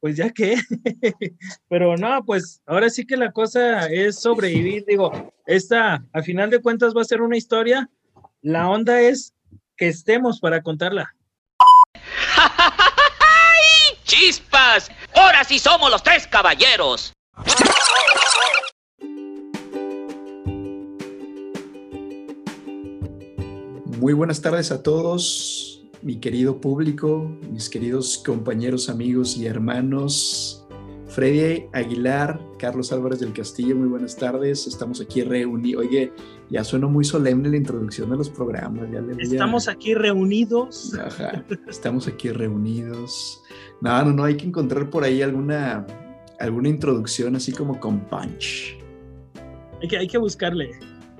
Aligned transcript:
pues 0.00 0.16
ya 0.16 0.30
que, 0.30 0.56
pero 1.68 1.96
no, 1.96 2.24
pues 2.24 2.60
ahora 2.66 2.90
sí 2.90 3.06
que 3.06 3.16
la 3.16 3.32
cosa 3.32 3.86
es 3.86 4.20
sobrevivir, 4.20 4.84
digo, 4.86 5.32
esta 5.46 6.04
a 6.12 6.22
final 6.22 6.50
de 6.50 6.60
cuentas 6.60 6.94
va 6.96 7.02
a 7.02 7.04
ser 7.04 7.20
una 7.20 7.36
historia, 7.36 7.88
la 8.40 8.68
onda 8.68 9.00
es 9.00 9.34
que 9.76 9.88
estemos 9.88 10.40
para 10.40 10.62
contarla. 10.62 11.14
¡Chispas! 14.04 14.90
Ahora 15.14 15.44
sí 15.44 15.58
somos 15.58 15.90
los 15.90 16.02
tres 16.02 16.26
caballeros. 16.26 17.12
Muy 23.98 24.14
buenas 24.14 24.40
tardes 24.40 24.72
a 24.72 24.82
todos 24.82 25.69
mi 26.02 26.16
querido 26.18 26.60
público, 26.60 27.30
mis 27.50 27.68
queridos 27.68 28.22
compañeros, 28.24 28.88
amigos 28.88 29.36
y 29.36 29.46
hermanos. 29.46 30.56
Freddy 31.08 31.64
Aguilar, 31.72 32.40
Carlos 32.56 32.92
Álvarez 32.92 33.18
del 33.18 33.32
Castillo, 33.32 33.74
muy 33.74 33.88
buenas 33.88 34.16
tardes. 34.16 34.68
Estamos 34.68 35.00
aquí 35.00 35.22
reunidos. 35.22 35.84
Oye, 35.84 36.12
ya 36.48 36.62
suena 36.62 36.86
muy 36.86 37.04
solemne 37.04 37.48
la 37.48 37.56
introducción 37.56 38.10
de 38.10 38.16
los 38.16 38.30
programas. 38.30 38.88
Estamos 39.18 39.68
aquí 39.68 39.94
reunidos. 39.94 40.94
Ajá, 40.94 41.44
estamos 41.68 42.06
aquí 42.06 42.30
reunidos. 42.30 43.42
No, 43.80 44.04
no, 44.04 44.12
no, 44.12 44.24
hay 44.24 44.36
que 44.36 44.46
encontrar 44.46 44.88
por 44.88 45.02
ahí 45.02 45.20
alguna, 45.20 45.84
alguna 46.38 46.68
introducción 46.68 47.34
así 47.34 47.50
como 47.50 47.80
con 47.80 48.00
punch. 48.08 48.78
Hay 49.82 49.88
que, 49.88 49.96
hay 49.96 50.06
que 50.06 50.18
buscarle. 50.18 50.70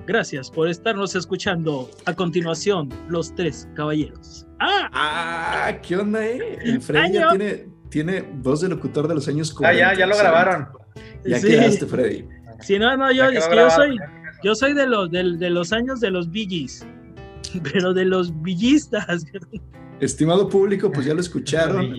Gracias 0.07 0.51
por 0.51 0.69
estarnos 0.69 1.15
escuchando. 1.15 1.91
A 2.07 2.15
continuación, 2.15 2.89
Los 3.09 3.35
Tres 3.35 3.69
Caballeros. 3.75 4.47
¡Ah! 4.59 4.91
¡Ah! 4.93 5.79
¿Qué 5.83 5.97
onda, 5.97 6.25
eh? 6.27 6.59
El 6.63 6.81
Freddy 6.81 7.13
ya 7.15 7.31
tiene, 7.31 7.69
tiene 7.89 8.23
voz 8.43 8.61
de 8.61 8.69
locutor 8.69 9.09
de 9.09 9.15
los 9.15 9.29
años 9.29 9.53
40. 9.53 9.89
Ah, 9.89 9.93
ya, 9.93 9.99
ya 9.99 10.07
lo 10.07 10.17
grabaron. 10.17 10.69
Ya 11.25 11.41
quedaste, 11.41 11.87
Freddy. 11.87 12.27
Sí, 12.61 12.79
no, 12.79 12.97
no, 12.97 13.13
yo, 13.13 13.25
es 13.27 13.47
que 13.47 13.57
yo 13.57 13.71
soy, 13.71 13.97
yo 14.43 14.55
soy 14.55 14.75
de 14.75 14.87
los, 14.87 15.11
de, 15.11 15.37
de 15.37 15.51
los 15.51 15.73
años 15.73 16.01
de 16.01 16.11
los 16.11 16.31
Billys, 16.31 16.87
pero 17.73 17.95
de 17.95 18.05
los 18.05 18.43
villistas. 18.43 19.25
Estimado 20.01 20.49
público, 20.49 20.91
pues 20.91 21.07
ya 21.07 21.15
lo 21.15 21.21
escucharon. 21.21 21.95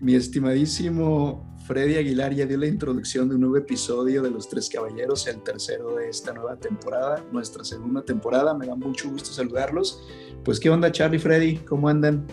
Mi 0.00 0.14
estimadísimo 0.14 1.55
Freddy 1.66 1.96
Aguilar 1.96 2.32
ya 2.32 2.46
dio 2.46 2.58
la 2.58 2.68
introducción 2.68 3.28
de 3.28 3.34
un 3.34 3.40
nuevo 3.40 3.56
episodio 3.56 4.22
de 4.22 4.30
Los 4.30 4.48
Tres 4.48 4.70
Caballeros, 4.72 5.26
el 5.26 5.42
tercero 5.42 5.96
de 5.96 6.08
esta 6.08 6.32
nueva 6.32 6.54
temporada, 6.56 7.24
nuestra 7.32 7.64
segunda 7.64 8.02
temporada. 8.02 8.54
Me 8.54 8.68
da 8.68 8.76
mucho 8.76 9.10
gusto 9.10 9.30
saludarlos. 9.30 10.06
Pues, 10.44 10.60
¿qué 10.60 10.70
onda, 10.70 10.92
Charlie, 10.92 11.18
Freddy? 11.18 11.56
¿Cómo 11.56 11.88
andan? 11.88 12.24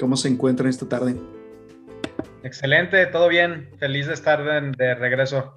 ¿Cómo 0.00 0.16
se 0.16 0.28
encuentran 0.28 0.70
esta 0.70 0.88
tarde? 0.88 1.16
Excelente, 2.42 3.04
todo 3.06 3.28
bien. 3.28 3.68
Feliz 3.78 4.06
de 4.06 4.14
estar 4.14 4.42
de, 4.74 4.94
regreso. 4.94 5.52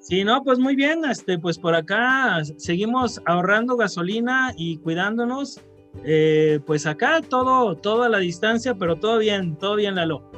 Sí, 0.00 0.22
no, 0.22 0.44
pues 0.44 0.58
muy 0.58 0.76
bien. 0.76 1.02
Este, 1.06 1.38
pues 1.38 1.58
por 1.58 1.74
acá 1.74 2.42
seguimos 2.58 3.22
ahorrando 3.24 3.74
gasolina 3.78 4.52
y 4.54 4.76
cuidándonos. 4.80 5.62
Eh, 6.04 6.60
pues 6.66 6.84
acá 6.84 7.22
todo, 7.22 7.74
todo 7.74 8.02
a 8.02 8.10
la 8.10 8.18
distancia, 8.18 8.74
pero 8.74 8.96
todo 8.96 9.16
bien, 9.16 9.56
todo 9.56 9.76
bien, 9.76 9.94
Lalo. 9.94 10.30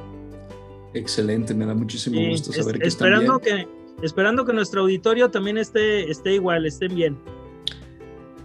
Excelente, 0.94 1.54
me 1.54 1.66
da 1.66 1.74
muchísimo 1.74 2.20
gusto 2.28 2.52
saber 2.52 2.78
que 2.78 2.88
esperando 2.88 3.36
están 3.36 3.56
bien. 3.56 3.68
que 3.68 3.78
Esperando 4.02 4.44
que 4.44 4.52
nuestro 4.52 4.82
auditorio 4.82 5.30
también 5.30 5.58
esté, 5.58 6.08
esté 6.08 6.34
igual, 6.34 6.66
estén 6.66 6.94
bien. 6.94 7.18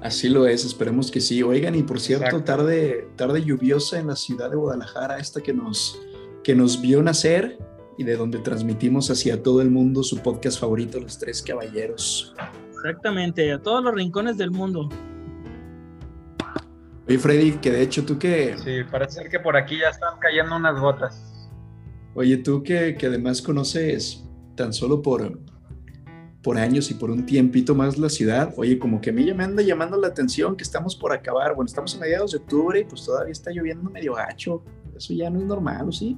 Así 0.01 0.27
lo 0.27 0.47
es, 0.47 0.65
esperemos 0.65 1.11
que 1.11 1.21
sí. 1.21 1.43
Oigan, 1.43 1.75
y 1.75 1.83
por 1.83 1.99
cierto, 1.99 2.43
tarde, 2.43 3.07
tarde 3.15 3.43
lluviosa 3.43 3.99
en 3.99 4.07
la 4.07 4.15
ciudad 4.15 4.49
de 4.49 4.57
Guadalajara, 4.57 5.19
esta 5.19 5.41
que 5.41 5.53
nos, 5.53 6.01
que 6.43 6.55
nos 6.55 6.81
vio 6.81 7.03
nacer 7.03 7.59
y 7.97 8.03
de 8.03 8.17
donde 8.17 8.39
transmitimos 8.39 9.11
hacia 9.11 9.43
todo 9.43 9.61
el 9.61 9.69
mundo 9.69 10.03
su 10.03 10.17
podcast 10.17 10.59
favorito, 10.59 10.99
Los 10.99 11.19
Tres 11.19 11.41
Caballeros. 11.41 12.33
Exactamente, 12.71 13.53
a 13.53 13.61
todos 13.61 13.83
los 13.83 13.93
rincones 13.93 14.37
del 14.37 14.49
mundo. 14.49 14.89
Oye, 17.07 17.19
Freddy, 17.19 17.51
que 17.53 17.69
de 17.69 17.81
hecho 17.83 18.03
tú 18.03 18.17
que... 18.17 18.57
Sí, 18.57 18.83
parece 18.89 19.21
ser 19.21 19.29
que 19.29 19.39
por 19.39 19.55
aquí 19.55 19.77
ya 19.77 19.89
están 19.89 20.17
cayendo 20.19 20.55
unas 20.55 20.79
gotas. 20.79 21.32
Oye, 22.15 22.37
tú 22.37 22.61
que, 22.63 22.95
además 23.01 23.41
conoces 23.41 24.23
tan 24.55 24.71
solo 24.71 25.01
por, 25.01 25.39
por 26.43 26.57
años 26.57 26.91
y 26.91 26.93
por 26.93 27.09
un 27.09 27.25
tiempito 27.25 27.73
más 27.73 27.97
la 27.97 28.09
ciudad, 28.09 28.53
oye, 28.57 28.77
como 28.77 29.01
que 29.01 29.09
a 29.09 29.13
mí 29.13 29.25
ya 29.25 29.33
me 29.33 29.43
anda 29.43 29.63
llamando 29.63 29.97
la 29.97 30.07
atención 30.07 30.55
que 30.55 30.63
estamos 30.63 30.95
por 30.95 31.11
acabar, 31.11 31.55
bueno, 31.55 31.67
estamos 31.67 31.95
a 31.95 31.99
mediados 31.99 32.31
de 32.31 32.37
octubre 32.37 32.79
y 32.79 32.83
pues 32.83 33.05
todavía 33.05 33.31
está 33.31 33.51
lloviendo 33.51 33.89
medio 33.89 34.13
gacho, 34.13 34.63
eso 34.95 35.13
ya 35.13 35.29
no 35.29 35.39
es 35.39 35.45
normal, 35.45 35.89
¿o 35.89 35.91
sí? 35.91 36.15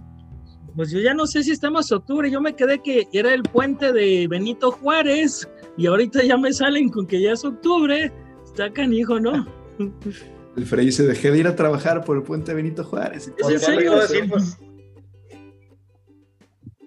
Pues 0.75 0.91
yo 0.91 0.99
ya 0.99 1.13
no 1.13 1.25
sé 1.25 1.43
si 1.43 1.51
estamos 1.51 1.89
en 1.89 1.97
octubre, 1.97 2.29
yo 2.29 2.41
me 2.41 2.53
quedé 2.53 2.79
que 2.79 3.07
era 3.13 3.33
el 3.33 3.43
puente 3.43 3.93
de 3.93 4.27
Benito 4.27 4.71
Juárez 4.71 5.47
y 5.77 5.87
ahorita 5.87 6.23
ya 6.23 6.35
me 6.35 6.51
salen 6.51 6.89
con 6.89 7.07
que 7.07 7.21
ya 7.21 7.31
es 7.31 7.45
octubre, 7.45 8.11
está 8.43 8.73
canijo, 8.73 9.17
¿no? 9.17 9.47
el 10.57 10.65
Freddy 10.65 10.91
se 10.91 11.05
dejé 11.05 11.31
de 11.31 11.39
ir 11.39 11.47
a 11.47 11.55
trabajar 11.55 12.03
por 12.03 12.17
el 12.17 12.23
puente 12.23 12.51
de 12.51 12.55
Benito 12.55 12.83
Juárez. 12.83 13.31
¿Es 13.37 13.49
en 13.49 13.59
serio? 13.59 13.93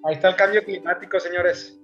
Ahí 0.09 0.15
está 0.15 0.31
el 0.31 0.37
cambio 0.37 0.65
climático, 0.65 1.21
señores. 1.21 1.79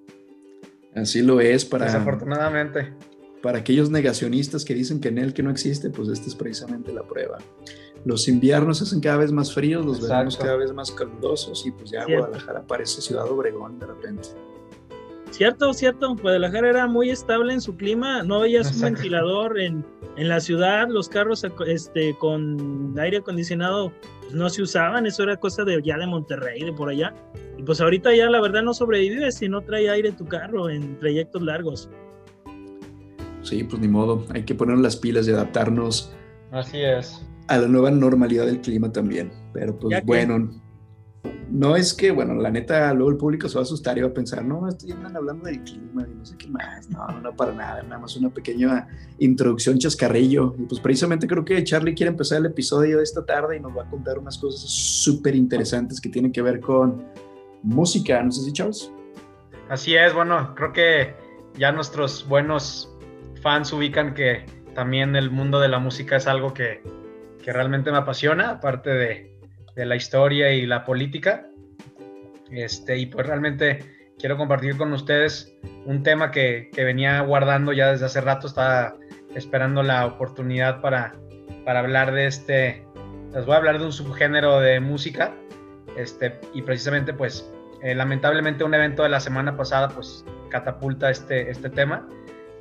Así 0.94 1.20
lo 1.20 1.40
es 1.40 1.62
para. 1.66 1.84
Desafortunadamente. 1.84 2.94
Para 3.42 3.58
aquellos 3.58 3.90
negacionistas 3.90 4.64
que 4.64 4.72
dicen 4.72 4.98
que 4.98 5.08
en 5.08 5.18
él 5.18 5.34
que 5.34 5.42
no 5.42 5.50
existe, 5.50 5.90
pues 5.90 6.08
esta 6.08 6.28
es 6.28 6.34
precisamente 6.34 6.90
la 6.94 7.02
prueba. 7.02 7.36
Los 8.06 8.26
inviernos 8.26 8.78
se 8.78 8.84
hacen 8.84 9.00
cada 9.00 9.18
vez 9.18 9.30
más 9.30 9.52
fríos, 9.52 9.84
los 9.84 10.00
veranos 10.00 10.38
cada 10.38 10.56
vez 10.56 10.72
más 10.72 10.90
calurosos 10.90 11.66
y 11.66 11.70
pues 11.70 11.90
ya 11.90 12.06
Guadalajara 12.06 12.66
parece 12.66 13.02
ciudad 13.02 13.30
Obregón 13.30 13.78
de 13.78 13.86
repente. 13.86 14.30
Cierto, 15.34 15.74
cierto. 15.74 16.14
Guadalajara 16.14 16.70
era 16.70 16.86
muy 16.86 17.10
estable 17.10 17.52
en 17.54 17.60
su 17.60 17.76
clima, 17.76 18.22
no 18.22 18.38
veías 18.38 18.72
un 18.76 18.82
ventilador 18.82 19.58
en, 19.58 19.84
en, 20.16 20.28
la 20.28 20.38
ciudad, 20.38 20.86
los 20.88 21.08
carros 21.08 21.44
este, 21.66 22.16
con 22.18 22.94
aire 22.96 23.16
acondicionado 23.16 23.92
pues, 24.20 24.32
no 24.32 24.48
se 24.48 24.62
usaban, 24.62 25.06
eso 25.06 25.24
era 25.24 25.36
cosa 25.36 25.64
de 25.64 25.82
ya 25.82 25.98
de 25.98 26.06
Monterrey, 26.06 26.62
de 26.62 26.72
por 26.72 26.88
allá. 26.88 27.12
Y 27.58 27.64
pues 27.64 27.80
ahorita 27.80 28.14
ya 28.14 28.30
la 28.30 28.40
verdad 28.40 28.62
no 28.62 28.72
sobrevives 28.74 29.34
si 29.34 29.48
no 29.48 29.60
trae 29.60 29.90
aire 29.90 30.12
tu 30.12 30.24
carro 30.24 30.70
en 30.70 30.96
trayectos 31.00 31.42
largos. 31.42 31.90
Sí, 33.42 33.64
pues 33.64 33.82
ni 33.82 33.88
modo, 33.88 34.24
hay 34.32 34.44
que 34.44 34.54
poner 34.54 34.78
las 34.78 34.94
pilas 34.94 35.26
y 35.26 35.32
adaptarnos. 35.32 36.14
Así 36.52 36.80
es. 36.80 37.26
A 37.48 37.58
la 37.58 37.66
nueva 37.66 37.90
normalidad 37.90 38.46
del 38.46 38.60
clima 38.60 38.92
también. 38.92 39.32
Pero 39.52 39.76
pues 39.76 40.00
bueno, 40.04 40.48
no 41.50 41.76
es 41.76 41.94
que, 41.94 42.10
bueno, 42.10 42.34
la 42.34 42.50
neta, 42.50 42.92
luego 42.94 43.12
el 43.12 43.16
público 43.16 43.48
se 43.48 43.54
va 43.54 43.60
a 43.60 43.62
asustar 43.62 43.96
y 43.96 44.00
va 44.00 44.08
a 44.08 44.12
pensar, 44.12 44.44
no, 44.44 44.68
estoy 44.68 44.90
hablando 44.90 45.46
del 45.46 45.62
clima 45.62 46.04
y 46.10 46.14
no 46.14 46.24
sé 46.24 46.36
qué 46.36 46.48
más. 46.48 46.90
No, 46.90 47.06
no, 47.20 47.34
para 47.34 47.52
nada, 47.52 47.82
nada 47.84 47.98
más 47.98 48.16
una 48.16 48.28
pequeña 48.30 48.88
introducción 49.18 49.78
chascarrillo. 49.78 50.54
Y 50.58 50.62
pues 50.62 50.80
precisamente 50.80 51.26
creo 51.26 51.44
que 51.44 51.62
Charlie 51.62 51.94
quiere 51.94 52.10
empezar 52.10 52.38
el 52.38 52.46
episodio 52.46 52.98
de 52.98 53.04
esta 53.04 53.24
tarde 53.24 53.56
y 53.56 53.60
nos 53.60 53.76
va 53.76 53.84
a 53.84 53.90
contar 53.90 54.18
unas 54.18 54.36
cosas 54.36 54.68
súper 54.68 55.36
interesantes 55.36 56.00
que 56.00 56.08
tienen 56.08 56.32
que 56.32 56.42
ver 56.42 56.60
con 56.60 57.04
música, 57.62 58.22
¿no 58.22 58.32
sé 58.32 58.42
si 58.42 58.52
Charles? 58.52 58.90
Así 59.68 59.94
es, 59.94 60.12
bueno, 60.12 60.54
creo 60.54 60.72
que 60.72 61.14
ya 61.56 61.72
nuestros 61.72 62.26
buenos 62.26 62.92
fans 63.42 63.72
ubican 63.72 64.14
que 64.14 64.44
también 64.74 65.14
el 65.14 65.30
mundo 65.30 65.60
de 65.60 65.68
la 65.68 65.78
música 65.78 66.16
es 66.16 66.26
algo 66.26 66.52
que, 66.52 66.82
que 67.42 67.52
realmente 67.52 67.92
me 67.92 67.98
apasiona, 67.98 68.50
aparte 68.50 68.90
de, 68.90 69.33
de, 69.74 69.86
la 69.86 69.96
historia 69.96 70.52
y 70.52 70.66
la 70.66 70.84
política. 70.84 71.46
Este, 72.50 72.98
y 72.98 73.06
pues 73.06 73.26
realmente 73.26 74.12
quiero 74.18 74.36
compartir 74.36 74.76
con 74.76 74.92
ustedes 74.92 75.56
un 75.84 76.02
tema 76.02 76.30
que, 76.30 76.70
que 76.72 76.84
venía 76.84 77.20
guardando 77.20 77.72
ya 77.72 77.92
desde 77.92 78.06
hace 78.06 78.20
rato, 78.20 78.46
estaba 78.46 78.96
esperando 79.34 79.82
la 79.82 80.06
oportunidad 80.06 80.80
para, 80.80 81.14
para 81.64 81.80
hablar 81.80 82.12
de 82.12 82.26
este, 82.26 82.84
les 83.34 83.44
voy 83.44 83.54
a 83.54 83.58
hablar 83.58 83.78
de 83.78 83.84
un 83.86 83.92
subgénero 83.92 84.60
de 84.60 84.78
música, 84.80 85.34
este, 85.96 86.38
y 86.52 86.62
precisamente 86.62 87.12
pues 87.12 87.50
eh, 87.82 87.94
lamentablemente 87.94 88.64
un 88.64 88.74
evento 88.74 89.02
de 89.02 89.08
la 89.08 89.20
semana 89.20 89.56
pasada 89.56 89.88
pues 89.88 90.24
catapulta 90.50 91.10
este, 91.10 91.50
este 91.50 91.70
tema. 91.70 92.08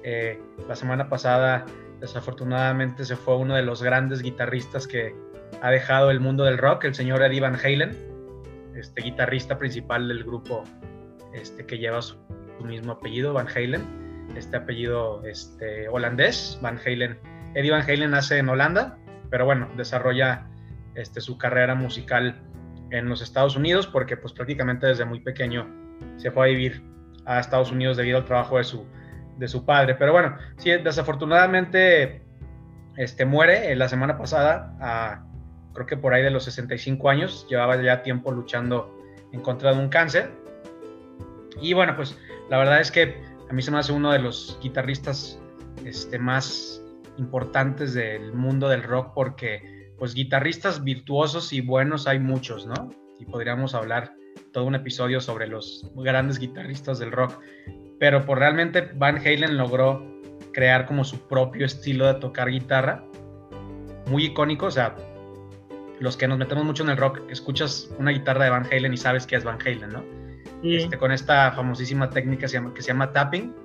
Eh, 0.04 0.42
la 0.68 0.76
semana 0.76 1.08
pasada 1.10 1.66
desafortunadamente 2.00 3.06
se 3.06 3.16
fue 3.16 3.38
uno 3.38 3.56
de 3.56 3.64
los 3.64 3.82
grandes 3.82 4.22
guitarristas 4.22 4.88
que 4.88 5.16
ha 5.62 5.72
dejado 5.72 6.12
el 6.12 6.20
mundo 6.20 6.44
del 6.44 6.58
rock, 6.58 6.86
el 6.86 6.96
señor 6.96 7.22
Eddie 7.22 7.42
Van 7.42 7.56
Halen, 7.56 7.98
este 8.76 9.02
guitarrista 9.02 9.58
principal 9.58 10.08
del 10.08 10.24
grupo 10.24 10.64
este, 11.34 11.66
que 11.66 11.78
lleva 11.78 12.02
su, 12.02 12.18
mismo 12.64 12.94
apellido, 12.94 13.34
Van 13.34 13.48
Halen, 13.48 13.84
este 14.38 14.56
apellido 14.58 15.24
este, 15.26 15.90
holandés, 15.90 16.58
Van 16.62 16.80
Halen. 16.80 17.20
Eddie 17.56 17.72
Van 17.72 17.82
Halen 17.82 18.12
nace 18.12 18.38
en 18.38 18.48
Holanda, 18.48 18.98
pero 19.30 19.46
bueno, 19.46 19.70
desarrolla 19.76 20.48
este, 20.96 21.20
su 21.20 21.38
carrera 21.38 21.76
musical 21.76 22.42
en 22.92 23.10
los 23.10 23.22
Estados 23.22 23.56
Unidos 23.56 23.88
porque 23.88 24.16
pues 24.16 24.34
prácticamente 24.34 24.88
desde 24.88 25.04
muy 25.04 25.20
pequeño 25.20 25.68
se 26.18 26.32
fue 26.32 26.46
a 26.46 26.50
vivir 26.50 26.84
a 27.26 27.40
Estados 27.40 27.72
Unidos 27.72 27.98
debido 27.98 28.18
al 28.18 28.26
trabajo 28.26 28.58
de 28.58 28.64
su, 28.64 28.86
de 29.38 29.48
su 29.48 29.66
padre. 29.66 29.96
Pero 29.96 30.14
bueno, 30.14 30.38
sí, 30.58 30.72
desafortunadamente 30.72 32.24
este, 32.98 33.26
muere 33.26 33.72
eh, 33.72 33.76
la 33.76 33.90
semana 33.90 34.18
pasada, 34.18 34.76
a, 34.80 35.26
creo 35.74 35.86
que 35.86 35.98
por 35.98 36.14
ahí 36.14 36.24
de 36.24 36.30
los 36.30 36.44
65 36.46 37.10
años, 37.10 37.46
llevaba 37.50 37.82
ya 37.82 38.02
tiempo 38.02 38.32
luchando 38.32 38.98
en 39.32 39.42
contra 39.42 39.74
de 39.74 39.80
un 39.80 39.90
cáncer. 39.90 40.32
Y 41.62 41.74
bueno, 41.74 41.96
pues 41.96 42.18
la 42.50 42.58
verdad 42.58 42.80
es 42.80 42.92
que 42.92 43.22
a 43.50 43.54
mí 43.54 43.62
se 43.62 43.72
me 43.72 43.80
hace 43.80 43.92
uno 43.92 44.12
de 44.12 44.20
los 44.20 44.58
guitarristas 44.62 45.40
este, 45.86 46.20
más 46.20 46.84
importantes 47.18 47.94
del 47.94 48.34
mundo 48.34 48.70
del 48.70 48.84
rock 48.84 49.14
porque 49.14 49.94
pues 49.98 50.14
guitarristas 50.14 50.84
virtuosos 50.84 51.54
y 51.54 51.62
buenos 51.62 52.08
hay 52.08 52.20
muchos, 52.20 52.66
¿no? 52.66 52.90
Y 53.20 53.26
podríamos 53.26 53.76
hablar 53.76 54.14
todo 54.52 54.66
un 54.66 54.76
episodio 54.76 55.22
sobre 55.22 55.48
los 55.48 55.90
grandes 55.96 56.40
guitarristas 56.40 57.00
del 57.00 57.12
rock. 57.12 57.40
Pero 58.00 58.20
por 58.20 58.26
pues, 58.26 58.40
realmente 58.40 58.82
Van 58.96 59.18
Halen 59.18 59.58
logró 59.58 60.06
crear 60.52 60.86
como 60.86 61.04
su 61.04 61.28
propio 61.28 61.66
estilo 61.66 62.06
de 62.06 62.16
tocar 62.16 62.50
guitarra, 62.50 63.04
muy 64.08 64.26
icónico, 64.26 64.68
o 64.68 64.72
sea, 64.72 64.96
los 66.04 66.18
que 66.18 66.28
nos 66.28 66.38
metemos 66.38 66.66
mucho 66.66 66.84
en 66.84 66.90
el 66.90 66.98
rock, 66.98 67.22
escuchas 67.30 67.90
una 67.98 68.12
guitarra 68.12 68.44
de 68.44 68.50
Van 68.50 68.66
Halen 68.66 68.94
y 68.94 68.98
sabes 68.98 69.26
que 69.26 69.38
es 69.38 69.46
Van 69.46 69.58
Halen, 69.62 69.90
¿no? 69.90 70.04
Este, 70.62 70.98
con 70.98 71.14
esta 71.14 71.54
famosísima 71.54 72.10
técnica 72.10 72.48
se 72.50 72.56
llama, 72.56 72.74
que 72.74 72.82
se 72.82 72.90
llama 72.90 73.14
tapping, 73.14 73.56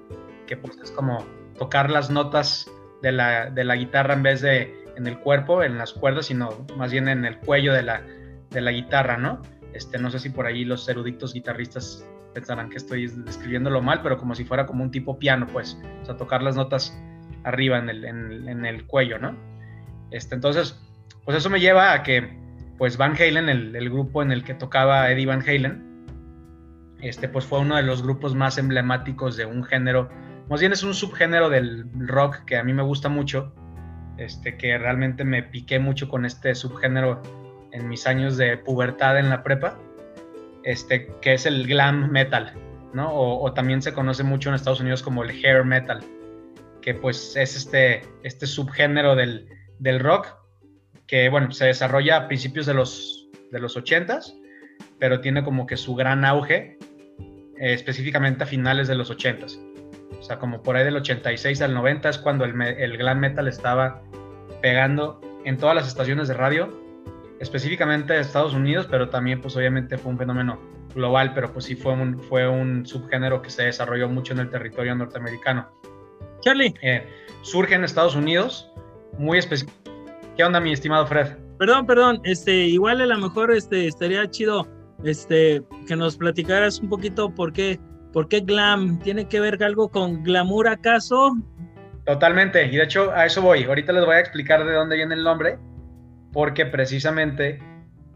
que 0.46 0.56
pues 0.56 0.79
es 0.79 0.93
como 0.93 1.26
tocar 1.58 1.90
las 1.90 2.11
notas 2.11 2.70
de 3.02 3.11
la, 3.11 3.50
de 3.50 3.64
la 3.64 3.75
guitarra 3.75 4.14
en 4.14 4.23
vez 4.23 4.40
de 4.40 4.73
en 4.96 5.08
el 5.08 5.19
cuerpo, 5.19 5.64
en 5.64 5.79
las 5.79 5.93
cuerdas, 5.93 6.26
sino 6.26 6.64
más 6.76 6.93
bien 6.93 7.08
en 7.08 7.25
el 7.25 7.38
cuello 7.38 7.73
de 7.73 7.82
la, 7.82 8.02
de 8.50 8.61
la 8.61 8.70
guitarra, 8.70 9.17
¿no? 9.17 9.43
Este, 9.73 9.99
no 9.99 10.08
sé 10.11 10.20
si 10.20 10.31
por 10.31 10.46
ahí 10.46 10.64
los 10.64 10.88
eruditos 10.88 11.35
guitarristas 11.35 12.06
pensarán 12.35 12.70
que 12.70 12.76
estoy 12.76 13.08
describiéndolo 13.08 13.82
mal, 13.82 14.00
pero 14.00 14.17
como 14.17 14.37
si 14.37 14.44
fuera 14.44 14.64
como 14.64 14.85
un 14.85 14.93
tipo 14.93 15.19
piano, 15.19 15.46
pues, 15.52 15.76
o 16.02 16.05
sea, 16.05 16.17
tocar 16.17 16.43
las 16.43 16.55
notas 16.55 16.96
arriba 17.43 17.79
en 17.79 17.88
el, 17.88 18.05
en, 18.05 18.64
el 18.64 18.87
cuello, 18.87 19.19
¿no? 19.19 19.37
Este, 20.11 20.37
entonces, 20.37 20.81
pues 21.28 21.36
eso 21.36 21.50
me 21.50 21.60
lleva 21.60 21.92
a 21.92 22.02
que, 22.02 22.26
pues 22.78 22.96
Van 22.96 23.14
Halen, 23.14 23.50
el, 23.50 23.90
grupo 23.90 24.22
en 24.22 24.32
el 24.32 24.44
que 24.44 24.54
tocaba 24.54 25.10
Eddie 25.10 25.26
Van 25.26 25.42
Halen, 25.46 26.06
este, 27.02 27.28
pues 27.28 27.44
fue 27.44 27.58
uno 27.58 27.76
de 27.76 27.82
los 27.82 28.02
grupos 28.02 28.34
más 28.34 28.56
emblemáticos 28.56 29.36
de 29.36 29.44
un 29.44 29.62
género, 29.62 30.08
más 30.48 30.60
bien 30.60 30.72
es 30.72 30.82
un 30.82 30.94
subgénero 30.94 31.50
del 31.50 31.84
rock 31.98 32.46
que 32.46 32.56
a 32.56 32.64
mí 32.64 32.72
me 32.72 32.82
gusta 32.82 33.10
mucho, 33.10 33.52
este, 34.16 34.56
que 34.56 34.78
realmente 34.78 35.22
me 35.22 35.42
piqué 35.42 35.78
mucho 35.78 36.08
con 36.08 36.25
este 36.25 36.54
subgénero 36.54 37.20
en 37.72 37.90
mis 37.90 38.06
años 38.06 38.38
de 38.38 38.56
pubertad 38.56 39.19
en 39.19 39.28
la 39.28 39.42
prepa, 39.42 39.78
este, 40.64 41.12
que 41.20 41.34
es 41.34 41.44
el 41.44 41.66
glam 41.66 42.10
metal, 42.10 42.54
¿no? 42.94 43.12
O, 43.12 43.52
también 43.52 43.82
se 43.82 43.92
conoce 43.92 44.22
mucho 44.22 44.48
en 44.48 44.54
Estados 44.54 44.80
Unidos 44.80 45.02
como 45.02 45.25
el 45.25 45.44
hair 45.44 45.62
metal, 45.62 46.00
que 46.80 46.94
pues 46.94 47.36
es 47.36 47.54
este, 47.54 48.00
este 48.22 48.46
subgénero 48.46 49.14
del, 49.14 49.46
del 49.78 50.00
rock 50.00 50.38
que, 51.08 51.28
bueno, 51.28 51.50
se 51.50 51.64
desarrolla 51.64 52.16
a 52.16 52.28
principios 52.28 52.66
de 52.66 52.75
los, 52.75 53.28
de 53.50 53.58
los 53.58 53.76
80s, 53.76 54.34
pero 55.00 55.20
tiene 55.20 55.43
como 55.43 55.66
que 55.66 55.76
su 55.76 55.96
gran 55.96 56.25
auge 56.25 56.78
eh, 57.19 57.72
específicamente 57.72 58.44
a 58.44 58.46
finales 58.46 58.87
de 58.87 58.94
los 58.94 59.10
80s. 59.10 59.58
O 60.20 60.22
sea, 60.22 60.38
como 60.38 60.62
por 60.62 60.76
ahí 60.76 60.84
del 60.84 60.96
86 60.96 61.60
al 61.62 61.75
90 61.75 62.08
es 62.10 62.19
cuando 62.19 62.44
el, 62.44 62.60
el 62.60 62.96
glam 62.96 63.19
metal 63.19 63.49
estaba 63.49 64.02
pegando 64.60 65.20
en 65.44 65.56
todas 65.56 65.75
las 65.75 65.88
estaciones 65.88 66.28
de 66.28 66.34
radio 66.34 66.87
específicamente 67.40 68.12
de 68.12 68.20
Estados 68.20 68.54
Unidos, 68.54 68.87
pero 68.90 69.08
también 69.08 69.40
pues 69.40 69.56
obviamente 69.56 69.96
fue 69.96 70.12
un 70.12 70.19
fenómeno 70.19 70.61
global, 70.94 71.32
pero 71.34 71.52
pues 71.52 71.66
sí 71.66 71.76
fue 71.76 71.93
un, 71.93 72.19
fue 72.20 72.49
un 72.49 72.84
subgénero 72.84 73.40
que 73.43 73.50
se 73.50 73.64
desarrolló 73.64 74.08
mucho 74.08 74.32
en 74.32 74.40
el 74.40 74.50
territorio 74.50 74.94
norteamericano. 74.94 75.69
Charlie. 76.40 76.75
Eh, 76.82 77.06
surge 77.43 77.75
en 77.75 77.84
Estados 77.84 78.16
Unidos, 78.16 78.70
muy 79.19 79.38
específico. 79.38 79.88
¿Qué 80.38 80.44
onda, 80.44 80.61
mi 80.61 80.73
estimado 80.73 81.05
Fred? 81.05 81.37
Perdón, 81.58 81.85
perdón, 81.85 82.20
este, 82.23 82.52
igual 82.55 83.00
a 83.00 83.06
lo 83.06 83.19
mejor 83.19 83.50
este, 83.50 83.88
estaría 83.88 84.25
chido 84.31 84.69
este, 85.02 85.64
que 85.88 85.96
nos 85.96 86.17
platicaras 86.17 86.79
un 86.79 86.88
poquito 86.88 87.35
por 87.35 87.52
qué, 87.52 87.81
por 88.12 88.29
qué 88.29 88.38
glam, 88.38 89.00
¿tiene 89.00 89.26
que 89.26 89.40
ver 89.40 89.61
algo 89.64 89.88
con 89.88 90.23
glamour 90.23 90.69
acaso? 90.69 91.37
Totalmente, 92.06 92.64
y 92.67 92.76
de 92.76 92.85
hecho 92.85 93.11
a 93.11 93.26
eso 93.26 93.43
voy. 93.43 93.64
Ahorita 93.64 93.93
les 93.93 94.05
voy 94.05 94.14
a 94.14 94.20
explicar 94.20 94.64
de 94.64 94.75
dónde 94.75 94.94
viene 94.94 95.17
el 95.17 95.25
nombre 95.25 95.58
porque 96.32 96.67
precisamente 96.67 97.61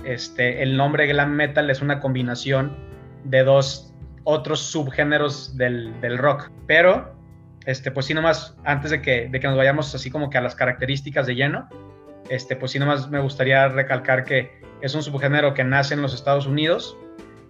este, 0.05 0.63
el 0.63 0.77
nombre 0.77 1.09
glam 1.09 1.33
metal 1.33 1.71
es 1.71 1.83
una 1.83 1.99
combinación 1.99 2.77
de 3.25 3.43
dos 3.43 3.93
otros 4.23 4.61
subgéneros 4.61 5.57
del, 5.57 5.93
rock. 6.19 6.53
Pero, 6.69 7.17
este, 7.67 7.91
pues 7.91 8.07
sí, 8.07 8.15
nomás, 8.15 8.57
antes 8.65 8.93
de 8.93 9.03
que, 9.03 9.29
de 9.29 9.41
que 9.41 9.49
nos 9.49 9.57
vayamos 9.57 9.93
así 9.93 10.09
como 10.09 10.31
que 10.31 10.39
a 10.39 10.41
las 10.41 10.55
características 10.55 11.27
de 11.27 11.35
lleno, 11.35 11.69
este, 12.29 12.57
pues 12.57 12.73
sí, 12.73 12.79
nomás 12.79 13.11
me 13.11 13.21
gustaría 13.21 13.69
recalcar 13.69 14.25
que 14.25 14.51
es 14.81 14.95
un 14.95 15.03
subgénero 15.03 15.55
que 15.55 15.65
nace 15.65 15.95
en 15.95 16.03
los 16.03 16.15
Estados 16.15 16.47
Unidos, 16.47 16.97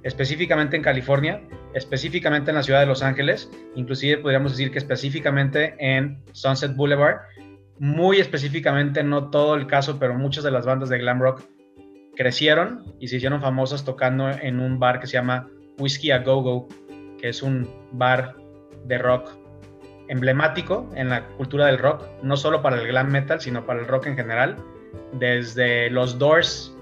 específicamente 0.03 0.77
en 0.77 0.83
California, 0.83 1.43
específicamente 1.75 2.51
en 2.51 2.57
la 2.57 2.63
ciudad 2.63 2.81
de 2.81 2.87
Los 2.87 3.03
Ángeles, 3.03 3.51
inclusive 3.75 4.19
podríamos 4.19 4.53
decir 4.53 4.71
que 4.71 4.79
específicamente 4.79 5.75
en 5.79 6.23
Sunset 6.33 6.75
Boulevard, 6.75 7.21
muy 7.79 8.19
específicamente, 8.19 9.03
no 9.03 9.31
todo 9.31 9.55
el 9.55 9.67
caso, 9.67 9.99
pero 9.99 10.15
muchas 10.15 10.45
de 10.45 10.51
las 10.51 10.67
bandas 10.67 10.89
de 10.89 10.99
glam 10.99 11.21
rock 11.21 11.43
crecieron 12.17 12.85
y 13.01 13.09
se 13.09 13.17
hicieron 13.17 13.41
famosas 13.41 13.85
tocando 13.85 14.31
en 14.31 14.61
un 14.61 14.79
bar 14.79 15.01
que 15.01 15.07
se 15.07 15.15
llama 15.15 15.49
Whiskey 15.79 16.11
a 16.11 16.19
Go 16.19 16.43
Go, 16.43 16.69
que 17.19 17.29
es 17.29 17.43
un 17.43 17.69
bar 17.93 18.37
de 18.85 18.99
rock 18.99 19.42
emblemático 20.13 20.91
en 20.95 21.09
la 21.09 21.27
cultura 21.27 21.67
del 21.67 21.79
rock, 21.79 22.05
no 22.23 22.37
solo 22.37 22.61
para 22.61 22.77
el 22.77 22.87
glam 22.87 23.11
metal, 23.11 23.41
sino 23.41 23.65
para 23.65 23.81
el 23.81 23.87
rock 23.87 24.07
en 24.07 24.17
general. 24.17 24.57
Desde 25.15 25.89
los 25.89 26.19
Doors, 26.19 26.77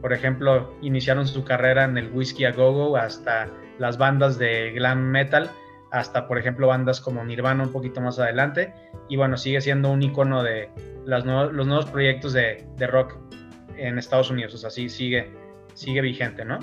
por 0.00 0.12
ejemplo, 0.12 0.72
iniciaron 0.80 1.26
su 1.26 1.42
carrera 1.44 1.84
en 1.84 1.98
el 1.98 2.08
Whiskey 2.12 2.44
a 2.44 2.52
Go 2.52 2.72
Go 2.72 2.96
hasta 2.96 3.48
las 3.80 3.98
bandas 3.98 4.38
de 4.38 4.70
glam 4.70 5.00
metal 5.00 5.50
hasta, 5.90 6.28
por 6.28 6.38
ejemplo, 6.38 6.68
bandas 6.68 7.00
como 7.00 7.24
Nirvana 7.24 7.64
un 7.64 7.72
poquito 7.72 8.00
más 8.00 8.20
adelante. 8.20 8.72
Y 9.08 9.16
bueno, 9.16 9.36
sigue 9.36 9.60
siendo 9.60 9.90
un 9.90 10.00
icono 10.00 10.44
de 10.44 10.70
las 11.04 11.24
los 11.24 11.66
nuevos 11.66 11.86
proyectos 11.86 12.32
de, 12.32 12.64
rock 12.86 13.16
en 13.76 13.98
Estados 13.98 14.30
Unidos. 14.30 14.54
O 14.54 14.58
sea, 14.58 14.70
sí 14.70 14.88
sigue, 14.88 15.32
sigue 15.74 16.00
vigente, 16.00 16.44
¿no? 16.44 16.60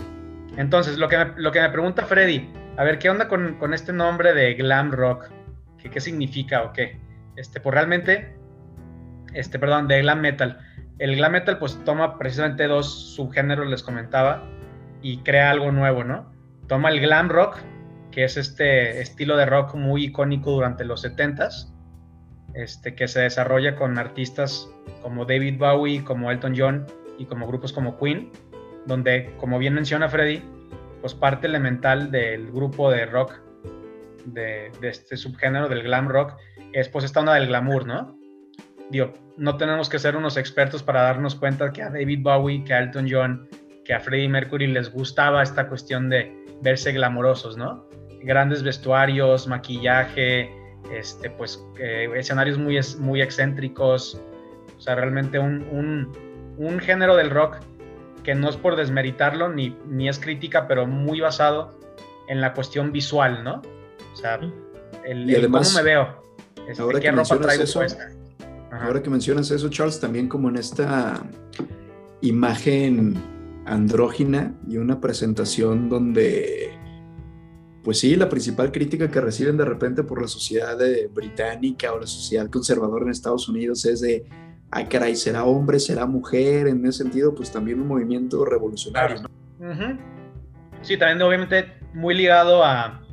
Entonces, 0.56 0.98
lo 0.98 1.10
que, 1.10 1.18
me, 1.18 1.34
lo 1.36 1.52
que 1.52 1.60
me 1.60 1.70
pregunta 1.70 2.06
Freddy, 2.06 2.50
a 2.78 2.84
ver, 2.84 3.00
¿qué 3.00 3.10
onda 3.10 3.28
con, 3.28 3.74
este 3.74 3.92
nombre 3.92 4.34
de 4.34 4.54
glam 4.54 4.92
rock? 4.92 5.30
¿Qué, 5.86 5.92
¿Qué, 5.92 6.02
significa 6.02 6.64
o 6.64 6.74
qué? 6.74 6.98
Este, 7.36 7.60
pues 7.60 7.76
realmente, 7.76 8.36
este, 9.36 9.60
perdón, 9.60 9.88
de 9.88 10.02
glam 10.02 10.20
metal. 10.20 10.58
El 10.98 11.16
glam 11.16 11.34
metal 11.34 11.60
pues 11.60 11.80
toma 11.86 12.18
precisamente 12.18 12.66
dos 12.66 13.14
subgéneros, 13.16 13.68
les 13.68 13.84
comentaba, 13.84 14.50
y 15.06 15.18
crea 15.18 15.52
algo 15.52 15.72
nuevo, 15.72 16.04
¿no? 16.04 16.32
Toma 16.68 16.90
el 16.90 17.00
glam 17.00 17.30
rock, 17.30 17.60
que 18.10 18.24
es 18.24 18.38
este 18.38 19.00
estilo 19.00 19.38
de 19.38 19.46
rock 19.46 19.76
muy 19.76 20.06
icónico 20.06 20.50
durante 20.50 20.86
los 20.86 21.06
70s, 21.06 21.72
este, 22.56 22.96
que 22.96 23.08
se 23.08 23.20
desarrolla 23.22 23.76
con 23.76 24.00
artistas 24.00 24.68
como 25.04 25.26
David 25.26 25.60
Bowie, 25.60 26.04
como 26.04 26.32
Elton 26.32 26.56
John 26.58 26.88
y 27.20 27.26
como 27.26 27.46
grupos 27.46 27.72
como 27.72 28.00
Queen, 28.00 28.32
donde, 28.88 29.32
como 29.38 29.60
bien 29.60 29.76
menciona 29.76 30.10
Freddy, 30.10 30.42
pues 31.02 31.14
parte 31.14 31.46
elemental 31.46 32.10
del 32.10 32.52
grupo 32.52 32.90
de 32.90 33.06
rock, 33.06 33.45
de, 34.26 34.72
este 34.82 35.18
subgénero 35.18 35.70
del 35.70 35.84
glam 35.84 36.08
rock, 36.08 36.34
es 36.74 36.90
pues 36.90 37.06
esta 37.06 37.20
onda 37.22 37.34
del 37.36 37.48
glamour, 37.48 37.86
¿no? 37.86 38.18
Digo, 38.90 39.14
no 39.38 39.58
tenemos 39.58 39.90
que 39.90 40.00
ser 40.00 40.16
unos 40.16 40.38
expertos 40.38 40.84
para 40.84 41.02
darnos 41.02 41.36
cuenta 41.36 41.72
que 41.72 41.82
a 41.82 41.90
David 41.90 42.20
Bowie, 42.22 42.64
que 42.64 42.74
a 42.74 42.80
Elton 42.80 43.08
John, 43.10 43.48
que 43.84 43.94
a 43.94 44.00
Freddie 44.00 44.30
Mercury 44.30 44.68
les 44.68 44.92
gustaba 44.92 45.42
esta 45.42 45.68
cuestión 45.68 46.10
de 46.10 46.32
verse 46.62 46.92
glamorosos, 46.92 47.58
¿no? 47.58 47.88
grandes 48.26 48.64
vestuarios, 48.64 49.48
maquillaje, 49.48 50.50
este, 50.92 51.30
pues 51.30 51.64
eh, 51.80 52.10
escenarios 52.16 52.58
muy, 52.58 52.80
muy 53.00 53.22
excéntricos, 53.22 54.22
o 54.78 54.82
sea, 54.82 54.96
realmente 54.96 55.40
un, 55.40 56.12
un, 56.58 56.80
género 56.80 57.16
del 57.16 57.30
rock 57.30 57.58
que 58.24 58.36
no 58.36 58.50
es 58.50 58.58
por 58.58 58.76
desmeritarlo 58.76 59.50
ni, 59.50 59.78
ni 59.88 60.10
es 60.10 60.20
crítica, 60.20 60.68
pero 60.68 60.88
muy 60.88 61.22
basado 61.22 61.80
en 62.28 62.42
la 62.42 62.54
cuestión 62.54 62.92
visual, 62.92 63.44
¿no? 63.44 63.62
O 64.16 64.18
sea, 64.18 64.40
el, 65.04 65.52
cómo 65.52 65.70
me 65.76 65.84
veo, 65.84 66.24
este, 66.70 66.82
ahora 66.82 67.02
qué 67.02 67.10
que 67.10 67.12
ropa 67.12 67.38
traigo 67.38 67.64
eso, 67.64 67.82
Ahora 68.72 69.04
que 69.04 69.10
mencionas 69.10 69.52
eso, 69.52 69.70
Charles, 69.70 70.00
también 70.00 70.30
como 70.30 70.48
en 70.48 70.56
esta 70.56 71.22
imagen 72.22 73.22
andrógina 73.66 74.54
y 74.70 74.78
una 74.78 75.02
presentación 75.02 75.90
donde 75.90 76.72
pues 77.84 78.00
sí, 78.00 78.16
la 78.16 78.30
principal 78.30 78.72
crítica 78.72 79.12
que 79.12 79.20
reciben 79.20 79.58
de 79.58 79.66
repente 79.66 80.04
por 80.04 80.22
la 80.22 80.30
sociedad 80.30 80.78
británica 81.14 81.94
o 81.94 82.00
la 82.00 82.08
sociedad 82.08 82.50
conservadora 82.50 83.04
en 83.04 83.12
Estados 83.12 83.50
Unidos 83.50 83.86
es 83.86 84.00
de, 84.00 84.26
ay 84.72 84.86
caray, 84.86 85.16
¿será 85.16 85.44
hombre, 85.44 85.80
será 85.80 86.06
mujer? 86.06 86.68
En 86.68 86.86
ese 86.86 87.04
sentido, 87.04 87.36
pues 87.36 87.52
también 87.52 87.82
un 87.82 87.88
movimiento 87.88 88.46
revolucionario. 88.46 89.18
Sí, 90.82 90.98
también 90.98 91.22
obviamente 91.22 91.74
muy 91.94 92.16
ligado 92.16 92.64
a, 92.64 93.05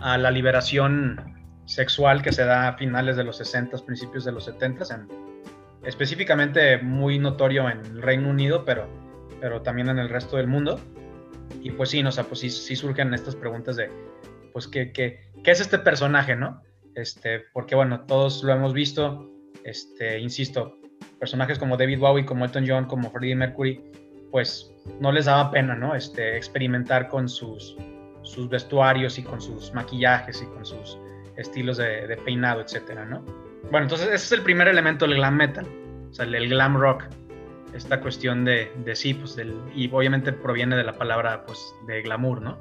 la 0.00 0.30
liberación 0.30 1.38
sexual 1.64 2.22
que 2.22 2.32
se 2.32 2.44
da 2.44 2.68
a 2.68 2.72
finales 2.78 3.16
de 3.16 3.24
los 3.24 3.36
60, 3.36 3.76
principios 3.84 4.24
de 4.24 4.32
los 4.32 4.44
70, 4.44 4.84
específicamente 5.84 6.78
muy 6.78 7.18
notorio 7.18 7.68
en 7.68 7.84
el 7.84 8.02
Reino 8.02 8.30
Unido, 8.30 8.64
pero, 8.64 8.88
pero 9.40 9.62
también 9.62 9.88
en 9.88 9.98
el 9.98 10.08
resto 10.08 10.36
del 10.36 10.46
mundo. 10.46 10.80
Y 11.62 11.70
pues 11.70 11.90
sí, 11.90 12.02
no, 12.02 12.10
o 12.10 12.24
pues 12.24 12.40
sí, 12.40 12.76
surgen 12.76 13.12
estas 13.14 13.36
preguntas 13.36 13.76
de, 13.76 13.90
pues, 14.52 14.68
¿qué, 14.68 14.92
qué, 14.92 15.30
qué 15.42 15.50
es 15.50 15.60
este 15.60 15.78
personaje, 15.78 16.36
no? 16.36 16.62
Este, 16.94 17.40
porque 17.52 17.74
bueno, 17.74 18.04
todos 18.06 18.42
lo 18.42 18.52
hemos 18.52 18.72
visto, 18.72 19.30
este, 19.64 20.18
insisto, 20.18 20.78
personajes 21.18 21.58
como 21.58 21.76
David 21.76 21.98
Bowie, 21.98 22.24
como 22.24 22.44
Elton 22.44 22.64
John, 22.66 22.84
como 22.86 23.10
Freddie 23.10 23.36
Mercury, 23.36 23.82
pues 24.30 24.72
no 25.00 25.12
les 25.12 25.26
daba 25.26 25.50
pena, 25.50 25.74
¿no? 25.74 25.94
Este, 25.94 26.36
experimentar 26.36 27.08
con 27.08 27.28
sus, 27.28 27.76
sus 28.22 28.48
vestuarios 28.48 29.18
y 29.18 29.22
con 29.22 29.40
sus 29.40 29.72
maquillajes 29.74 30.42
y 30.42 30.46
con 30.46 30.64
sus 30.64 30.98
estilos 31.36 31.76
de, 31.76 32.18
peinado, 32.24 32.60
etcétera, 32.60 33.04
¿no? 33.04 33.22
Bueno, 33.70 33.84
entonces 33.84 34.08
ese 34.08 34.16
es 34.16 34.32
el 34.32 34.42
primer 34.42 34.68
elemento 34.68 35.06
del 35.06 35.16
glam 35.16 35.36
metal, 35.36 35.66
o 36.10 36.14
sea, 36.14 36.24
el, 36.24 36.48
glam 36.48 36.76
rock, 36.76 37.04
esta 37.74 38.00
cuestión 38.00 38.44
de, 38.44 38.72
de 38.84 38.96
sí, 38.96 39.14
pues, 39.14 39.36
y 39.74 39.90
obviamente 39.92 40.32
proviene 40.32 40.76
de 40.76 40.84
la 40.84 40.94
palabra, 40.94 41.44
pues, 41.46 41.74
de 41.86 42.02
glamour, 42.02 42.42
¿no? 42.42 42.58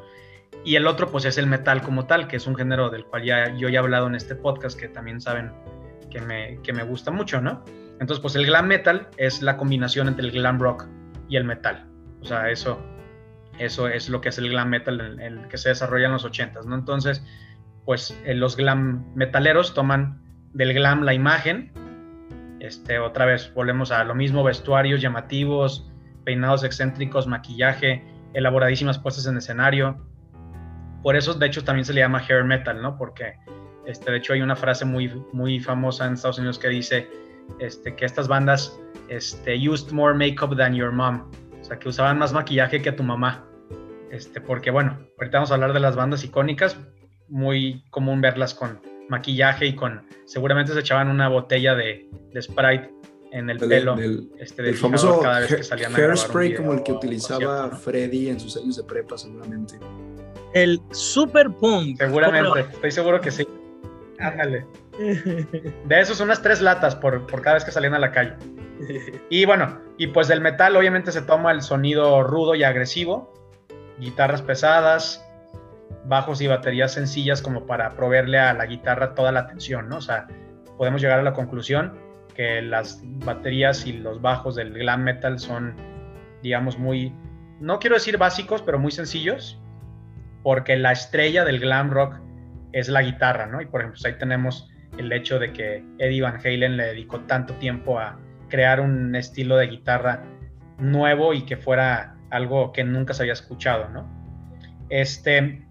Y 0.63 0.75
el 0.75 0.85
otro, 0.85 1.09
pues, 1.09 1.25
es 1.25 1.37
el 1.37 1.47
metal 1.47 1.81
como 1.81 2.05
tal, 2.05 2.27
que 2.27 2.35
es 2.35 2.45
un 2.45 2.55
género 2.55 2.89
del 2.89 3.05
cual 3.05 3.23
ya 3.23 3.55
yo 3.55 3.69
ya 3.69 3.79
he 3.79 3.83
hablado 3.83 4.07
en 4.07 4.15
este 4.15 4.35
podcast, 4.35 4.79
que 4.79 4.89
también 4.89 5.21
saben 5.21 5.51
que 6.09 6.21
me, 6.21 6.59
que 6.61 6.73
me 6.73 6.83
gusta 6.83 7.11
mucho, 7.11 7.41
¿no? 7.41 7.63
Entonces, 7.99 8.19
pues 8.19 8.35
el 8.35 8.45
glam 8.45 8.67
metal 8.67 9.07
es 9.17 9.41
la 9.41 9.57
combinación 9.57 10.07
entre 10.07 10.25
el 10.25 10.31
glam 10.31 10.59
rock 10.59 10.85
y 11.29 11.35
el 11.35 11.43
metal. 11.43 11.87
O 12.21 12.25
sea, 12.25 12.49
eso, 12.51 12.79
eso 13.59 13.87
es 13.87 14.09
lo 14.09 14.21
que 14.21 14.29
es 14.29 14.37
el 14.37 14.49
glam 14.49 14.69
metal, 14.69 15.19
el, 15.19 15.47
que 15.47 15.57
se 15.57 15.69
desarrolla 15.69 16.05
en 16.05 16.13
los 16.13 16.25
80 16.25 16.61
¿no? 16.65 16.75
Entonces, 16.75 17.23
pues 17.85 18.19
eh, 18.25 18.33
los 18.33 18.55
glam 18.57 19.05
metaleros 19.15 19.73
toman 19.73 20.21
del 20.53 20.73
glam 20.73 21.03
la 21.03 21.13
imagen. 21.13 21.71
Este, 22.59 22.99
otra 22.99 23.25
vez 23.25 23.53
volvemos 23.53 23.91
a 23.91 24.03
lo 24.03 24.15
mismo, 24.15 24.43
vestuarios 24.43 25.01
llamativos, 25.01 25.91
peinados 26.23 26.63
excéntricos, 26.63 27.27
maquillaje, 27.27 28.03
elaboradísimas 28.33 28.99
puestas 28.99 29.27
en 29.27 29.37
escenario. 29.37 30.05
Por 31.03 31.15
eso, 31.15 31.33
de 31.33 31.45
hecho, 31.45 31.63
también 31.63 31.85
se 31.85 31.93
le 31.93 32.01
llama 32.01 32.21
hair 32.27 32.43
metal, 32.43 32.81
¿no? 32.81 32.97
Porque, 32.97 33.35
este, 33.85 34.11
de 34.11 34.17
hecho, 34.17 34.33
hay 34.33 34.41
una 34.41 34.55
frase 34.55 34.83
muy, 34.83 35.07
muy 35.31 35.59
famosa 35.59 36.05
en 36.05 36.13
Estados 36.13 36.39
Unidos 36.39 36.59
que 36.59 36.67
dice 36.69 37.07
este, 37.59 37.95
que 37.95 38.05
estas 38.05 38.27
bandas 38.27 38.77
este, 39.07 39.55
used 39.55 39.91
more 39.91 40.13
makeup 40.13 40.55
than 40.57 40.73
your 40.75 40.91
mom. 40.91 41.31
O 41.67 41.69
sea, 41.69 41.79
que 41.79 41.89
usaban 41.89 42.17
más 42.17 42.31
maquillaje 42.31 42.81
que 42.81 42.93
tu 42.93 43.03
mamá. 43.03 43.45
Este, 44.09 44.39
porque 44.39 44.71
bueno, 44.71 44.99
ahorita 45.17 45.39
vamos 45.39 45.51
a 45.51 45.55
hablar 45.55 45.73
de 45.73 45.81
las 45.81 45.97
bandas 45.97 46.23
icónicas, 46.23 46.77
muy 47.27 47.83
común 47.89 48.21
verlas 48.21 48.53
con 48.53 48.79
maquillaje 49.09 49.65
y 49.65 49.75
con, 49.75 50.07
seguramente 50.23 50.71
se 50.71 50.79
echaban 50.79 51.09
una 51.09 51.27
botella 51.27 51.75
de, 51.75 52.09
de 52.31 52.41
Sprite 52.41 52.89
en 53.33 53.49
el 53.49 53.57
pelo. 53.57 53.97
este, 54.39 54.69
el 54.69 54.75
famoso 54.75 55.19
cada 55.19 55.41
vez 55.41 55.55
que 55.55 55.63
salían 55.63 55.93
hairspray 55.93 56.55
como 56.55 56.71
el 56.71 56.83
que 56.83 56.93
utilizaba 56.93 57.69
Freddy 57.71 58.29
en 58.29 58.39
sus 58.39 58.55
años 58.55 58.77
de 58.77 58.85
prepa 58.85 59.17
seguramente. 59.17 59.77
El 60.53 60.81
Super 60.91 61.49
Punk. 61.49 61.97
Seguramente, 61.97 62.61
estoy 62.61 62.91
seguro 62.91 63.19
que 63.19 63.29
sí. 63.29 63.45
Ándale. 64.19 64.65
De 64.97 65.99
esos 65.99 66.21
unas 66.21 66.41
tres 66.41 66.61
latas 66.61 66.95
por, 66.95 67.27
por 67.27 67.41
cada 67.41 67.55
vez 67.55 67.65
que 67.65 67.71
salían 67.71 67.93
a 67.93 67.99
la 67.99 68.13
calle. 68.13 68.37
Y 69.29 69.45
bueno, 69.45 69.79
y 69.97 70.07
pues 70.07 70.27
del 70.27 70.41
metal 70.41 70.75
obviamente 70.75 71.11
se 71.11 71.21
toma 71.21 71.51
el 71.51 71.61
sonido 71.61 72.23
rudo 72.23 72.55
y 72.55 72.63
agresivo, 72.63 73.33
guitarras 73.99 74.41
pesadas, 74.41 75.23
bajos 76.05 76.41
y 76.41 76.47
baterías 76.47 76.93
sencillas 76.93 77.41
como 77.41 77.65
para 77.65 77.91
proveerle 77.91 78.39
a 78.39 78.53
la 78.53 78.65
guitarra 78.65 79.15
toda 79.15 79.31
la 79.31 79.41
atención, 79.41 79.89
¿no? 79.89 79.97
O 79.97 80.01
sea, 80.01 80.27
podemos 80.77 81.01
llegar 81.01 81.19
a 81.19 81.23
la 81.23 81.33
conclusión 81.33 81.97
que 82.35 82.61
las 82.61 83.01
baterías 83.03 83.85
y 83.87 83.93
los 83.93 84.21
bajos 84.21 84.55
del 84.55 84.73
glam 84.73 85.03
metal 85.03 85.39
son, 85.39 85.75
digamos, 86.43 86.77
muy, 86.77 87.13
no 87.59 87.79
quiero 87.79 87.95
decir 87.95 88.17
básicos, 88.17 88.61
pero 88.61 88.77
muy 88.77 88.91
sencillos, 88.91 89.59
porque 90.43 90.77
la 90.77 90.91
estrella 90.91 91.43
del 91.43 91.59
glam 91.59 91.89
rock 91.89 92.19
es 92.73 92.89
la 92.89 93.01
guitarra, 93.01 93.47
¿no? 93.47 93.61
Y 93.61 93.65
por 93.65 93.81
ejemplo, 93.81 93.99
pues 93.99 94.05
ahí 94.05 94.19
tenemos 94.19 94.69
el 94.97 95.11
hecho 95.11 95.39
de 95.39 95.51
que 95.51 95.83
Eddie 95.97 96.21
Van 96.21 96.37
Halen 96.37 96.77
le 96.77 96.85
dedicó 96.85 97.19
tanto 97.21 97.53
tiempo 97.55 97.99
a 97.99 98.19
crear 98.49 98.79
un 98.79 99.15
estilo 99.15 99.57
de 99.57 99.67
guitarra 99.67 100.23
nuevo 100.77 101.33
y 101.33 101.43
que 101.43 101.57
fuera 101.57 102.15
algo 102.29 102.71
que 102.71 102.83
nunca 102.83 103.13
se 103.13 103.23
había 103.23 103.33
escuchado, 103.33 103.89
¿no? 103.89 104.07
Este, 104.89 105.65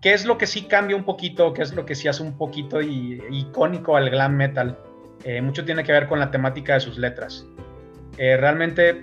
¿qué 0.00 0.12
es 0.12 0.24
lo 0.24 0.38
que 0.38 0.46
sí 0.46 0.62
cambia 0.62 0.96
un 0.96 1.04
poquito? 1.04 1.52
¿Qué 1.52 1.62
es 1.62 1.74
lo 1.74 1.84
que 1.84 1.94
sí 1.94 2.08
hace 2.08 2.22
un 2.22 2.36
poquito 2.36 2.80
icónico 2.80 3.96
al 3.96 4.10
glam 4.10 4.36
metal? 4.36 4.78
Eh, 5.24 5.42
mucho 5.42 5.64
tiene 5.64 5.84
que 5.84 5.92
ver 5.92 6.08
con 6.08 6.18
la 6.18 6.30
temática 6.30 6.74
de 6.74 6.80
sus 6.80 6.98
letras. 6.98 7.46
Eh, 8.16 8.36
realmente, 8.36 9.02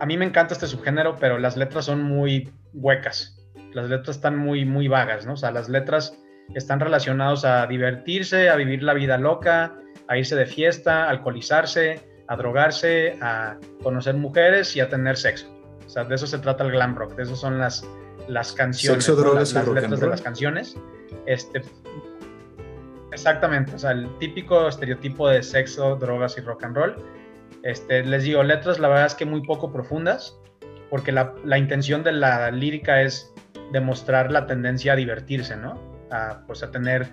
a 0.00 0.06
mí 0.06 0.16
me 0.16 0.24
encanta 0.24 0.54
este 0.54 0.66
subgénero, 0.66 1.16
pero 1.18 1.38
las 1.38 1.56
letras 1.56 1.86
son 1.86 2.02
muy 2.02 2.50
huecas. 2.72 3.38
Las 3.72 3.88
letras 3.88 4.16
están 4.16 4.36
muy, 4.36 4.64
muy 4.64 4.88
vagas, 4.88 5.26
¿no? 5.26 5.32
O 5.32 5.36
sea, 5.36 5.50
las 5.50 5.68
letras 5.68 6.18
están 6.54 6.80
relacionados 6.80 7.44
a 7.44 7.66
divertirse, 7.66 8.50
a 8.50 8.56
vivir 8.56 8.82
la 8.82 8.92
vida 8.92 9.16
loca, 9.16 9.74
a 10.08 10.18
irse 10.18 10.36
de 10.36 10.46
fiesta, 10.46 11.08
alcoholizarse, 11.08 12.11
a 12.32 12.36
drogarse, 12.36 13.18
a 13.20 13.56
conocer 13.82 14.14
mujeres 14.14 14.74
y 14.76 14.80
a 14.80 14.88
tener 14.88 15.16
sexo. 15.16 15.46
O 15.86 15.88
sea, 15.88 16.04
de 16.04 16.14
eso 16.14 16.26
se 16.26 16.38
trata 16.38 16.64
el 16.64 16.70
glam 16.70 16.94
rock, 16.94 17.14
de 17.16 17.24
eso 17.24 17.36
son 17.36 17.58
las, 17.58 17.86
las 18.28 18.52
canciones, 18.52 19.06
las, 19.08 19.66
letras 19.66 20.00
de 20.00 20.06
las 20.06 20.22
canciones. 20.22 20.76
Este, 21.26 21.62
exactamente, 23.12 23.74
o 23.74 23.78
sea, 23.78 23.90
el 23.92 24.08
típico 24.18 24.68
estereotipo 24.68 25.28
de 25.28 25.42
sexo, 25.42 25.96
drogas 25.96 26.38
y 26.38 26.40
rock 26.40 26.64
and 26.64 26.76
roll. 26.76 26.96
Este, 27.62 28.04
les 28.04 28.24
digo, 28.24 28.42
letras 28.42 28.78
la 28.78 28.88
verdad 28.88 29.06
es 29.06 29.14
que 29.14 29.26
muy 29.26 29.42
poco 29.42 29.72
profundas, 29.72 30.38
porque 30.90 31.12
la, 31.12 31.34
la 31.44 31.58
intención 31.58 32.02
de 32.02 32.12
la 32.12 32.50
lírica 32.50 33.02
es 33.02 33.32
demostrar 33.72 34.32
la 34.32 34.46
tendencia 34.46 34.94
a 34.94 34.96
divertirse, 34.96 35.56
¿no? 35.56 35.92
a, 36.12 36.42
pues, 36.46 36.62
a 36.62 36.70
tener, 36.70 37.08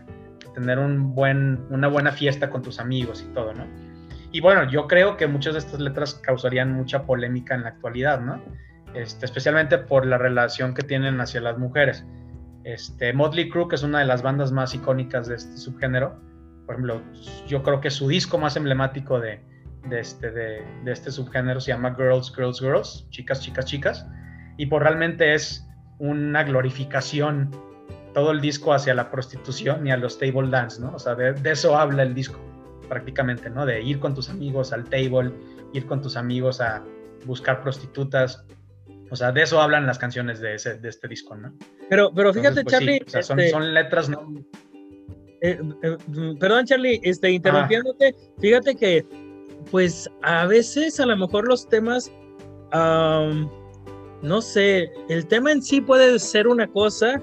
tener 0.53 0.77
un 0.77 1.15
buen, 1.15 1.65
una 1.69 1.87
buena 1.87 2.11
fiesta 2.11 2.49
con 2.49 2.61
tus 2.61 2.79
amigos 2.79 3.25
y 3.27 3.33
todo, 3.33 3.53
¿no? 3.53 3.65
Y 4.31 4.41
bueno, 4.41 4.69
yo 4.69 4.87
creo 4.87 5.17
que 5.17 5.27
muchas 5.27 5.53
de 5.53 5.59
estas 5.59 5.79
letras 5.79 6.13
causarían 6.13 6.71
mucha 6.71 7.03
polémica 7.03 7.55
en 7.55 7.63
la 7.63 7.69
actualidad, 7.69 8.21
¿no? 8.21 8.41
Este, 8.93 9.25
especialmente 9.25 9.77
por 9.77 10.05
la 10.05 10.17
relación 10.17 10.73
que 10.73 10.83
tienen 10.83 11.19
hacia 11.21 11.41
las 11.41 11.57
mujeres. 11.57 12.05
Este, 12.63 13.13
Motley 13.13 13.49
Crue, 13.49 13.67
que 13.67 13.75
es 13.75 13.83
una 13.83 13.99
de 13.99 14.05
las 14.05 14.21
bandas 14.21 14.51
más 14.51 14.73
icónicas 14.75 15.27
de 15.27 15.35
este 15.35 15.57
subgénero, 15.57 16.19
por 16.69 16.75
ejemplo, 16.75 17.01
yo 17.47 17.63
creo 17.63 17.81
que 17.81 17.89
su 17.89 18.07
disco 18.07 18.37
más 18.37 18.55
emblemático 18.55 19.19
de, 19.19 19.41
este, 19.89 20.29
de, 20.29 20.63
este 20.85 21.09
subgénero 21.09 21.59
se 21.59 21.71
llama 21.71 21.95
Girls, 21.95 22.31
Girls, 22.35 22.59
Girls, 22.59 23.07
chicas, 23.09 23.41
chicas, 23.41 23.65
chicas, 23.65 24.07
y 24.57 24.67
por 24.67 24.83
realmente 24.83 25.33
es 25.33 25.67
una 25.97 26.43
glorificación 26.43 27.49
todo 28.13 28.31
el 28.31 28.39
disco 28.39 28.71
hacia 28.71 28.93
la 28.93 29.09
prostitución 29.09 29.87
y 29.87 29.91
a 29.91 29.97
los 29.97 30.19
table 30.19 30.49
dance, 30.51 30.79
¿no? 30.79 30.93
O 30.93 30.99
sea, 30.99 31.15
de, 31.15 31.33
eso 31.49 31.75
habla 31.75 32.03
el 32.03 32.13
disco 32.13 32.39
prácticamente, 32.89 33.49
¿no? 33.49 33.65
De 33.65 33.81
ir 33.81 33.99
con 33.99 34.13
tus 34.13 34.29
amigos 34.29 34.73
al 34.73 34.85
table, 34.85 35.31
ir 35.73 35.85
con 35.85 36.01
tus 36.01 36.17
amigos 36.17 36.59
a 36.59 36.83
buscar 37.25 37.61
prostitutas. 37.61 38.43
O 39.11 39.15
sea, 39.15 39.31
de 39.31 39.43
eso 39.43 39.61
hablan 39.61 39.85
las 39.85 39.97
canciones 39.97 40.39
de, 40.39 40.55
ese, 40.55 40.75
de 40.77 40.89
este 40.89 41.07
disco, 41.07 41.35
¿no? 41.35 41.53
Pero, 41.89 42.11
pero 42.13 42.33
fíjate, 42.33 42.63
pues 42.63 42.73
Charlie. 42.73 43.03
son, 43.21 43.39
este 43.39 43.51
son, 43.51 43.73
letras, 43.73 44.09
¿no? 44.09 44.33
Eh, 45.41 45.59
eh, 45.83 45.97
perdón, 46.39 46.65
Charlie, 46.65 46.99
este, 47.03 47.31
interrumpiéndote, 47.31 48.13
fíjate 48.39 48.75
que, 48.75 49.05
pues, 49.71 50.09
a 50.21 50.45
veces 50.45 50.99
a 50.99 51.05
lo 51.05 51.15
mejor 51.15 51.47
los 51.47 51.67
temas, 51.69 52.11
no 52.71 54.41
sé, 54.41 54.91
el 55.07 55.25
tema 55.27 55.51
en 55.51 55.61
sí 55.61 55.81
puede 55.81 56.19
ser 56.19 56.47
una 56.47 56.67
cosa, 56.67 57.21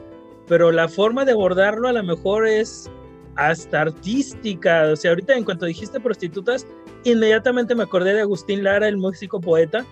pero 0.48 0.72
la 0.72 0.88
forma 0.88 1.24
de 1.24 1.32
abordarlo 1.32 1.88
a 1.88 1.92
lo 1.92 2.02
mejor 2.02 2.46
es 2.46 2.90
hasta 3.36 3.82
artística. 3.82 4.90
O 4.92 4.96
sea, 4.96 5.10
ahorita 5.12 5.36
en 5.36 5.44
cuanto 5.44 5.66
dijiste 5.66 6.00
prostitutas, 6.00 6.66
inmediatamente 7.04 7.74
me 7.74 7.84
acordé 7.84 8.14
de 8.14 8.22
Agustín 8.22 8.64
Lara, 8.64 8.88
el 8.88 8.96
músico 8.96 9.40
poeta, 9.40 9.84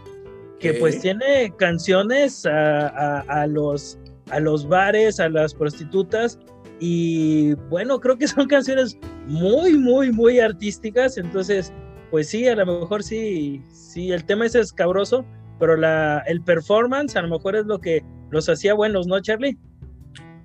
que 0.59 0.75
pues 0.75 1.01
tiene 1.01 1.53
canciones 1.59 2.47
a, 2.47 3.47
los, 3.49 3.99
a 4.31 4.41
los 4.41 4.67
bares, 4.67 5.21
a 5.21 5.29
las 5.29 5.55
prostitutas. 5.55 6.39
Y 6.81 7.55
bueno, 7.69 8.01
creo 8.01 8.17
que 8.17 8.27
son 8.29 8.47
canciones 8.47 8.99
muy, 9.27 9.77
muy, 9.77 10.11
muy 10.11 10.41
artísticas. 10.41 11.19
Entonces, 11.19 11.73
pues 12.11 12.29
sí, 12.29 12.49
a 12.49 12.57
lo 12.57 12.81
mejor 12.81 13.03
sí, 13.03 13.63
sí, 13.73 14.11
el 14.13 14.25
tema 14.25 14.47
es 14.47 14.55
escabroso, 14.55 15.25
pero 15.59 15.77
la, 15.77 16.23
el 16.27 16.43
performance 16.43 17.17
a 17.17 17.23
lo 17.23 17.29
mejor 17.29 17.57
es 17.57 17.67
lo 17.67 17.79
que 17.79 18.03
los 18.31 18.49
hacía 18.49 18.75
buenos, 18.75 19.07
¿no, 19.07 19.21
Charlie? 19.21 19.59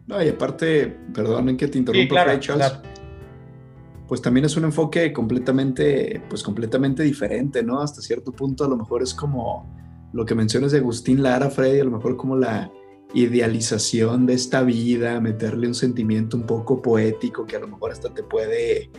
No, 0.10 0.24
y 0.24 0.28
aparte, 0.28 0.88
perdonen 1.13 1.56
que 1.56 1.68
te 1.68 1.78
interrumpa, 1.78 2.42
pues 4.08 4.24
también 4.24 4.48
es 4.48 4.58
un 4.58 4.63
enfoque 4.63 5.13
completamente, 5.13 6.20
pues 6.28 6.42
completamente 6.42 7.04
diferente, 7.04 7.62
¿no? 7.62 7.80
Hasta 7.80 8.01
cierto 8.01 8.32
punto 8.32 8.66
a 8.66 8.68
lo 8.68 8.75
mejor 8.75 9.04
es 9.04 9.13
como 9.13 9.72
lo 10.12 10.25
que 10.25 10.34
mencionas 10.34 10.72
de 10.72 10.80
Agustín 10.80 11.22
Lara, 11.22 11.51
Freddy, 11.51 11.82
a 11.82 11.84
lo 11.84 11.92
mejor 11.92 12.18
como 12.18 12.36
la 12.36 12.72
idealización 13.13 14.25
de 14.25 14.34
esta 14.34 14.63
vida, 14.63 15.22
meterle 15.22 15.68
un 15.68 15.75
sentimiento 15.75 16.38
un 16.38 16.48
poco 16.48 16.82
poético 16.82 17.46
que 17.46 17.58
a 17.58 17.60
lo 17.60 17.68
mejor 17.68 17.92
hasta 17.92 18.12
te 18.12 18.24
puede 18.24 18.89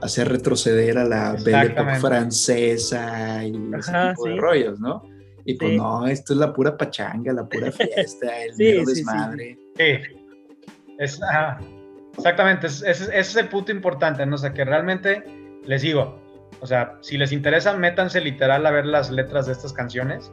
hacer 0.00 0.28
retroceder 0.28 0.98
a 0.98 1.04
la 1.04 1.34
Belle 1.44 1.66
Époque 1.66 1.94
francesa 2.00 3.44
y 3.44 3.52
ese 3.78 3.92
tipo 3.92 4.24
de 4.26 4.36
rollos, 4.36 4.80
¿no? 4.80 5.04
Y 5.44 5.54
pues 5.54 5.76
no, 5.76 6.08
esto 6.08 6.32
es 6.32 6.40
la 6.40 6.52
pura 6.52 6.76
pachanga, 6.76 7.32
la 7.32 7.48
pura 7.48 7.70
fiesta, 7.70 8.42
el 8.42 8.56
sí, 8.56 8.84
desmadre. 8.84 9.56
Es, 10.98 11.20
exactamente, 12.16 12.66
ese, 12.66 13.18
es 13.18 13.36
el 13.36 13.48
punto 13.48 13.72
importante, 13.72 14.24
¿no? 14.26 14.36
O 14.36 14.38
sea, 14.38 14.52
que 14.52 14.64
realmente 14.64 15.24
les 15.64 15.82
digo, 15.82 16.20
o 16.60 16.66
sea, 16.66 16.96
si 17.00 17.18
les 17.18 17.32
interesa, 17.32 17.74
métanse 17.74 18.20
literal 18.20 18.64
a 18.66 18.70
ver 18.70 18.86
las 18.86 19.10
letras 19.10 19.46
de 19.46 19.52
estas 19.52 19.72
canciones 19.72 20.32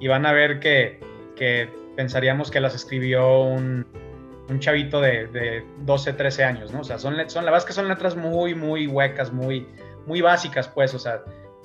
y 0.00 0.08
van 0.08 0.26
a 0.26 0.32
ver 0.32 0.60
que, 0.60 1.00
que 1.36 1.68
pensaríamos 1.96 2.50
que 2.50 2.60
las 2.60 2.74
escribió 2.74 3.42
un, 3.42 3.86
un 4.48 4.60
chavito 4.60 5.00
de, 5.00 5.26
de, 5.28 5.64
12, 5.80 6.12
13 6.12 6.44
años, 6.44 6.72
¿no? 6.72 6.80
O 6.80 6.84
sea, 6.84 6.98
son, 6.98 7.16
son, 7.28 7.44
la 7.44 7.50
verdad 7.50 7.64
es 7.64 7.66
que 7.66 7.72
son 7.72 7.88
letras 7.88 8.16
muy, 8.16 8.54
muy 8.54 8.86
huecas, 8.86 9.32
muy, 9.32 9.66
muy 10.06 10.20
básicas, 10.20 10.68
pues, 10.68 10.94
o 10.94 10.98
sea, 10.98 11.22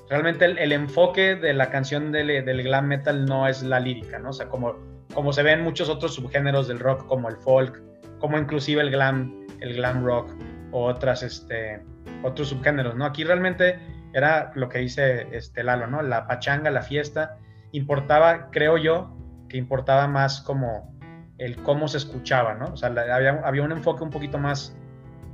realmente 0.08 0.44
el, 0.44 0.72
enfoque 0.72 1.36
de 1.36 1.52
la 1.52 1.70
canción 1.70 2.10
del, 2.10 2.44
del, 2.44 2.62
glam 2.62 2.88
metal 2.88 3.26
no 3.26 3.46
es 3.46 3.62
la 3.62 3.78
lírica, 3.78 4.18
¿no? 4.18 4.30
O 4.30 4.32
sea, 4.32 4.48
como, 4.48 4.76
como 5.14 5.32
se 5.32 5.42
ven 5.42 5.62
muchos 5.62 5.88
otros 5.88 6.14
subgéneros 6.14 6.68
del 6.68 6.80
rock, 6.80 7.06
como 7.06 7.28
el 7.28 7.36
folk, 7.36 7.80
como 8.20 8.38
inclusive 8.38 8.80
el 8.82 8.90
glam, 8.90 9.46
el 9.60 9.74
glam 9.74 10.04
rock, 10.04 10.30
o 10.72 10.84
otras, 10.84 11.22
este, 11.22 11.82
otros 12.22 12.48
subgéneros, 12.48 12.94
¿no? 12.94 13.04
Aquí 13.04 13.24
realmente 13.24 13.80
era 14.12 14.52
lo 14.54 14.68
que 14.68 14.78
dice 14.78 15.28
este 15.32 15.64
Lalo, 15.64 15.86
¿no? 15.86 16.02
La 16.02 16.26
pachanga, 16.26 16.70
la 16.70 16.82
fiesta, 16.82 17.38
importaba, 17.72 18.50
creo 18.50 18.76
yo, 18.76 19.16
que 19.48 19.56
importaba 19.56 20.06
más 20.06 20.40
como 20.40 20.96
el 21.38 21.56
cómo 21.62 21.88
se 21.88 21.98
escuchaba, 21.98 22.54
¿no? 22.54 22.66
O 22.72 22.76
sea, 22.76 22.88
había, 22.88 23.40
había, 23.44 23.62
un 23.62 23.72
enfoque 23.72 24.04
un 24.04 24.10
poquito 24.10 24.38
más 24.38 24.76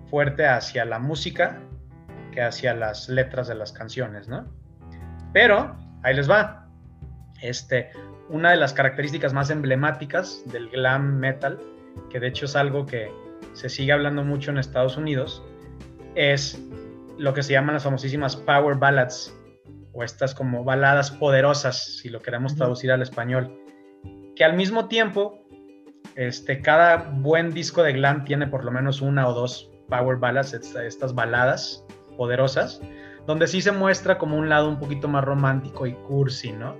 fuerte 0.08 0.46
hacia 0.46 0.84
la 0.84 0.98
música 0.98 1.58
que 2.32 2.42
hacia 2.42 2.74
las 2.74 3.08
letras 3.08 3.48
de 3.48 3.56
las 3.56 3.72
canciones, 3.72 4.28
¿no? 4.28 4.46
Pero, 5.32 5.76
ahí 6.02 6.14
les 6.14 6.30
va. 6.30 6.68
Este, 7.42 7.90
una 8.28 8.50
de 8.50 8.56
las 8.56 8.72
características 8.72 9.32
más 9.32 9.50
emblemáticas 9.50 10.42
del 10.46 10.68
glam 10.70 11.18
metal, 11.18 11.58
que 12.10 12.20
de 12.20 12.28
hecho 12.28 12.46
es 12.46 12.56
algo 12.56 12.86
que 12.86 13.10
se 13.52 13.68
sigue 13.68 13.92
hablando 13.92 14.24
mucho 14.24 14.50
en 14.50 14.58
Estados 14.58 14.96
Unidos, 14.96 15.42
es 16.14 16.62
lo 17.18 17.34
que 17.34 17.42
se 17.42 17.52
llaman 17.52 17.74
las 17.74 17.84
famosísimas 17.84 18.36
power 18.36 18.76
ballads, 18.76 19.34
o 19.92 20.02
estas 20.04 20.34
como 20.34 20.62
baladas 20.62 21.10
poderosas, 21.10 21.96
si 21.96 22.10
lo 22.10 22.20
queremos 22.20 22.54
traducir 22.54 22.92
al 22.92 23.02
español, 23.02 23.50
que 24.34 24.44
al 24.44 24.54
mismo 24.54 24.88
tiempo 24.88 25.46
este, 26.16 26.60
cada 26.60 26.96
buen 26.96 27.52
disco 27.52 27.82
de 27.82 27.92
glam 27.92 28.24
tiene 28.24 28.46
por 28.46 28.64
lo 28.64 28.70
menos 28.70 29.00
una 29.00 29.26
o 29.28 29.32
dos 29.32 29.70
power 29.88 30.18
ballads, 30.18 30.52
estas 30.52 31.14
baladas 31.14 31.84
poderosas, 32.16 32.80
donde 33.26 33.46
sí 33.46 33.60
se 33.60 33.72
muestra 33.72 34.18
como 34.18 34.36
un 34.36 34.48
lado 34.48 34.68
un 34.68 34.78
poquito 34.78 35.08
más 35.08 35.24
romántico 35.24 35.86
y 35.86 35.94
cursi, 35.94 36.52
¿no? 36.52 36.76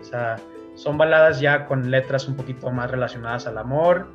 O 0.00 0.04
sea, 0.04 0.36
son 0.74 0.98
baladas 0.98 1.40
ya 1.40 1.66
con 1.66 1.90
letras 1.90 2.28
un 2.28 2.36
poquito 2.36 2.70
más 2.70 2.90
relacionadas 2.90 3.46
al 3.46 3.58
amor, 3.58 4.08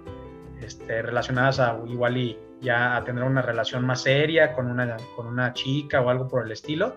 este, 0.63 1.01
relacionadas 1.01 1.59
a 1.59 1.77
igual 1.87 2.17
y 2.17 2.37
ya 2.61 2.95
a 2.95 3.03
tener 3.03 3.23
una 3.23 3.41
relación 3.41 3.85
más 3.85 4.01
seria 4.01 4.53
con 4.53 4.67
una, 4.67 4.97
con 5.15 5.27
una 5.27 5.53
chica 5.53 6.01
o 6.01 6.09
algo 6.09 6.27
por 6.27 6.45
el 6.45 6.51
estilo, 6.51 6.95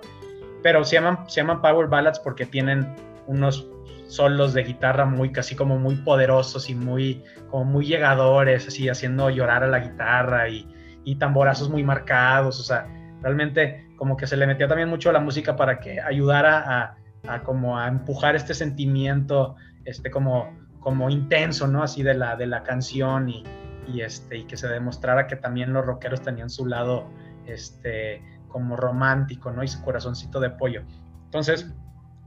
pero 0.62 0.84
se 0.84 0.96
llaman, 0.96 1.28
se 1.28 1.40
llaman 1.40 1.60
power 1.60 1.88
ballads 1.88 2.20
porque 2.20 2.46
tienen 2.46 2.94
unos 3.26 3.68
solos 4.06 4.54
de 4.54 4.62
guitarra 4.62 5.04
muy 5.04 5.32
casi 5.32 5.56
como 5.56 5.78
muy 5.78 5.96
poderosos 5.96 6.70
y 6.70 6.74
muy 6.74 7.24
como 7.50 7.64
muy 7.64 7.86
llegadores, 7.86 8.66
así 8.68 8.88
haciendo 8.88 9.30
llorar 9.30 9.64
a 9.64 9.66
la 9.66 9.80
guitarra 9.80 10.48
y, 10.48 10.68
y 11.04 11.16
tamborazos 11.16 11.68
muy 11.68 11.82
marcados, 11.82 12.60
o 12.60 12.62
sea, 12.62 12.86
realmente 13.22 13.88
como 13.96 14.16
que 14.16 14.26
se 14.26 14.36
le 14.36 14.46
metía 14.46 14.68
también 14.68 14.88
mucho 14.88 15.10
a 15.10 15.12
la 15.12 15.20
música 15.20 15.56
para 15.56 15.80
que 15.80 16.00
ayudara 16.00 16.58
a, 16.58 16.96
a 17.28 17.42
como 17.42 17.78
a 17.78 17.88
empujar 17.88 18.36
este 18.36 18.54
sentimiento, 18.54 19.56
este 19.84 20.10
como, 20.10 20.52
como 20.86 21.10
intenso, 21.10 21.66
¿no? 21.66 21.82
Así 21.82 22.04
de 22.04 22.14
la, 22.14 22.36
de 22.36 22.46
la 22.46 22.62
canción 22.62 23.28
y, 23.28 23.42
y, 23.88 24.02
este, 24.02 24.36
y 24.36 24.44
que 24.44 24.56
se 24.56 24.68
demostrara 24.68 25.26
que 25.26 25.34
también 25.34 25.72
los 25.72 25.84
rockeros 25.84 26.22
tenían 26.22 26.48
su 26.48 26.64
lado, 26.64 27.10
este, 27.44 28.22
como 28.46 28.76
romántico, 28.76 29.50
¿no? 29.50 29.64
Y 29.64 29.66
su 29.66 29.82
corazoncito 29.82 30.38
de 30.38 30.50
pollo. 30.50 30.84
Entonces, 31.24 31.74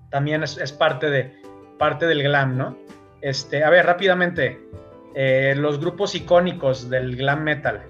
también 0.09 0.43
es, 0.43 0.57
es 0.57 0.73
parte 0.73 1.09
de, 1.09 1.41
parte 1.77 2.05
del 2.05 2.21
glam, 2.21 2.57
¿no? 2.57 2.77
Este, 3.21 3.63
a 3.63 3.69
ver, 3.69 3.85
rápidamente, 3.85 4.59
eh, 5.15 5.55
los 5.55 5.79
grupos 5.79 6.13
icónicos 6.15 6.89
del 6.89 7.15
glam 7.15 7.43
metal. 7.43 7.81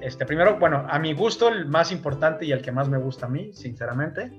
Este, 0.00 0.26
primero, 0.26 0.58
bueno, 0.58 0.86
a 0.90 0.98
mi 0.98 1.12
gusto, 1.12 1.50
el 1.50 1.66
más 1.66 1.92
importante 1.92 2.44
y 2.44 2.50
el 2.50 2.62
que 2.62 2.72
más 2.72 2.88
me 2.88 2.98
gusta 2.98 3.26
a 3.26 3.28
mí, 3.28 3.52
sinceramente, 3.52 4.32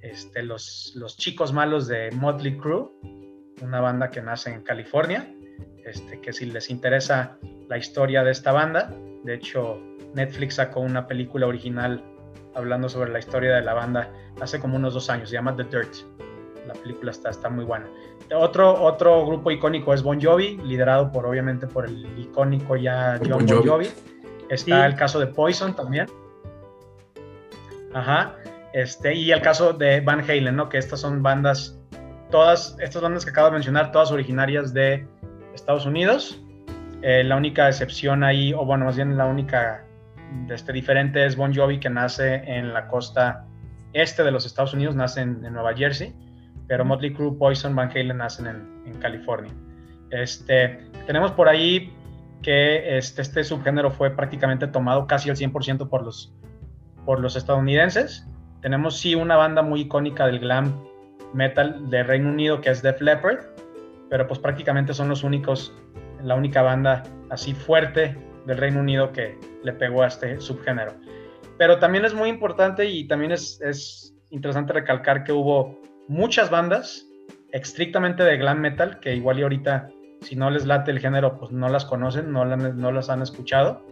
este, 0.00 0.44
los, 0.44 0.92
los 0.94 1.16
chicos 1.16 1.52
malos 1.52 1.88
de 1.88 2.12
Motley 2.12 2.56
Crue, 2.56 2.88
una 3.62 3.80
banda 3.80 4.10
que 4.10 4.22
nace 4.22 4.52
en 4.52 4.62
California, 4.62 5.32
este, 5.84 6.20
que 6.20 6.32
si 6.32 6.46
les 6.46 6.70
interesa 6.70 7.38
la 7.68 7.78
historia 7.78 8.22
de 8.24 8.30
esta 8.30 8.52
banda, 8.52 8.92
de 9.24 9.34
hecho, 9.34 9.80
Netflix 10.14 10.54
sacó 10.56 10.80
una 10.80 11.06
película 11.06 11.46
original 11.46 12.02
hablando 12.54 12.88
sobre 12.88 13.10
la 13.10 13.18
historia 13.18 13.54
de 13.54 13.62
la 13.62 13.74
banda 13.74 14.10
hace 14.40 14.60
como 14.60 14.76
unos 14.76 14.94
dos 14.94 15.10
años, 15.10 15.30
se 15.30 15.34
llama 15.34 15.54
The 15.56 15.64
Dirt. 15.64 15.94
La 16.66 16.74
película 16.74 17.10
está, 17.10 17.30
está 17.30 17.48
muy 17.48 17.64
buena. 17.64 17.86
Otro, 18.34 18.82
otro 18.82 19.26
grupo 19.26 19.50
icónico 19.50 19.94
es 19.94 20.02
Bon 20.02 20.20
Jovi, 20.20 20.58
liderado 20.58 21.10
por 21.10 21.24
obviamente 21.24 21.66
por 21.66 21.86
el 21.86 22.18
icónico 22.18 22.76
ya 22.76 23.18
John 23.26 23.46
Bon 23.46 23.66
Jovi. 23.66 23.88
Está 24.50 24.86
el 24.86 24.94
caso 24.94 25.18
de 25.18 25.28
Poison 25.28 25.74
también. 25.74 26.06
Ajá. 27.94 28.36
Este, 28.74 29.14
y 29.14 29.32
el 29.32 29.40
caso 29.40 29.72
de 29.72 30.00
Van 30.00 30.20
Halen, 30.20 30.56
¿no? 30.56 30.68
Que 30.68 30.78
estas 30.78 31.00
son 31.00 31.22
bandas, 31.22 31.77
todas 32.30 32.76
estas 32.80 33.02
bandas 33.02 33.24
que 33.24 33.30
acabo 33.30 33.48
de 33.48 33.54
mencionar, 33.54 33.92
todas 33.92 34.10
originarias 34.10 34.72
de 34.72 35.06
Estados 35.54 35.86
Unidos. 35.86 36.40
Eh, 37.02 37.22
la 37.24 37.36
única 37.36 37.68
excepción 37.68 38.24
ahí, 38.24 38.52
o 38.52 38.64
bueno, 38.64 38.84
más 38.84 38.96
bien 38.96 39.16
la 39.16 39.26
única 39.26 39.84
este, 40.50 40.72
diferente 40.72 41.24
es 41.24 41.36
Bon 41.36 41.54
Jovi, 41.54 41.78
que 41.78 41.90
nace 41.90 42.42
en 42.46 42.72
la 42.74 42.88
costa 42.88 43.44
este 43.92 44.22
de 44.24 44.30
los 44.30 44.46
Estados 44.46 44.74
Unidos, 44.74 44.94
nace 44.94 45.20
en 45.22 45.40
Nueva 45.40 45.74
Jersey 45.74 46.14
pero 46.68 46.84
Motley 46.84 47.12
Crue, 47.12 47.32
Poison, 47.36 47.74
Van 47.74 47.90
Halen 47.90 48.18
nacen 48.18 48.46
en, 48.46 48.94
California. 49.00 49.52
Este, 50.10 50.80
tenemos 51.06 51.32
por 51.32 51.48
ahí 51.48 51.92
que 52.42 52.98
este, 52.98 53.22
este 53.22 53.44
subgénero 53.44 53.90
fue 53.90 54.10
prácticamente 54.10 54.66
tomado 54.66 55.06
casi 55.06 55.30
al 55.30 55.36
100% 55.36 55.88
por 55.88 56.02
los, 56.02 56.32
por 57.04 57.20
los 57.20 57.36
estadounidenses. 57.36 58.26
Tenemos 58.60 58.98
sí 58.98 59.14
una 59.14 59.36
banda 59.36 59.62
muy 59.62 59.82
icónica 59.82 60.26
del 60.26 60.40
glam 60.40 60.74
metal 61.34 61.90
de 61.90 62.02
Reino 62.02 62.30
Unido 62.30 62.60
que 62.60 62.70
es 62.70 62.82
Def 62.82 63.00
Leppard, 63.00 63.38
pero 64.10 64.26
pues 64.26 64.38
prácticamente 64.38 64.94
son 64.94 65.08
los 65.08 65.24
únicos, 65.24 65.74
la 66.22 66.34
única 66.34 66.62
banda 66.62 67.02
así 67.30 67.54
fuerte 67.54 68.16
del 68.46 68.56
Reino 68.56 68.80
Unido 68.80 69.12
que 69.12 69.38
le 69.62 69.72
pegó 69.72 70.02
a 70.02 70.06
este 70.06 70.40
subgénero. 70.40 70.92
Pero 71.58 71.78
también 71.78 72.04
es 72.04 72.14
muy 72.14 72.28
importante 72.28 72.86
y 72.86 73.06
también 73.06 73.32
es, 73.32 73.60
es 73.60 74.14
interesante 74.30 74.72
recalcar 74.72 75.24
que 75.24 75.32
hubo 75.32 75.80
muchas 76.06 76.50
bandas 76.50 77.06
estrictamente 77.52 78.22
de 78.22 78.36
glam 78.36 78.60
metal, 78.60 79.00
que 79.00 79.14
igual 79.14 79.38
y 79.38 79.42
ahorita, 79.42 79.90
si 80.20 80.36
no 80.36 80.50
les 80.50 80.66
late 80.66 80.90
el 80.90 81.00
género, 81.00 81.38
pues 81.38 81.50
no 81.50 81.68
las 81.68 81.84
conocen, 81.84 82.32
no, 82.32 82.44
no 82.44 82.92
las 82.92 83.10
han 83.10 83.22
escuchado, 83.22 83.84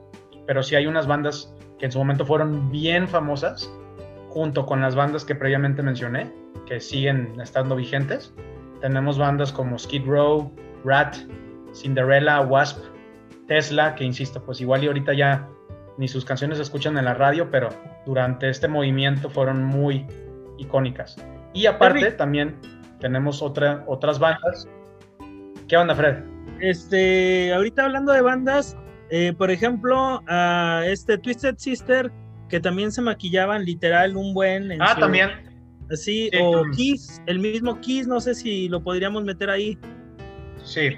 pero 0.47 0.63
sí 0.63 0.75
hay 0.75 0.87
unas 0.87 1.07
bandas 1.07 1.55
que 1.79 1.87
en 1.87 1.93
su 1.93 1.99
momento 1.99 2.25
fueron 2.25 2.71
bien 2.71 3.09
famosas, 3.09 3.71
junto 4.37 4.67
con 4.67 4.83
las 4.83 4.95
bandas 4.95 5.25
que 5.25 5.35
previamente 5.35 5.83
mencioné, 5.83 6.31
que 6.67 6.79
siguen 6.79 7.41
estando 7.41 7.75
vigentes. 7.75 8.35
Tenemos 8.83 9.17
bandas 9.17 9.51
como 9.51 9.79
Skid 9.79 10.05
Row, 10.05 10.53
Rat, 10.85 11.17
Cinderella, 11.73 12.43
Wasp, 12.43 12.85
Tesla, 13.49 13.95
que 13.95 14.05
insisto, 14.05 14.45
pues 14.45 14.61
igual 14.61 14.85
y 14.85 14.89
ahorita 14.89 15.15
ya 15.15 15.49
ni 15.97 16.07
sus 16.07 16.27
canciones 16.27 16.59
se 16.59 16.65
escuchan 16.65 16.99
en 16.99 17.07
la 17.07 17.15
radio, 17.15 17.51
pero 17.51 17.71
durante 18.05 18.51
este 18.51 18.69
movimiento 18.69 19.31
fueron 19.31 19.65
muy 19.65 20.07
icónicas. 20.59 21.17
Y 21.55 21.65
aparte 21.65 22.13
también 22.13 22.57
tenemos 23.01 23.41
otra, 23.41 23.85
otras 23.87 24.19
bandas. 24.19 24.69
¿Qué 25.67 25.79
onda, 25.79 25.95
Fred? 25.95 26.17
Este, 26.61 27.55
ahorita 27.55 27.87
hablando 27.87 28.13
de 28.13 28.21
bandas, 28.21 28.77
eh, 29.09 29.33
por 29.33 29.51
ejemplo, 29.51 30.23
a 30.27 30.83
este 30.85 31.17
Twisted 31.17 31.57
Sister, 31.57 32.13
que 32.49 32.61
también 32.61 32.93
se 32.93 33.03
maquillaban 33.03 33.65
literal 33.65 34.17
un 34.17 34.35
buen. 34.35 34.81
ah, 34.81 34.97
también. 34.99 35.31
Así, 35.91 36.31
o 36.41 36.65
Kiss, 36.75 37.23
el 37.27 37.39
mismo 37.39 37.81
Kiss, 37.81 38.09
no 38.09 38.21
sé 38.21 38.35
si 38.35 38.69
lo 38.69 38.83
podríamos 38.83 39.23
meter 39.23 39.51
ahí. 39.51 39.79
Sí. 40.65 40.97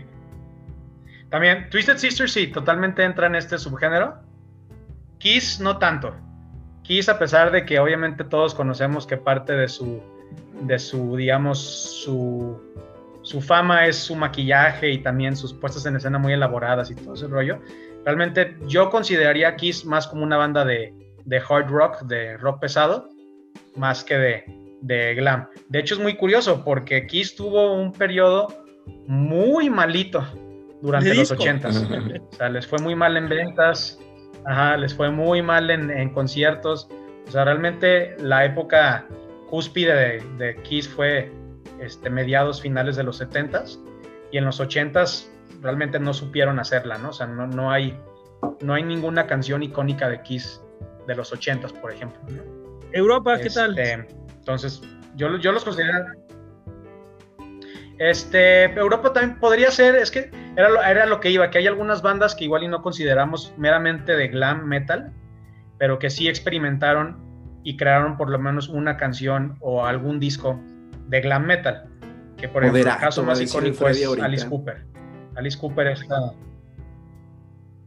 También, 1.28 1.68
Twisted 1.70 1.98
Sister 1.98 2.28
sí, 2.28 2.46
totalmente 2.46 3.04
entra 3.04 3.26
en 3.26 3.34
este 3.34 3.58
subgénero. 3.58 4.14
Kiss 5.18 5.61
no 5.61 5.76
tanto. 5.76 6.14
Kiss, 6.82 7.11
a 7.11 7.18
pesar 7.18 7.50
de 7.50 7.66
que 7.66 7.78
obviamente 7.78 8.24
todos 8.24 8.54
conocemos 8.54 9.06
que 9.06 9.18
parte 9.18 9.52
de 9.52 9.68
su 9.68 10.00
de 10.62 10.78
su, 10.78 11.16
digamos, 11.16 11.58
su, 12.02 12.61
su 13.22 13.40
fama 13.40 13.87
es 13.87 13.96
su 13.96 14.16
maquillaje 14.16 14.90
y 14.90 14.98
también 14.98 15.37
sus 15.37 15.52
puestas 15.52 15.87
en 15.87 15.96
escena 15.96 16.18
muy 16.18 16.32
elaboradas 16.32 16.90
y 16.90 16.94
todo 16.94 17.14
ese 17.14 17.28
rollo. 17.28 17.61
Realmente 18.04 18.56
yo 18.66 18.90
consideraría 18.90 19.48
a 19.48 19.56
Kiss 19.56 19.84
más 19.84 20.06
como 20.06 20.22
una 20.22 20.37
banda 20.37 20.64
de, 20.64 20.94
de 21.24 21.38
hard 21.38 21.68
rock, 21.68 22.02
de 22.02 22.37
rock 22.37 22.61
pesado, 22.61 23.09
más 23.76 24.04
que 24.04 24.16
de, 24.16 24.44
de 24.81 25.14
glam. 25.14 25.48
De 25.68 25.78
hecho 25.78 25.94
es 25.94 26.00
muy 26.00 26.16
curioso 26.16 26.64
porque 26.64 27.07
Kiss 27.07 27.35
tuvo 27.35 27.74
un 27.74 27.92
periodo 27.92 28.48
muy 29.07 29.70
malito 29.70 30.24
durante 30.83 31.14
los 31.14 31.31
80 31.31 31.68
O 31.68 31.72
sea, 32.33 32.48
les 32.48 32.66
fue 32.66 32.78
muy 32.78 32.94
mal 32.94 33.16
en 33.16 33.28
ventas, 33.28 33.98
ajá, 34.44 34.76
les 34.76 34.94
fue 34.94 35.11
muy 35.11 35.42
mal 35.42 35.70
en, 35.70 36.11
conciertos. 36.11 36.88
O 37.26 37.31
sea, 37.31 37.44
realmente 37.44 38.16
la 38.18 38.44
época 38.44 39.07
cúspide 39.50 40.22
de, 40.38 40.62
Kiss 40.62 40.88
fue 40.88 41.31
este, 41.81 42.11
mediados, 42.11 42.61
finales 42.61 42.96
de 42.96 43.02
los 43.02 43.20
70s 43.20 43.78
y 44.31 44.38
en 44.38 44.44
los 44.44 44.61
80s 44.61 45.28
realmente 45.62 45.98
no 45.98 46.14
supieron 46.14 46.59
hacerla, 46.59 46.98
¿no? 46.98 47.11
O 47.11 47.12
sea, 47.12 47.26
no, 47.26 47.46
no, 47.46 47.70
hay, 47.70 47.98
no 48.61 48.74
hay 48.74 48.83
ninguna 48.83 49.26
canción 49.26 49.62
icónica 49.62 50.09
de 50.09 50.22
Kiss 50.22 50.62
de 51.09 51.16
los 51.16 51.33
80s, 51.33 51.73
por 51.81 51.92
ejemplo. 51.92 52.21
Europa, 52.92 53.38
¿qué 53.38 53.51
tal? 53.51 53.77
Este, 53.77 54.07
entonces, 54.37 54.83
yo, 55.16 55.37
yo 55.38 55.51
los 55.51 55.64
considero... 55.64 56.05
Este, 57.99 58.64
Europa 58.64 59.12
también 59.12 59.40
podría 59.40 59.73
ser, 59.73 59.97
es 59.97 60.12
que 60.12 60.31
era 60.55 60.68
lo, 60.68 60.81
era 60.81 61.07
lo 61.07 61.18
que 61.18 61.31
iba, 61.31 61.51
que 61.51 61.59
hay 61.59 61.66
algunas 61.66 62.01
bandas 62.01 62.37
que 62.37 62.44
igual 62.44 62.62
y 62.62 62.68
no 62.68 62.81
consideramos 62.81 63.53
meramente 63.57 64.14
de 64.14 64.29
glam 64.29 64.68
metal, 64.68 65.12
pero 65.79 65.99
que 65.99 66.09
sí 66.11 66.29
experimentaron 66.29 67.16
y 67.64 67.77
crearon 67.77 68.16
por 68.16 68.31
lo 68.31 68.38
menos 68.38 68.68
una 68.68 68.97
canción 68.97 69.57
o 69.61 69.85
algún 69.85 70.21
disco 70.21 70.61
de 71.09 71.21
glam 71.23 71.47
metal. 71.47 71.87
Que 72.37 72.49
por 72.49 72.62
ejemplo, 72.62 72.92
el 72.92 72.99
caso 72.99 73.25
más 73.25 73.40
icónico 73.40 73.88
es 73.88 74.07
Alice 74.21 74.49
Cooper. 74.49 74.85
Alice 75.35 75.59
Cooper 75.59 75.88
es 75.88 76.05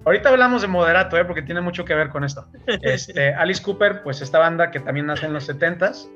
Ahorita 0.03 0.29
hablamos 0.29 0.63
de 0.63 0.67
moderato, 0.67 1.17
¿eh? 1.17 1.25
porque 1.25 1.43
tiene 1.43 1.61
mucho 1.61 1.85
que 1.85 1.93
ver 1.93 2.09
con 2.09 2.23
esto. 2.23 2.47
Este, 2.81 3.33
Alice 3.35 3.61
Cooper, 3.61 4.01
pues 4.01 4.21
esta 4.21 4.39
banda 4.39 4.71
que 4.71 4.79
también 4.79 5.05
nace 5.05 5.27
en 5.27 5.33
los 5.33 5.47
70s, 5.47 6.09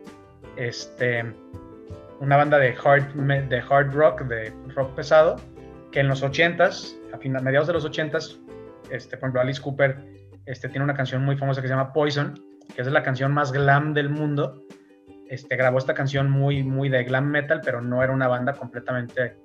este, 0.58 1.24
una 2.20 2.38
banda 2.38 2.58
de 2.58 2.76
hard, 2.84 3.14
de 3.14 3.64
hard 3.70 3.94
rock, 3.94 4.22
de 4.24 4.52
rock 4.76 4.96
pesado, 4.96 5.36
que 5.92 6.00
en 6.00 6.08
los 6.08 6.24
80s, 6.24 6.96
a 7.14 7.18
final, 7.20 7.44
mediados 7.44 7.68
de 7.68 7.74
los 7.74 7.86
80s, 7.86 8.40
este, 8.90 9.18
por 9.18 9.28
ejemplo, 9.28 9.42
Alice 9.42 9.62
Cooper 9.62 9.98
este, 10.46 10.68
tiene 10.68 10.84
una 10.84 10.96
canción 10.96 11.24
muy 11.24 11.38
famosa 11.38 11.62
que 11.62 11.68
se 11.68 11.74
llama 11.74 11.94
Poison, 11.94 12.34
que 12.76 12.82
es 12.82 12.88
la 12.88 13.04
canción 13.04 13.34
más 13.34 13.52
glam 13.52 13.94
del 13.94 14.10
mundo. 14.10 14.64
Este, 15.30 15.56
grabó 15.56 15.78
esta 15.78 15.94
canción 15.94 16.32
muy, 16.32 16.64
muy 16.64 16.90
de 16.90 17.04
glam 17.04 17.30
metal, 17.30 17.62
pero 17.64 17.82
no 17.82 18.02
era 18.02 18.14
una 18.14 18.28
banda 18.28 18.54
completamente 18.54 19.38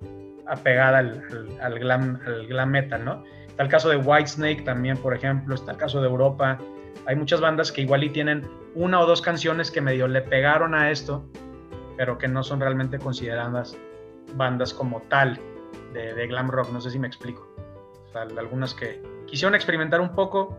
apegada 0.47 0.99
al, 0.99 1.23
al, 1.61 1.79
glam, 1.79 2.19
al 2.27 2.47
glam 2.47 2.71
metal, 2.71 3.05
¿no? 3.05 3.23
Está 3.61 3.67
el 3.67 3.71
caso 3.73 3.89
de 3.91 3.97
Whitesnake 3.99 4.65
también, 4.65 4.97
por 4.97 5.13
ejemplo, 5.13 5.55
está 5.55 5.73
el 5.73 5.77
caso 5.77 6.01
de 6.01 6.09
Europa. 6.09 6.57
Hay 7.05 7.15
muchas 7.15 7.43
bandas 7.43 7.71
que 7.71 7.83
igual 7.83 8.03
y 8.03 8.09
tienen 8.09 8.49
una 8.75 8.99
o 9.01 9.05
dos 9.05 9.21
canciones 9.21 9.71
que 9.71 9.83
medio 9.83 10.09
le 10.09 10.23
pegaron 10.23 10.75
a 10.75 10.91
esto, 10.91 11.27
pero 11.99 12.17
que 12.17 12.27
no 12.27 12.43
son 12.43 12.59
realmente 12.61 12.99
consideradas 12.99 13.77
bandas 14.35 14.73
como 14.73 15.03
tal 15.11 15.39
de, 15.93 16.27
glam 16.27 16.49
rock, 16.49 16.71
no 16.73 16.81
sé 16.81 16.91
si 16.91 16.99
me 16.99 17.07
explico. 17.07 17.55
Algunas 18.15 18.73
que 18.73 19.03
quisieron 19.27 19.55
experimentar 19.55 20.01
un 20.01 20.15
poco, 20.15 20.59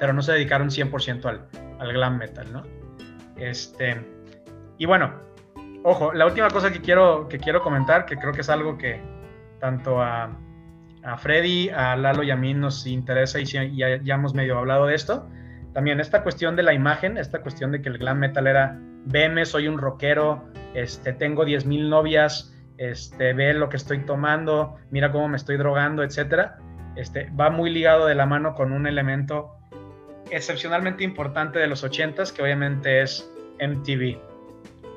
pero 0.00 0.14
no 0.14 0.22
se 0.22 0.32
dedicaron 0.32 0.70
100% 0.70 1.26
al, 1.26 1.46
al 1.78 1.92
glam 1.92 2.16
metal, 2.16 2.50
¿no? 2.50 2.62
Este, 3.36 4.00
y 4.78 4.86
bueno, 4.86 5.12
ojo, 5.84 6.14
la 6.14 6.24
última 6.24 6.48
cosa 6.48 6.72
que 6.72 6.80
quiero, 6.80 7.28
que 7.28 7.38
quiero 7.38 7.60
comentar, 7.62 8.06
que 8.06 8.16
creo 8.16 8.32
que 8.32 8.40
es 8.40 8.48
algo 8.48 8.78
que 8.78 8.98
tanto 9.60 10.00
a, 10.00 10.30
a 11.08 11.16
Freddy, 11.16 11.70
a 11.70 11.96
Lalo 11.96 12.22
y 12.22 12.30
a 12.30 12.36
mí 12.36 12.52
nos 12.52 12.86
interesa 12.86 13.40
y 13.40 13.46
ya, 13.46 13.64
ya 14.02 14.14
hemos 14.14 14.34
medio 14.34 14.58
hablado 14.58 14.86
de 14.86 14.94
esto, 14.94 15.28
también 15.72 16.00
esta 16.00 16.22
cuestión 16.22 16.54
de 16.54 16.62
la 16.62 16.74
imagen, 16.74 17.16
esta 17.16 17.40
cuestión 17.40 17.72
de 17.72 17.80
que 17.80 17.88
el 17.88 17.98
glam 17.98 18.18
metal 18.18 18.46
era 18.46 18.78
veme, 19.06 19.46
soy 19.46 19.68
un 19.68 19.78
rockero, 19.78 20.44
este, 20.74 21.14
tengo 21.14 21.44
10.000 21.44 21.88
novias, 21.88 22.54
este, 22.76 23.32
ve 23.32 23.54
lo 23.54 23.68
que 23.70 23.78
estoy 23.78 24.00
tomando, 24.00 24.76
mira 24.90 25.10
cómo 25.10 25.28
me 25.28 25.36
estoy 25.36 25.56
drogando, 25.56 26.02
etcétera, 26.02 26.58
este, 26.96 27.30
va 27.30 27.48
muy 27.48 27.70
ligado 27.70 28.06
de 28.06 28.14
la 28.14 28.26
mano 28.26 28.54
con 28.54 28.72
un 28.72 28.86
elemento 28.86 29.54
excepcionalmente 30.30 31.04
importante 31.04 31.58
de 31.58 31.68
los 31.68 31.84
80s, 31.84 32.32
que 32.32 32.42
obviamente 32.42 33.00
es 33.00 33.30
MTV. 33.60 34.18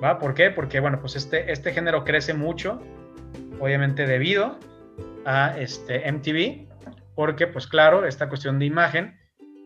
¿Va? 0.04 0.20
¿Por 0.20 0.34
qué? 0.34 0.50
Porque, 0.50 0.82
bueno, 0.82 1.00
pues 1.00 1.16
este, 1.16 1.52
este 1.52 1.72
género 1.72 2.04
crece 2.04 2.34
mucho, 2.34 2.82
obviamente 3.60 4.08
debido 4.08 4.58
a 5.26 5.58
este 5.58 6.12
MTV, 6.12 6.68
porque, 7.16 7.48
pues 7.48 7.68
claro, 7.68 8.06
esta 8.06 8.30
cuestión 8.30 8.60
de 8.60 8.66
imagen 8.66 9.22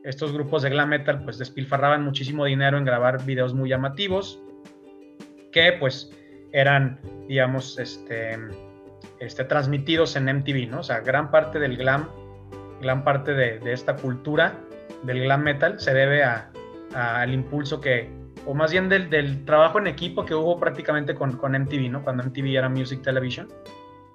estos 0.06 0.32
grupos 0.32 0.62
de 0.62 0.70
glam 0.70 0.90
metal 0.90 1.24
pues 1.24 1.40
despilfarraban 1.40 2.04
muchísimo 2.04 2.46
dinero 2.46 2.78
en 2.78 2.86
grabar 2.86 3.26
videos 3.26 3.56
muy 3.56 3.70
llamativos 3.70 4.40
que 5.52 5.74
pues 5.80 6.12
eran 6.52 7.00
digamos 7.28 7.80
este, 7.80 8.38
este 9.20 9.44
transmitidos 9.46 10.16
en 10.16 10.26
MTV, 10.26 10.70
¿no? 10.70 10.80
O 10.82 10.84
sea, 10.84 11.00
gran 11.00 11.32
parte 11.32 11.60
del 11.60 11.76
glam, 11.76 12.08
gran 12.82 13.04
parte 13.04 13.34
de, 13.34 13.60
esta 13.72 13.96
cultura 13.96 14.60
del 15.04 15.22
glam 15.22 15.42
metal 15.42 15.80
se 15.80 15.94
debe 15.94 16.24
al 16.24 17.34
impulso 17.34 17.82
que, 17.82 18.10
o 18.46 18.54
más 18.54 18.72
bien 18.72 18.90
del, 18.90 19.44
trabajo 19.46 19.80
en 19.80 19.88
equipo 19.88 20.24
que 20.24 20.36
hubo 20.36 20.60
prácticamente 20.60 21.16
con, 21.16 21.36
con, 21.38 21.54
MTV, 21.54 21.90
¿no? 21.90 22.04
Cuando 22.04 22.24
MTV 22.24 22.58
era 22.58 22.70
Music 22.70 23.02
Television 23.02 23.48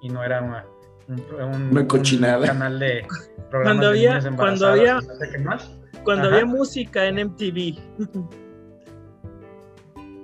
y 0.01 0.09
no 0.09 0.23
era 0.23 0.41
una, 0.41 0.65
un, 1.07 1.87
canal 1.87 2.79
de 2.79 3.05
programas 3.49 3.85
cuando 3.85 3.87
había, 3.87 4.19
cuando 4.35 4.67
había, 4.67 4.99
cuando 6.03 6.27
había 6.29 6.45
música 6.45 7.05
en 7.05 7.27
MTV. 7.27 7.79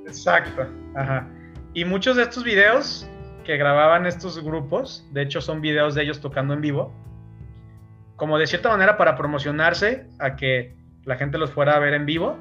Exacto, 0.08 0.66
ajá. 0.96 1.28
Y 1.74 1.86
muchos 1.86 2.16
de 2.16 2.24
estos 2.24 2.44
videos 2.44 3.08
que 3.44 3.58
grababan 3.58 4.06
estos 4.06 4.44
grupos, 4.44 5.08
de 5.12 5.22
hecho 5.22 5.42
son 5.42 5.62
videos 5.62 5.96
de 5.96 6.04
ellos 6.04 6.20
tocando 6.20 6.54
en 6.54 6.62
vivo, 6.62 6.94
como 8.16 8.38
de 8.38 8.48
cierta 8.48 8.70
manera 8.70 8.98
para 8.98 9.16
promocionarse 9.16 10.08
a 10.20 10.36
que 10.36 10.76
la 11.06 11.16
gente 11.16 11.38
los 11.38 11.52
fuera 11.52 11.76
a 11.76 11.80
ver 11.80 11.94
en 11.94 12.06
vivo, 12.06 12.38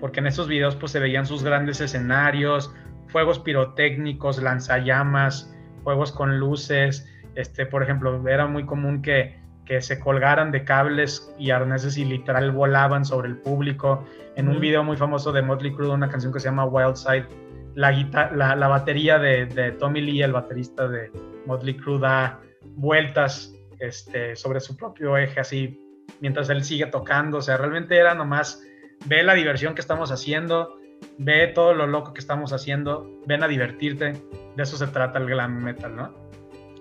porque 0.00 0.20
en 0.20 0.26
estos 0.26 0.48
videos 0.48 0.76
pues 0.76 0.92
se 0.92 0.98
veían 0.98 1.26
sus 1.26 1.44
grandes 1.44 1.80
escenarios, 1.80 2.74
fuegos 3.08 3.38
pirotécnicos, 3.38 4.42
lanzallamas, 4.42 5.54
juegos 5.84 6.10
con 6.10 6.38
luces, 6.38 7.06
este, 7.40 7.66
por 7.66 7.82
ejemplo, 7.82 8.26
era 8.28 8.46
muy 8.46 8.64
común 8.64 9.02
que 9.02 9.40
que 9.70 9.80
se 9.80 10.00
colgaran 10.00 10.50
de 10.50 10.64
cables 10.64 11.32
y 11.38 11.52
arneses 11.52 11.96
y 11.96 12.04
literal 12.04 12.50
volaban 12.50 13.04
sobre 13.04 13.28
el 13.28 13.36
público. 13.36 14.04
En 14.34 14.48
un 14.48 14.58
video 14.58 14.82
muy 14.82 14.96
famoso 14.96 15.30
de 15.30 15.42
Motley 15.42 15.72
Crue, 15.72 15.90
una 15.90 16.08
canción 16.08 16.32
que 16.32 16.40
se 16.40 16.48
llama 16.48 16.64
Wild 16.64 16.96
Side, 16.96 17.28
la, 17.76 17.92
la, 18.32 18.66
batería 18.66 19.20
de, 19.20 19.76
Tommy 19.78 20.00
Lee, 20.00 20.22
el 20.22 20.32
baterista 20.32 20.88
de 20.88 21.12
Motley 21.46 21.76
Crue, 21.76 22.00
da 22.00 22.40
vueltas 22.74 23.54
este, 23.78 24.34
sobre 24.34 24.58
su 24.58 24.76
propio 24.76 25.16
eje 25.16 25.38
así 25.38 25.78
mientras 26.20 26.50
él 26.50 26.64
sigue 26.64 26.86
tocando. 26.86 27.38
O 27.38 27.42
sea, 27.42 27.56
realmente 27.56 27.96
era 27.96 28.12
nomás, 28.12 28.64
ve 29.06 29.22
la 29.22 29.34
diversión 29.34 29.76
que 29.76 29.82
estamos 29.82 30.10
haciendo, 30.10 30.80
ve 31.16 31.46
todo 31.46 31.74
lo 31.74 31.86
loco 31.86 32.12
que 32.12 32.18
estamos 32.18 32.52
haciendo, 32.52 33.08
ven 33.24 33.44
a 33.44 33.46
divertirte. 33.46 34.20
De 34.56 34.62
eso 34.64 34.76
se 34.76 34.88
trata 34.88 35.20
el 35.20 35.26
glam 35.26 35.62
metal, 35.62 35.94
¿no? 35.94 36.19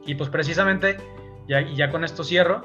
Y 0.10 0.16
pues 0.16 0.32
precisamente, 0.32 0.98
ya, 1.48 1.62
ya 1.62 1.92
con 1.92 2.04
esto 2.04 2.24
cierro, 2.24 2.64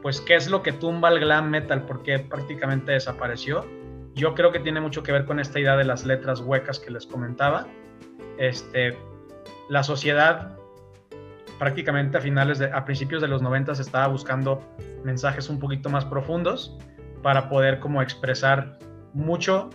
pues 0.00 0.22
qué 0.22 0.36
es 0.36 0.48
lo 0.48 0.62
que 0.62 0.72
tumba 0.72 1.10
el 1.10 1.20
glam 1.20 1.50
metal, 1.50 1.82
porque 1.82 2.18
prácticamente 2.18 2.92
desapareció. 2.92 3.66
Yo 4.14 4.32
creo 4.32 4.52
que 4.52 4.58
tiene 4.58 4.80
mucho 4.80 5.02
que 5.02 5.12
ver 5.12 5.26
con 5.26 5.38
esta 5.38 5.60
idea 5.60 5.76
de 5.76 5.84
las 5.84 6.06
letras 6.06 6.40
huecas 6.40 6.80
que 6.80 6.90
les 6.90 7.04
comentaba. 7.04 7.66
Este, 8.38 8.96
la 9.68 9.82
sociedad 9.82 10.56
prácticamente 11.58 12.16
a 12.16 12.22
finales 12.22 12.62
a 12.62 12.86
principios 12.86 13.20
de 13.20 13.28
los 13.28 13.42
90 13.42 13.72
estaba 13.72 14.06
buscando 14.06 14.62
mensajes 15.04 15.50
un 15.50 15.58
poquito 15.58 15.90
más 15.90 16.06
profundos 16.06 16.74
para 17.22 17.50
poder 17.50 17.80
como 17.80 18.00
expresar 18.00 18.78
mucho 19.12 19.68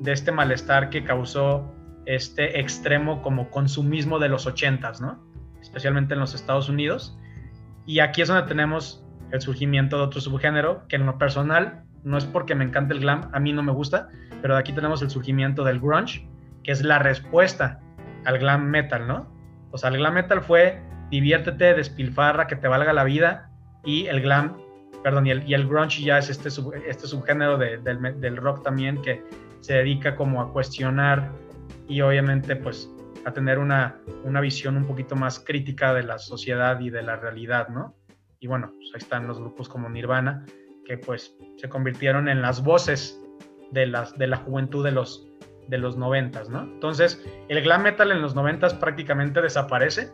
de 0.00 0.10
este 0.10 0.32
malestar 0.32 0.90
que 0.90 1.04
causó 1.04 1.72
este 2.06 2.58
extremo 2.58 3.22
como 3.22 3.50
consumismo 3.50 4.18
de 4.18 4.30
los 4.30 4.48
80s, 4.48 4.98
¿no? 4.98 5.35
Especialmente 5.76 6.14
en 6.14 6.20
los 6.20 6.34
Estados 6.34 6.70
Unidos. 6.70 7.18
Y 7.84 7.98
aquí 7.98 8.22
es 8.22 8.28
donde 8.28 8.44
tenemos 8.44 9.04
el 9.30 9.42
surgimiento 9.42 9.98
de 9.98 10.04
otro 10.04 10.22
subgénero, 10.22 10.88
que 10.88 10.96
en 10.96 11.04
lo 11.04 11.18
personal 11.18 11.82
no 12.02 12.16
es 12.16 12.24
porque 12.24 12.54
me 12.54 12.64
encante 12.64 12.94
el 12.94 13.00
glam, 13.00 13.28
a 13.34 13.38
mí 13.40 13.52
no 13.52 13.62
me 13.62 13.72
gusta, 13.72 14.08
pero 14.40 14.54
de 14.54 14.60
aquí 14.60 14.72
tenemos 14.72 15.02
el 15.02 15.10
surgimiento 15.10 15.64
del 15.64 15.78
grunge, 15.78 16.26
que 16.64 16.72
es 16.72 16.82
la 16.82 16.98
respuesta 16.98 17.78
al 18.24 18.38
glam 18.38 18.70
metal, 18.70 19.06
¿no? 19.06 19.30
O 19.70 19.76
sea, 19.76 19.90
el 19.90 19.98
glam 19.98 20.14
metal 20.14 20.40
fue 20.40 20.82
diviértete, 21.10 21.74
despilfarra, 21.74 22.46
que 22.46 22.56
te 22.56 22.68
valga 22.68 22.94
la 22.94 23.04
vida, 23.04 23.50
y 23.84 24.06
el 24.06 24.22
glam, 24.22 24.56
perdón, 25.04 25.26
y 25.26 25.30
el, 25.30 25.46
y 25.46 25.52
el 25.52 25.68
grunge 25.68 26.02
ya 26.02 26.16
es 26.16 26.30
este, 26.30 26.48
este 26.88 27.06
subgénero 27.06 27.58
del, 27.58 27.84
del 27.84 28.36
rock 28.38 28.62
también 28.62 29.02
que 29.02 29.22
se 29.60 29.74
dedica 29.74 30.16
como 30.16 30.40
a 30.40 30.54
cuestionar 30.54 31.32
y 31.86 32.00
obviamente 32.00 32.56
pues 32.56 32.90
a 33.26 33.32
tener 33.32 33.58
una, 33.58 33.96
una 34.22 34.40
visión 34.40 34.76
un 34.76 34.86
poquito 34.86 35.16
más 35.16 35.40
crítica 35.40 35.92
de 35.92 36.04
la 36.04 36.16
sociedad 36.16 36.78
y 36.78 36.90
de 36.90 37.02
la 37.02 37.16
realidad, 37.16 37.68
¿no? 37.68 37.92
Y 38.38 38.46
bueno, 38.46 38.70
pues 38.76 38.90
ahí 38.94 38.98
están 38.98 39.26
los 39.26 39.40
grupos 39.40 39.68
como 39.68 39.88
Nirvana, 39.88 40.46
que 40.84 40.96
pues 40.96 41.36
se 41.56 41.68
convirtieron 41.68 42.28
en 42.28 42.40
las 42.40 42.62
voces 42.62 43.20
de, 43.72 43.88
las, 43.88 44.16
de 44.16 44.28
la 44.28 44.36
juventud 44.36 44.84
de 44.84 44.92
los, 44.92 45.26
de 45.66 45.76
los 45.76 45.96
noventas, 45.96 46.48
¿no? 46.48 46.62
Entonces, 46.62 47.20
el 47.48 47.60
glam 47.62 47.82
metal 47.82 48.12
en 48.12 48.22
los 48.22 48.36
noventas 48.36 48.74
prácticamente 48.74 49.42
desaparece. 49.42 50.12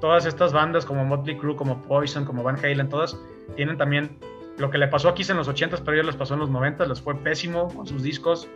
Todas 0.00 0.26
estas 0.26 0.52
bandas 0.52 0.84
como 0.84 1.04
Motley 1.04 1.38
Crue, 1.38 1.54
como 1.54 1.82
Poison, 1.82 2.24
como 2.24 2.42
Van 2.42 2.56
Halen, 2.56 2.88
todas 2.88 3.16
tienen 3.54 3.76
también 3.76 4.18
lo 4.56 4.72
que 4.72 4.78
le 4.78 4.88
pasó 4.88 5.08
aquí 5.08 5.22
en 5.28 5.36
los 5.36 5.46
ochentas, 5.46 5.80
pero 5.82 5.96
ya 5.96 6.02
les 6.02 6.16
pasó 6.16 6.34
en 6.34 6.40
los 6.40 6.50
noventas, 6.50 6.88
les 6.88 7.00
fue 7.00 7.14
pésimo 7.14 7.68
con 7.68 7.86
sus 7.86 8.02
discos, 8.02 8.48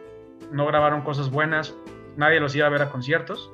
no 0.51 0.67
grabaron 0.67 1.03
cosas 1.03 1.31
buenas, 1.31 1.77
nadie 2.17 2.41
los 2.41 2.55
iba 2.55 2.67
a 2.67 2.71
ver 2.71 2.83
a 2.83 2.91
conciertos. 2.91 3.51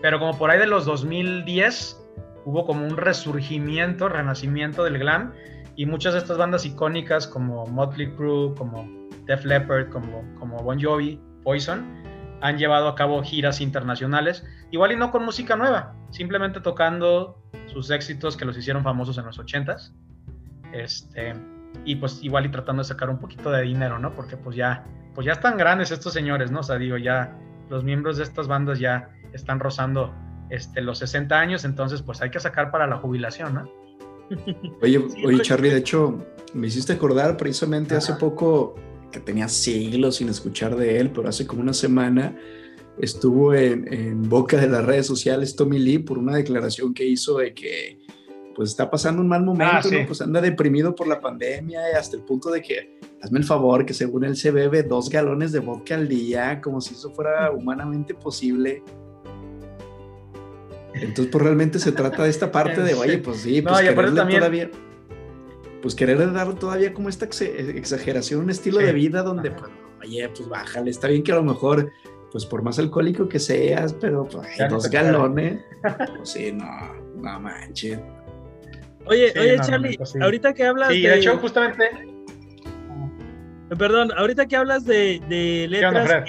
Pero 0.00 0.18
como 0.18 0.38
por 0.38 0.50
ahí 0.50 0.58
de 0.58 0.66
los 0.66 0.84
2010 0.84 2.02
hubo 2.44 2.64
como 2.64 2.86
un 2.86 2.96
resurgimiento, 2.96 4.08
renacimiento 4.08 4.84
del 4.84 4.98
glam 4.98 5.32
y 5.74 5.86
muchas 5.86 6.14
de 6.14 6.20
estas 6.20 6.38
bandas 6.38 6.64
icónicas 6.64 7.26
como 7.26 7.66
Motley 7.66 8.12
Crue, 8.12 8.54
como 8.54 8.88
Def 9.24 9.44
Leppard, 9.44 9.90
como, 9.90 10.24
como 10.38 10.58
Bon 10.58 10.80
Jovi, 10.80 11.20
Poison, 11.42 11.84
han 12.40 12.58
llevado 12.58 12.88
a 12.88 12.94
cabo 12.94 13.22
giras 13.22 13.60
internacionales, 13.60 14.44
igual 14.70 14.92
y 14.92 14.96
no 14.96 15.10
con 15.10 15.24
música 15.24 15.56
nueva, 15.56 15.94
simplemente 16.10 16.60
tocando 16.60 17.42
sus 17.66 17.90
éxitos 17.90 18.36
que 18.36 18.44
los 18.44 18.56
hicieron 18.56 18.82
famosos 18.82 19.18
en 19.18 19.26
los 19.26 19.38
80s. 19.38 19.92
Este, 20.72 21.34
y 21.84 21.96
pues 21.96 22.22
igual 22.22 22.46
y 22.46 22.50
tratando 22.50 22.82
de 22.82 22.88
sacar 22.88 23.10
un 23.10 23.18
poquito 23.18 23.50
de 23.50 23.62
dinero, 23.62 23.98
¿no? 23.98 24.12
Porque 24.14 24.36
pues 24.36 24.56
ya, 24.56 24.84
pues 25.14 25.26
ya 25.26 25.32
están 25.32 25.56
grandes 25.56 25.90
estos 25.90 26.12
señores, 26.12 26.50
¿no? 26.50 26.60
O 26.60 26.62
sea, 26.62 26.76
digo, 26.76 26.96
ya 26.96 27.36
los 27.68 27.84
miembros 27.84 28.16
de 28.16 28.24
estas 28.24 28.48
bandas 28.48 28.78
ya 28.78 29.10
están 29.32 29.60
rozando 29.60 30.14
este, 30.50 30.80
los 30.80 30.98
60 30.98 31.38
años, 31.38 31.64
entonces 31.64 32.02
pues 32.02 32.22
hay 32.22 32.30
que 32.30 32.40
sacar 32.40 32.70
para 32.70 32.86
la 32.86 32.96
jubilación, 32.98 33.54
¿no? 33.54 33.70
Oye, 34.82 34.98
oye 35.24 35.40
Charlie, 35.42 35.70
de 35.70 35.78
hecho, 35.78 36.18
me 36.52 36.66
hiciste 36.66 36.94
acordar 36.94 37.36
precisamente 37.36 37.94
hace 37.94 38.14
poco 38.14 38.74
que 39.12 39.20
tenía 39.20 39.48
siglos 39.48 40.16
sin 40.16 40.28
escuchar 40.28 40.74
de 40.74 40.98
él, 40.98 41.10
pero 41.10 41.28
hace 41.28 41.46
como 41.46 41.62
una 41.62 41.72
semana 41.72 42.36
estuvo 42.98 43.54
en, 43.54 44.28
boca 44.28 44.56
de 44.56 44.68
las 44.68 44.84
redes 44.84 45.06
sociales 45.06 45.54
Tommy 45.54 45.78
Lee 45.78 45.98
por 45.98 46.18
una 46.18 46.36
declaración 46.36 46.94
que 46.94 47.04
hizo 47.04 47.38
de 47.38 47.54
que 47.54 47.98
pues 48.56 48.70
está 48.70 48.90
pasando 48.90 49.20
un 49.20 49.28
mal 49.28 49.44
momento, 49.44 49.88
ah, 49.92 50.04
Pues 50.06 50.22
anda 50.22 50.40
deprimido 50.40 50.94
por 50.94 51.06
la 51.06 51.20
pandemia 51.20 51.92
y 51.92 51.94
hasta 51.94 52.16
el 52.16 52.22
punto 52.22 52.50
de 52.50 52.62
que, 52.62 52.98
hazme 53.22 53.38
el 53.38 53.44
favor, 53.44 53.84
que 53.84 53.92
según 53.92 54.24
él 54.24 54.34
se 54.34 54.50
bebe 54.50 54.82
dos 54.82 55.10
galones 55.10 55.52
de 55.52 55.58
vodka 55.58 55.94
al 55.94 56.08
día, 56.08 56.62
como 56.62 56.80
si 56.80 56.94
eso 56.94 57.10
fuera 57.10 57.52
humanamente 57.52 58.14
posible. 58.14 58.82
Entonces, 60.94 61.28
pues 61.30 61.44
realmente 61.44 61.78
se 61.78 61.92
trata 61.92 62.22
de 62.22 62.30
esta 62.30 62.50
parte 62.50 62.80
de, 62.80 62.94
oye, 62.94 63.18
pues 63.18 63.42
sí, 63.42 63.60
pues 63.60 63.76
también... 64.14 64.40
todavía 64.40 64.70
pues 65.82 65.94
querer 65.94 66.32
dar 66.32 66.54
todavía 66.54 66.92
como 66.94 67.10
esta 67.10 67.26
exageración, 67.26 68.40
un 68.40 68.50
estilo 68.50 68.78
de 68.78 68.92
vida 68.92 69.22
donde, 69.22 69.50
pues, 69.50 69.70
oye, 70.02 70.28
pues 70.30 70.48
bájale, 70.48 70.90
está 70.90 71.06
bien 71.08 71.22
que 71.22 71.30
a 71.30 71.36
lo 71.36 71.44
mejor, 71.44 71.92
pues 72.32 72.46
por 72.46 72.62
más 72.62 72.78
alcohólico 72.78 73.28
que 73.28 73.38
seas, 73.38 73.92
pero 73.92 74.26
pues, 74.26 74.48
dos 74.68 74.90
galones, 74.90 75.60
pues 76.16 76.30
sí, 76.30 76.50
no, 76.50 76.66
no 77.16 77.38
manches. 77.38 78.00
Oye, 79.06 79.32
oye, 79.38 79.56
Charlie, 79.60 79.98
ahorita 80.20 80.52
que 80.52 80.64
hablas 80.64 80.88
sí, 80.88 81.02
de... 81.02 81.18
hecho, 81.18 81.36
justamente... 81.38 81.90
Perdón, 83.78 84.12
ahorita 84.16 84.46
que 84.46 84.56
hablas 84.56 84.84
de, 84.84 85.20
letras, 85.68 86.24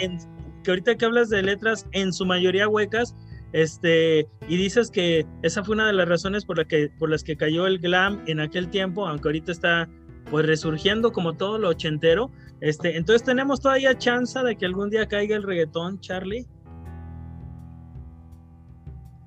que 0.63 0.71
ahorita 0.71 0.95
que 0.95 1.05
hablas 1.05 1.29
de 1.29 1.43
letras 1.43 1.85
en 1.91 2.11
su 2.11 2.25
mayoría 2.25 2.67
huecas, 2.67 3.15
este, 3.53 4.27
y 4.47 4.57
dices 4.57 4.89
que 4.89 5.25
esa 5.43 5.63
fue 5.63 5.75
una 5.75 5.87
de 5.87 5.93
las 5.93 6.09
razones 6.09 6.45
por, 6.45 6.57
la 6.57 6.65
que, 6.65 6.89
por 6.97 7.09
las 7.09 7.23
que 7.23 7.37
cayó 7.37 7.67
el 7.67 7.79
glam 7.79 8.23
en 8.27 8.39
aquel 8.39 8.69
tiempo, 8.69 9.07
aunque 9.07 9.29
ahorita 9.29 9.51
está 9.51 9.87
pues 10.29 10.45
resurgiendo 10.45 11.11
como 11.11 11.33
todo 11.33 11.57
lo 11.57 11.69
ochentero. 11.69 12.31
Este, 12.59 12.97
entonces 12.97 13.23
tenemos 13.23 13.61
todavía 13.61 13.97
chance 13.97 14.37
de 14.39 14.55
que 14.55 14.65
algún 14.65 14.89
día 14.89 15.07
caiga 15.07 15.35
el 15.35 15.43
reggaetón, 15.43 15.99
Charlie. 16.01 16.45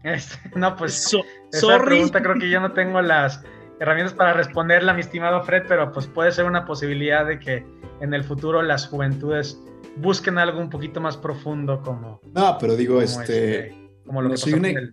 Este, 0.02 0.38
no, 0.56 0.76
pues 0.76 1.14
esa 1.52 1.78
pregunta 1.82 2.22
creo 2.22 2.36
que 2.38 2.48
yo 2.48 2.60
no 2.60 2.72
tengo 2.72 3.02
las 3.02 3.42
herramientas 3.80 4.14
para 4.14 4.32
responderla, 4.34 4.94
mi 4.94 5.00
estimado 5.00 5.42
Fred, 5.42 5.64
pero 5.68 5.92
pues 5.92 6.06
puede 6.06 6.32
ser 6.32 6.44
una 6.44 6.64
posibilidad 6.64 7.26
de 7.26 7.38
que 7.38 7.66
en 8.00 8.14
el 8.14 8.24
futuro 8.24 8.62
las 8.62 8.86
juventudes 8.86 9.60
busquen 9.96 10.38
algo 10.38 10.60
un 10.60 10.70
poquito 10.70 11.00
más 11.00 11.16
profundo 11.16 11.82
como... 11.82 12.20
No, 12.34 12.56
pero 12.58 12.76
digo, 12.76 13.00
este, 13.00 13.68
este 13.68 13.90
como 14.04 14.22
lo 14.22 14.28
no 14.28 14.34
que 14.34 14.40
soy 14.40 14.52
con, 14.52 14.64
el, 14.64 14.92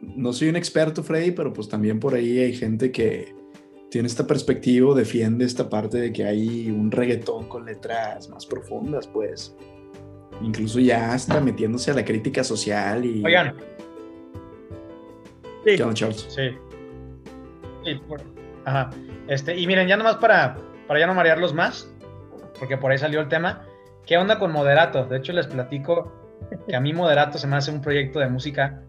no, 0.00 0.32
soy 0.32 0.48
un 0.48 0.56
experto, 0.56 1.02
Freddy, 1.02 1.32
pero 1.32 1.52
pues 1.52 1.68
también 1.68 2.00
por 2.00 2.14
ahí 2.14 2.38
hay 2.38 2.54
gente 2.54 2.92
que 2.92 3.34
tiene 3.90 4.08
esta 4.08 4.26
perspectiva, 4.26 4.94
defiende 4.94 5.44
esta 5.44 5.68
parte 5.68 5.98
de 5.98 6.12
que 6.12 6.24
hay 6.24 6.70
un 6.70 6.90
reggaetón 6.90 7.48
con 7.48 7.64
letras 7.64 8.28
más 8.28 8.44
profundas, 8.46 9.06
pues. 9.06 9.56
Incluso 10.42 10.80
ya 10.80 11.12
hasta 11.12 11.40
metiéndose 11.40 11.90
a 11.90 11.94
la 11.94 12.04
crítica 12.04 12.44
social 12.44 13.04
y... 13.04 13.24
Oigan. 13.24 13.54
Sí. 15.64 15.76
Charles? 15.94 16.26
Sí. 16.28 16.50
sí 17.84 18.00
Ajá. 18.64 18.90
Este, 19.28 19.56
y 19.56 19.66
miren, 19.66 19.88
ya 19.88 19.96
nomás 19.96 20.16
para, 20.16 20.56
para 20.86 21.00
ya 21.00 21.06
no 21.06 21.14
marearlos 21.14 21.54
más, 21.54 21.90
porque 22.58 22.76
por 22.76 22.92
ahí 22.92 22.98
salió 22.98 23.20
el 23.20 23.28
tema. 23.28 23.64
¿Qué 24.04 24.16
onda 24.18 24.38
con 24.38 24.52
Moderato? 24.52 25.04
De 25.06 25.16
hecho, 25.16 25.32
les 25.32 25.46
platico 25.46 26.12
que 26.68 26.76
a 26.76 26.80
mí 26.80 26.92
Moderato 26.92 27.38
se 27.38 27.46
me 27.46 27.56
hace 27.56 27.70
un 27.70 27.80
proyecto 27.80 28.20
de 28.20 28.28
música 28.28 28.82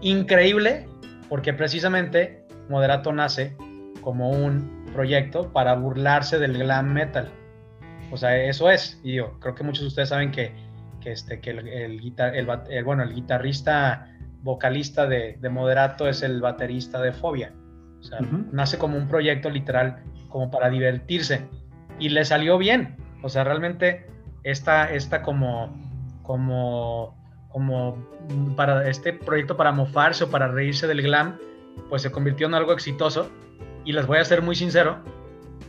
increíble 0.00 0.88
porque 1.28 1.52
precisamente 1.52 2.44
Moderato 2.68 3.12
nace 3.12 3.56
como 4.00 4.30
un 4.30 4.86
proyecto 4.92 5.52
para 5.52 5.74
burlarse 5.74 6.38
del 6.38 6.58
glam 6.58 6.92
metal. 6.92 7.28
O 8.10 8.16
sea, 8.16 8.36
eso 8.36 8.70
es. 8.70 9.00
Y 9.02 9.14
yo 9.16 9.38
creo 9.40 9.54
que 9.54 9.64
muchos 9.64 9.82
de 9.82 9.88
ustedes 9.88 10.08
saben 10.08 10.30
que, 10.30 10.52
que 11.06 11.12
este, 11.12 11.40
que 11.40 11.50
el, 11.50 11.68
el, 11.68 12.84
bueno, 12.84 13.04
el 13.04 13.14
guitarrista 13.14 14.08
vocalista 14.42 15.06
de, 15.06 15.38
de, 15.40 15.48
Moderato 15.48 16.08
es 16.08 16.22
el 16.22 16.40
baterista 16.40 17.00
de 17.00 17.12
Fobia. 17.12 17.52
O 18.00 18.02
sea, 18.02 18.18
nace 18.50 18.76
como 18.76 18.96
un 18.96 19.06
proyecto 19.06 19.48
literal, 19.48 20.02
como 20.28 20.50
para 20.50 20.68
divertirse. 20.68 21.48
Y 22.00 22.08
le 22.08 22.24
salió 22.24 22.58
bien. 22.58 22.96
O 23.22 23.28
sea, 23.28 23.44
realmente 23.44 24.06
esta, 24.42 24.92
esta 24.92 25.22
como 25.22 25.72
como, 26.22 27.16
como 27.50 28.04
para 28.56 28.88
este 28.88 29.12
proyecto 29.12 29.56
para 29.56 29.70
mofarse 29.70 30.24
o 30.24 30.28
para 30.28 30.48
reírse 30.48 30.88
del 30.88 31.02
glam, 31.02 31.38
pues 31.88 32.02
se 32.02 32.10
convirtió 32.10 32.48
en 32.48 32.54
algo 32.54 32.72
exitoso. 32.72 33.30
Y 33.84 33.92
les 33.92 34.06
voy 34.06 34.18
a 34.18 34.24
ser 34.24 34.42
muy 34.42 34.56
sincero, 34.56 34.98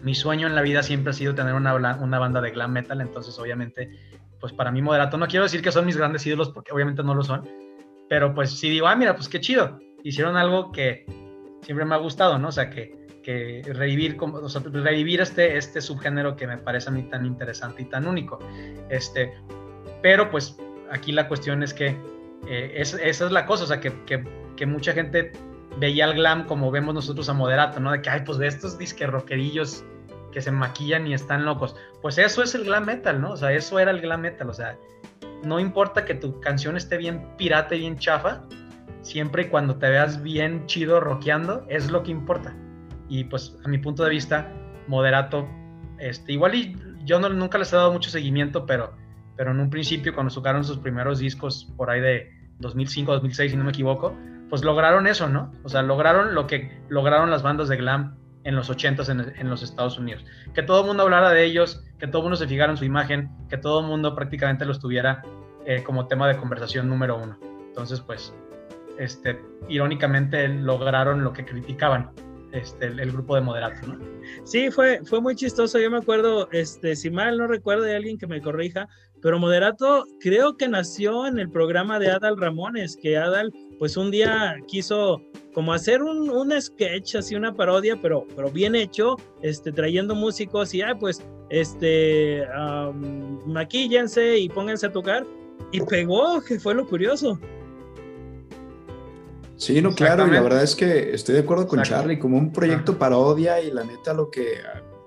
mi 0.02 0.16
sueño 0.16 0.48
en 0.48 0.56
la 0.56 0.64
vida 0.64 0.82
siempre 0.82 1.12
ha 1.12 1.14
sido 1.14 1.36
tener 1.36 1.54
una, 1.54 1.76
una 1.76 2.20
banda 2.20 2.42
de 2.42 2.50
glam 2.50 2.72
metal, 2.72 3.02
entonces 3.02 3.38
obviamente, 3.38 3.92
pues 4.40 4.54
para 4.54 4.72
mí 4.72 4.82
Moderato, 4.82 5.18
no 5.18 5.28
quiero 5.28 5.44
decir 5.44 5.62
que 5.62 5.72
son 5.72 5.86
mis 5.86 5.98
grandes 5.98 6.26
ídolos 6.26 6.50
porque 6.50 6.72
obviamente 6.72 7.04
no 7.04 7.14
lo 7.14 7.24
son, 7.24 7.48
pero 8.10 8.34
pues 8.34 8.52
si 8.52 8.70
digo, 8.70 8.88
ah, 8.88 8.96
mira, 8.96 9.16
pues 9.16 9.30
qué 9.30 9.40
chido, 9.40 9.80
hicieron 10.04 10.38
algo 10.38 10.72
que 10.72 11.06
siempre 11.62 11.86
me 11.86 11.96
ha 11.96 11.98
gustado, 11.98 12.38
¿no? 12.38 12.50
O 12.50 12.52
sea, 12.52 12.70
que, 12.70 13.08
que 13.24 13.62
revivir, 13.66 14.18
o 14.20 14.50
sea, 14.50 14.62
revivir 14.64 15.22
este, 15.22 15.58
este 15.58 15.82
subgénero 15.82 16.36
que 16.36 16.48
me 16.48 16.58
parece 16.58 16.90
a 16.90 16.94
mí 16.94 17.04
tan 17.04 17.26
interesante 17.26 17.82
y 17.82 17.86
tan 17.86 18.08
único. 18.08 18.40
Este, 18.90 19.34
pero 20.02 20.30
pues 20.30 20.58
aquí 20.92 21.12
la 21.12 21.28
cuestión 21.28 21.64
es 21.64 21.74
que 21.74 21.98
eh, 22.48 22.72
esa 22.76 23.02
es 23.04 23.32
la 23.32 23.46
cosa, 23.46 23.66
o 23.66 23.68
sea, 23.68 23.80
que, 23.80 23.92
que, 24.56 24.66
mucha 24.66 24.94
gente 24.94 25.32
veía 25.78 26.06
al 26.06 26.14
glam 26.14 26.46
como 26.46 26.72
vemos 26.72 26.94
nosotros 26.94 27.30
a 27.30 27.34
Moderato, 27.34 27.80
¿no? 27.80 27.92
De 27.92 28.02
que, 28.02 28.10
ay, 28.10 28.22
pues 28.26 28.38
de 28.38 28.48
estos 28.48 28.78
disque 28.78 29.06
rockerillos 29.06 29.84
que 30.32 30.42
se 30.42 30.52
maquillan 30.52 31.08
y 31.08 31.14
están 31.14 31.46
locos. 31.46 31.76
Pues 32.02 32.18
eso 32.18 32.44
es 32.44 32.56
el 32.56 32.66
glam 32.66 32.86
metal, 32.86 33.22
¿no? 33.22 33.32
O 33.32 33.38
sea, 33.38 33.52
eso 33.52 33.80
era 33.80 33.92
el 33.92 34.02
glam 34.02 34.22
metal, 34.22 34.50
o 34.50 34.54
sea, 34.54 34.78
no 35.44 35.60
importa 35.60 36.06
que 36.06 36.16
tu 36.16 36.40
canción 36.40 36.78
esté 36.78 36.98
bien 36.98 37.36
pirata 37.38 37.76
y 37.76 37.80
bien 37.80 37.98
chafa, 37.98 38.44
siempre 39.02 39.44
y 39.44 39.46
cuando 39.46 39.76
te 39.78 39.90
veas 39.90 40.22
bien 40.22 40.66
chido 40.66 41.00
rockeando, 41.00 41.66
es 41.70 41.90
lo 41.92 42.04
que 42.04 42.12
importa. 42.12 42.56
Y 43.10 43.24
pues 43.26 43.58
a 43.64 43.68
mi 43.68 43.78
punto 43.78 44.04
de 44.04 44.10
vista, 44.10 44.52
Moderato, 44.88 45.48
este, 46.00 46.34
igual 46.34 46.56
y 46.56 46.76
yo 47.06 47.20
no, 47.20 47.30
nunca 47.30 47.58
les 47.58 47.72
he 47.72 47.76
dado 47.76 47.92
mucho 47.92 48.10
seguimiento, 48.10 48.66
pero 48.66 48.94
pero 49.38 49.52
en 49.52 49.60
un 49.60 49.70
principio 49.70 50.14
cuando 50.14 50.34
tocaron 50.34 50.64
sus 50.64 50.80
primeros 50.80 51.20
discos 51.20 51.72
por 51.78 51.90
ahí 51.90 52.02
de 52.02 52.34
2005, 52.60 53.14
2006, 53.14 53.52
si 53.52 53.58
no 53.58 53.64
me 53.64 53.70
equivoco, 53.70 54.18
pues 54.50 54.64
lograron 54.64 55.06
eso, 55.06 55.30
¿no? 55.30 55.52
O 55.64 55.70
sea, 55.70 55.84
lograron 55.84 56.34
lo 56.34 56.48
que 56.48 56.82
lograron 56.90 57.30
las 57.30 57.44
bandas 57.44 57.70
de 57.70 57.78
glam 57.78 58.18
en 58.48 58.56
los 58.56 58.70
80s 58.70 59.36
en, 59.38 59.50
los 59.50 59.62
Estados 59.62 60.00
Unidos. 60.00 60.26
Que 60.56 60.64
todo 60.64 60.80
el 60.82 60.88
mundo 60.88 61.04
hablara 61.04 61.32
de 61.32 61.44
ellos, 61.44 61.84
que 62.00 62.08
todo 62.08 62.20
el 62.20 62.24
mundo 62.24 62.38
se 62.38 62.48
fijara 62.48 62.72
en 62.72 62.78
su 62.78 62.86
imagen, 62.86 63.30
que 63.50 63.58
todo 63.58 63.82
el 63.82 63.88
mundo 63.88 64.16
prácticamente 64.16 64.64
los 64.64 64.80
tuviera 64.80 65.22
eh, 65.66 65.84
como 65.84 66.08
tema 66.08 66.30
de 66.30 66.38
conversación 66.38 66.88
número 66.88 67.18
uno. 67.18 67.38
Entonces, 67.68 68.00
pues, 68.00 68.34
este, 68.98 69.38
irónicamente 69.68 70.48
lograron 70.48 71.26
lo 71.26 71.34
que 71.34 71.44
criticaban 71.44 72.10
este, 72.54 72.86
el, 72.86 73.12
grupo 73.12 73.36
de 73.36 73.42
moderato. 73.42 73.86
Sí, 74.46 74.72
fue, 74.72 75.02
fue 75.04 75.20
muy 75.20 75.36
chistoso. 75.36 75.78
Yo 75.78 75.92
me 75.92 75.98
acuerdo, 75.98 76.48
este, 76.54 76.96
si 76.96 77.10
mal 77.10 77.38
no 77.38 77.48
recuerdo 77.48 77.84
de 77.84 77.98
alguien 77.98 78.18
que 78.18 78.28
me 78.28 78.42
corrija, 78.42 78.88
pero 79.22 79.40
Moderato 79.40 80.06
creo 80.22 80.56
que 80.56 80.70
nació 80.70 81.28
en 81.28 81.38
el 81.38 81.50
programa 81.50 82.00
de 82.00 82.12
Adal 82.12 82.38
Ramones, 82.38 82.98
que 83.02 83.18
Adal 83.18 83.52
pues 83.80 83.98
un 83.98 84.12
día 84.12 84.56
quiso 84.68 85.22
como 85.54 85.74
hacer 85.74 86.04
un, 86.04 86.30
un, 86.30 86.62
sketch, 86.62 87.16
así 87.16 87.36
una 87.36 87.54
parodia, 87.54 88.00
pero, 88.02 88.26
pero 88.36 88.52
bien 88.52 88.76
hecho, 88.76 89.16
este, 89.42 89.72
trayendo 89.72 90.16
músicos 90.16 90.74
y, 90.74 90.82
ah, 90.82 90.96
pues, 91.00 91.24
este, 91.50 92.44
maquíllense 93.46 94.38
y 94.38 94.50
pónganse 94.50 94.88
a 94.88 94.92
tocar. 94.92 95.26
Y 95.72 95.82
pegó, 95.82 96.42
que 96.42 96.60
fue 96.60 96.76
lo 96.76 96.88
curioso. 96.88 97.40
Sí, 99.58 99.82
no, 99.82 99.96
claro, 99.96 100.28
y 100.28 100.32
la 100.32 100.42
verdad 100.42 100.62
es 100.62 100.76
que 100.76 101.14
estoy 101.16 101.34
de 101.34 101.42
acuerdo 101.42 101.68
con 101.68 101.82
Charlie, 101.82 102.20
como 102.20 102.38
un 102.38 102.54
proyecto 102.54 102.98
parodia 103.00 103.60
y 103.60 103.72
la 103.72 103.84
neta 103.84 104.14
lo 104.14 104.30
que 104.30 104.60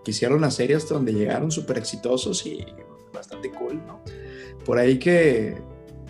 quisieron 0.03 0.43
hacer 0.43 0.75
hasta 0.75 0.95
donde 0.95 1.13
llegaron 1.13 1.53
súper 1.53 1.79
exitosos 1.79 2.45
y 2.45 2.67
bastante 3.13 3.51
cool, 3.51 3.81
¿no? 3.87 4.01
Por 4.65 4.79
ahí 4.79 4.99
que, 4.99 5.57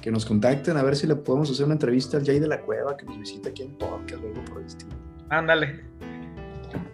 que, 0.01 0.11
nos 0.11 0.27
contacten 0.27 0.77
a 0.77 0.83
ver 0.83 0.97
si 0.97 1.07
le 1.07 1.17
podemos 1.17 1.51
hacer 1.51 1.67
una 1.67 1.75
entrevista 1.75 2.17
al 2.17 2.25
Jay 2.25 2.39
de 2.39 2.49
la 2.49 2.61
Cueva 2.61 2.97
que 2.97 3.05
nos 3.05 3.19
visita 3.19 3.51
aquí 3.51 3.63
en 3.63 3.77
podcast 3.77 4.23
luego 4.23 4.45
por 4.45 4.61
el 4.61 4.67
estilo. 4.67 4.93
Ándale, 5.29 5.85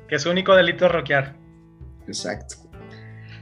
que 0.08 0.18
su 0.18 0.30
único 0.30 0.54
delito 0.54 0.86
es 0.86 0.92
rockear. 0.92 1.36
Exacto. 2.06 2.56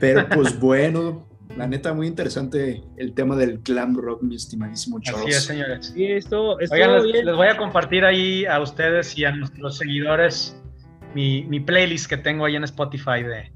Pero 0.01 0.29
pues 0.29 0.59
bueno, 0.61 1.27
la 1.57 1.67
neta, 1.67 1.93
muy 1.93 2.07
interesante 2.07 2.83
el 2.97 3.15
tema 3.15 3.37
del 3.37 3.59
glam 3.59 3.97
rock, 3.97 4.23
mi 4.23 4.37
estimadísimo 4.37 5.01
Charles. 5.01 5.25
Así 5.25 5.31
es, 5.31 5.45
señores. 5.45 5.87
Sí, 5.95 6.07
esto, 6.07 6.57
Oigan, 6.71 7.07
les, 7.07 7.25
les, 7.25 7.37
voy 7.37 7.49
a 7.49 7.57
compartir 7.57 8.05
ahí 8.05 8.45
a 8.47 8.61
ustedes 8.61 9.17
y 9.19 9.25
a 9.25 9.33
nuestros 9.33 9.79
seguidores 9.79 10.61
mi, 11.15 11.45
mi 11.45 11.61
playlist 11.61 12.09
que 12.09 12.17
tengo 12.17 12.45
ahí 12.45 12.57
en 12.57 12.65
Spotify 12.65 13.23
de, 13.23 13.53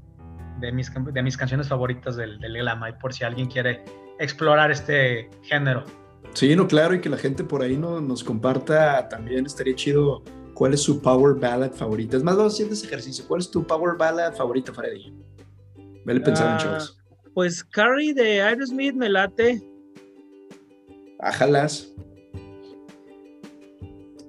de, 0.59 0.71
mis, 0.71 0.91
de 0.93 1.23
mis 1.23 1.35
canciones 1.35 1.67
favoritas 1.67 2.15
del, 2.15 2.39
del 2.39 2.53
glam, 2.53 2.83
y 2.87 2.93
por 2.93 3.13
si 3.13 3.23
alguien 3.23 3.47
quiere 3.47 3.83
explorar 4.19 4.69
este 4.71 5.29
género. 5.43 5.83
Sí, 6.33 6.55
no, 6.55 6.67
claro, 6.67 6.93
y 6.93 7.01
que 7.01 7.09
la 7.09 7.17
gente 7.17 7.43
por 7.43 7.63
ahí 7.63 7.75
no, 7.75 7.99
nos 7.99 8.23
comparta 8.23 9.09
también, 9.09 9.45
estaría 9.45 9.75
chido 9.75 10.23
cuál 10.53 10.73
es 10.73 10.81
su 10.83 11.01
power 11.01 11.35
ballad 11.35 11.71
favorita. 11.71 12.17
Es 12.17 12.23
más, 12.23 12.37
vamos 12.37 12.53
haciendo 12.53 12.73
ese 12.73 12.85
ejercicio. 12.85 13.25
¿Cuál 13.27 13.41
es 13.41 13.49
tu 13.49 13.65
power 13.65 13.97
ballad 13.97 14.35
favorita, 14.35 14.73
Freddy? 14.73 15.13
Vele 16.05 16.19
pensando, 16.19 16.55
uh, 16.55 16.57
Charles. 16.57 16.97
Pues 17.33 17.63
Carrie 17.63 18.13
de 18.13 18.41
Aerosmith 18.41 18.93
me 18.93 19.09
late. 19.09 19.61
Ajalas. 21.19 21.93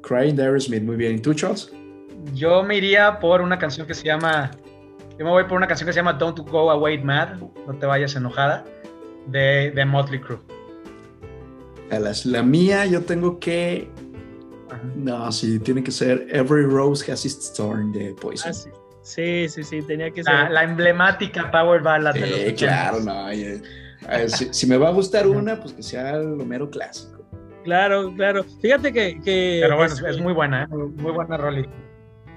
Crying 0.03 0.37
de 0.37 0.43
Aerosmith, 0.43 0.83
muy 0.83 0.97
bien. 0.97 1.17
¿Y 1.17 1.19
tú, 1.21 1.35
Charles? 1.35 1.73
Yo 2.35 2.63
me 2.63 2.77
iría 2.77 3.19
por 3.19 3.41
una 3.41 3.59
canción 3.59 3.87
que 3.87 3.95
se 3.95 4.05
llama. 4.05 4.51
Yo 5.19 5.25
me 5.25 5.31
voy 5.31 5.45
por 5.45 5.57
una 5.57 5.67
canción 5.67 5.87
que 5.87 5.93
se 5.93 5.99
llama 5.99 6.15
Don't 6.15 6.39
Go 6.39 6.71
Away 6.71 7.03
Mad, 7.03 7.37
no 7.67 7.79
te 7.79 7.87
vayas 7.87 8.17
enojada, 8.17 8.65
de, 9.31 9.73
de 9.75 9.85
Motley 9.85 10.21
Crue. 10.21 10.39
Alas, 11.91 12.25
la 12.25 12.43
mía 12.43 12.87
yo 12.87 13.03
tengo 13.03 13.39
que. 13.41 13.89
Ajá. 14.71 14.81
No, 14.97 15.33
sí, 15.33 15.59
tiene 15.59 15.83
que 15.83 15.91
ser 15.91 16.27
Every 16.31 16.65
Rose 16.65 17.11
Has 17.11 17.25
Its 17.25 17.53
Thorn 17.53 17.93
de 17.93 18.15
Poison. 18.15 18.51
Ah, 18.51 18.55
sí. 18.55 18.71
Sí, 19.03 19.49
sí, 19.49 19.65
sí, 19.65 19.83
tenía 19.83 20.11
que 20.11 20.23
ser. 20.23 20.33
La, 20.33 20.51
la 20.51 20.65
emblemática 20.65 21.51
Power 21.51 21.83
Ballad 21.83 22.13
sí, 22.15 22.21
de 22.21 22.51
los 22.51 22.53
claro, 22.61 23.01
no. 23.01 23.27
Oye, 23.27 23.61
ver, 24.09 24.31
si, 24.31 24.53
si, 24.53 24.67
me 24.67 24.77
va 24.77 24.89
a 24.89 24.93
gustar 24.93 25.27
una, 25.27 25.59
pues 25.59 25.73
que 25.73 25.83
sea 25.83 26.17
lo 26.19 26.45
mero 26.45 26.71
clásico. 26.71 27.25
Claro, 27.65 28.13
claro. 28.15 28.45
Fíjate 28.61 28.93
que. 28.93 29.21
que 29.21 29.61
Pero 29.63 29.77
bueno, 29.77 29.95
es, 29.95 30.03
es 30.03 30.21
muy 30.21 30.33
buena, 30.33 30.65
¿eh? 30.65 30.69
muy 30.69 31.13
buena 31.13 31.37
rolita. 31.37 31.71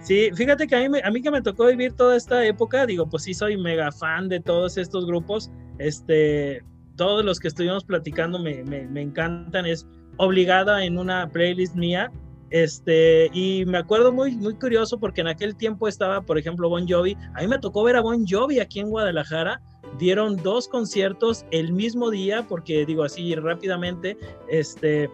Sí, 0.02 0.32
fíjate 0.34 0.68
que 0.68 0.76
a 0.76 0.80
mí, 0.80 0.90
me, 0.90 1.02
a 1.02 1.10
mí 1.12 1.22
que 1.22 1.32
me 1.32 1.42
tocó 1.42 1.68
vivir 1.68 1.94
toda 1.94 2.18
esta 2.18 2.46
época, 2.46 2.86
digo, 2.86 3.08
pues 3.08 3.24
sí 3.24 3.34
soy 3.34 3.56
mega 3.56 3.92
fan 3.92 4.28
de 4.28 4.42
todos 4.42 4.78
estos 4.78 5.06
grupos. 5.06 5.50
Este, 5.80 6.62
todos 6.96 7.24
los 7.24 7.40
que 7.40 7.48
estuvimos 7.48 7.84
platicando 7.84 8.40
me, 8.40 8.64
me, 8.64 9.02
encantan. 9.02 9.66
Es 9.66 9.88
obligada 10.18 10.84
en 10.86 10.98
una 10.98 11.30
playlist 11.30 11.76
mía. 11.76 12.12
Este, 12.50 13.32
y 13.34 13.66
me 13.66 13.80
acuerdo 13.80 14.12
muy, 14.12 14.36
muy 14.36 14.54
curioso 14.56 15.00
porque 15.00 15.22
en 15.22 15.28
aquel 15.28 15.56
tiempo 15.56 15.88
estaba, 15.88 16.22
por 16.22 16.38
ejemplo, 16.38 16.70
Bon 16.70 16.88
Jovi. 16.88 17.18
A 17.34 17.42
mí 17.42 17.48
me 17.48 17.58
tocó 17.58 17.84
ver 17.84 17.96
a 17.96 18.02
Bon 18.02 18.26
Jovi 18.28 18.60
aquí 18.60 18.80
en 18.80 18.90
Guadalajara. 18.90 19.62
Dieron 19.98 20.38
dos 20.38 20.68
conciertos 20.68 21.46
el 21.52 21.74
mismo 21.74 22.10
día, 22.10 22.46
porque 22.48 22.86
digo 22.86 23.04
así 23.04 23.36
rápidamente, 23.36 24.18
este, 24.50 25.10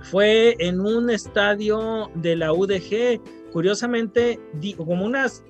fue 0.00 0.56
en 0.58 0.80
un 0.80 1.10
estadio 1.10 2.10
de 2.14 2.36
la 2.36 2.52
UDG. 2.52 3.20
Curiosamente, 3.52 4.40
como 4.76 5.04
unas 5.04 5.44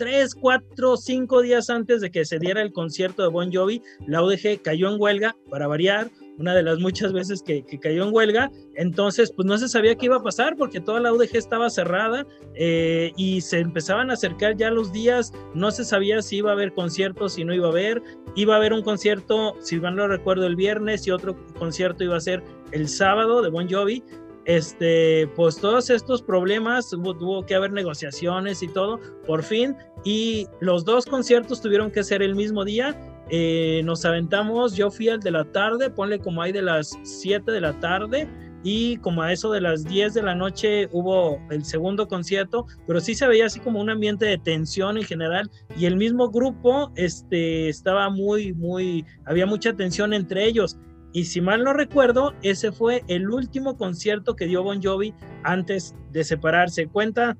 tres, 0.00 0.34
cuatro, 0.34 0.96
cinco 0.96 1.42
días 1.42 1.68
antes 1.68 2.00
de 2.00 2.10
que 2.10 2.24
se 2.24 2.38
diera 2.38 2.62
el 2.62 2.72
concierto 2.72 3.22
de 3.22 3.28
Bon 3.28 3.52
Jovi, 3.52 3.82
la 4.06 4.22
UDG 4.22 4.62
cayó 4.62 4.90
en 4.90 4.98
huelga, 4.98 5.36
para 5.50 5.66
variar, 5.66 6.10
una 6.38 6.54
de 6.54 6.62
las 6.62 6.78
muchas 6.78 7.12
veces 7.12 7.42
que, 7.42 7.62
cayó 7.78 8.04
en 8.04 8.14
huelga. 8.14 8.50
Entonces, 8.76 9.30
pues 9.30 9.44
no 9.44 9.58
se 9.58 9.68
sabía 9.68 9.94
qué 9.96 10.06
iba 10.06 10.16
a 10.16 10.22
pasar 10.22 10.56
porque 10.56 10.80
toda 10.80 11.00
la 11.00 11.12
UDG 11.12 11.36
estaba 11.36 11.68
cerrada 11.68 12.26
eh, 12.54 13.12
y 13.14 13.42
se 13.42 13.58
empezaban 13.58 14.08
a 14.08 14.14
acercar 14.14 14.56
ya 14.56 14.70
los 14.70 14.90
días. 14.90 15.34
No 15.52 15.70
se 15.70 15.84
sabía 15.84 16.22
si 16.22 16.38
iba 16.38 16.48
a 16.48 16.54
haber 16.54 16.72
conciertos, 16.72 17.34
si 17.34 17.44
no 17.44 17.52
iba 17.52 17.66
a 17.66 17.70
haber. 17.70 18.02
Iba 18.36 18.54
a 18.54 18.56
haber 18.56 18.72
un 18.72 18.82
concierto, 18.82 19.54
si 19.60 19.78
mal 19.80 19.96
no 19.96 20.08
recuerdo, 20.08 20.46
el 20.46 20.56
viernes 20.56 21.06
y 21.06 21.10
otro 21.10 21.36
concierto 21.58 22.04
iba 22.04 22.16
a 22.16 22.20
ser 22.20 22.42
el 22.72 22.88
sábado 22.88 23.42
de 23.42 23.50
Bon 23.50 23.68
Jovi. 23.68 24.02
Este, 24.46 25.28
pues 25.36 25.56
todos 25.56 25.90
estos 25.90 26.22
problemas, 26.22 26.92
hubo, 26.92 27.16
tuvo 27.16 27.44
que 27.44 27.54
haber 27.54 27.72
negociaciones 27.72 28.62
y 28.62 28.68
todo, 28.68 28.98
por 29.26 29.42
fin, 29.42 29.76
y 30.04 30.46
los 30.60 30.84
dos 30.84 31.06
conciertos 31.06 31.60
tuvieron 31.60 31.90
que 31.90 32.02
ser 32.02 32.22
el 32.22 32.34
mismo 32.34 32.64
día 32.64 32.96
eh, 33.32 33.82
nos 33.84 34.04
aventamos, 34.04 34.74
yo 34.74 34.90
fui 34.90 35.08
al 35.08 35.20
de 35.20 35.30
la 35.30 35.44
tarde, 35.44 35.88
ponle 35.88 36.18
como 36.18 36.42
ahí 36.42 36.50
de 36.50 36.62
las 36.62 36.98
7 37.04 37.52
de 37.52 37.60
la 37.60 37.78
tarde 37.78 38.28
y 38.64 38.96
como 38.96 39.22
a 39.22 39.32
eso 39.32 39.52
de 39.52 39.60
las 39.60 39.84
10 39.84 40.14
de 40.14 40.22
la 40.22 40.34
noche 40.34 40.88
hubo 40.90 41.40
el 41.50 41.64
segundo 41.64 42.08
concierto, 42.08 42.66
pero 42.88 43.00
sí 43.00 43.14
se 43.14 43.28
veía 43.28 43.46
así 43.46 43.60
como 43.60 43.80
un 43.80 43.88
ambiente 43.88 44.26
de 44.26 44.36
tensión 44.36 44.98
en 44.98 45.04
general 45.04 45.48
y 45.76 45.86
el 45.86 45.96
mismo 45.96 46.28
grupo 46.28 46.90
este, 46.96 47.68
estaba 47.68 48.10
muy, 48.10 48.52
muy, 48.52 49.06
había 49.24 49.46
mucha 49.46 49.74
tensión 49.74 50.12
entre 50.12 50.44
ellos. 50.44 50.76
Y 51.12 51.24
si 51.24 51.40
mal 51.40 51.64
no 51.64 51.72
recuerdo, 51.72 52.34
ese 52.42 52.70
fue 52.70 53.02
el 53.08 53.30
último 53.30 53.76
concierto 53.76 54.36
que 54.36 54.46
dio 54.46 54.62
Bon 54.62 54.80
Jovi 54.82 55.12
antes 55.42 55.94
de 56.12 56.22
separarse. 56.22 56.86
Cuenta 56.86 57.36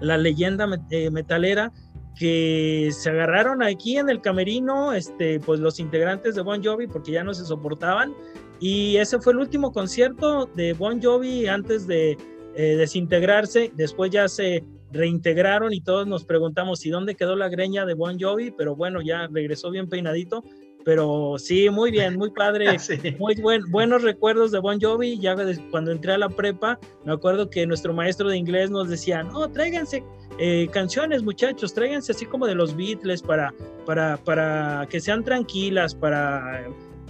la 0.00 0.18
leyenda 0.18 0.66
eh, 0.90 1.10
metalera 1.10 1.72
que 2.18 2.90
se 2.92 3.10
agarraron 3.10 3.62
aquí 3.62 3.96
en 3.96 4.10
el 4.10 4.20
camerino, 4.20 4.92
este, 4.92 5.40
pues 5.40 5.60
los 5.60 5.78
integrantes 5.78 6.34
de 6.34 6.42
Bon 6.42 6.62
Jovi, 6.62 6.86
porque 6.86 7.12
ya 7.12 7.24
no 7.24 7.32
se 7.32 7.44
soportaban. 7.44 8.14
Y 8.58 8.96
ese 8.96 9.20
fue 9.20 9.32
el 9.32 9.38
último 9.38 9.72
concierto 9.72 10.46
de 10.54 10.72
Bon 10.72 11.00
Jovi 11.00 11.46
antes 11.46 11.86
de 11.86 12.18
eh, 12.56 12.76
desintegrarse. 12.76 13.72
Después 13.74 14.10
ya 14.10 14.28
se 14.28 14.64
reintegraron 14.92 15.72
y 15.72 15.80
todos 15.80 16.06
nos 16.06 16.24
preguntamos 16.24 16.80
si 16.80 16.90
dónde 16.90 17.14
quedó 17.14 17.36
la 17.36 17.48
greña 17.48 17.86
de 17.86 17.94
Bon 17.94 18.18
Jovi, 18.20 18.50
pero 18.50 18.74
bueno, 18.74 19.00
ya 19.00 19.28
regresó 19.28 19.70
bien 19.70 19.88
peinadito. 19.88 20.42
Pero 20.84 21.36
sí, 21.38 21.68
muy 21.68 21.90
bien, 21.90 22.16
muy 22.16 22.30
padre, 22.30 22.78
sí. 22.78 22.98
muy 23.18 23.34
buen, 23.36 23.70
buenos 23.70 24.02
recuerdos 24.02 24.50
de 24.50 24.58
Bon 24.58 24.80
Jovi. 24.80 25.18
Ya 25.18 25.36
cuando 25.70 25.92
entré 25.92 26.12
a 26.12 26.18
la 26.18 26.28
prepa, 26.28 26.78
me 27.04 27.12
acuerdo 27.12 27.50
que 27.50 27.66
nuestro 27.66 27.92
maestro 27.92 28.28
de 28.28 28.36
inglés 28.36 28.70
nos 28.70 28.88
decía, 28.88 29.22
no, 29.22 29.50
tráiganse 29.50 30.02
eh, 30.38 30.68
canciones, 30.72 31.22
muchachos, 31.22 31.74
tráiganse 31.74 32.12
así 32.12 32.24
como 32.24 32.46
de 32.46 32.54
los 32.54 32.74
Beatles 32.74 33.22
para, 33.22 33.52
para, 33.84 34.16
para 34.16 34.86
que 34.88 35.00
sean 35.00 35.22
tranquilas, 35.22 35.94
para 35.94 36.66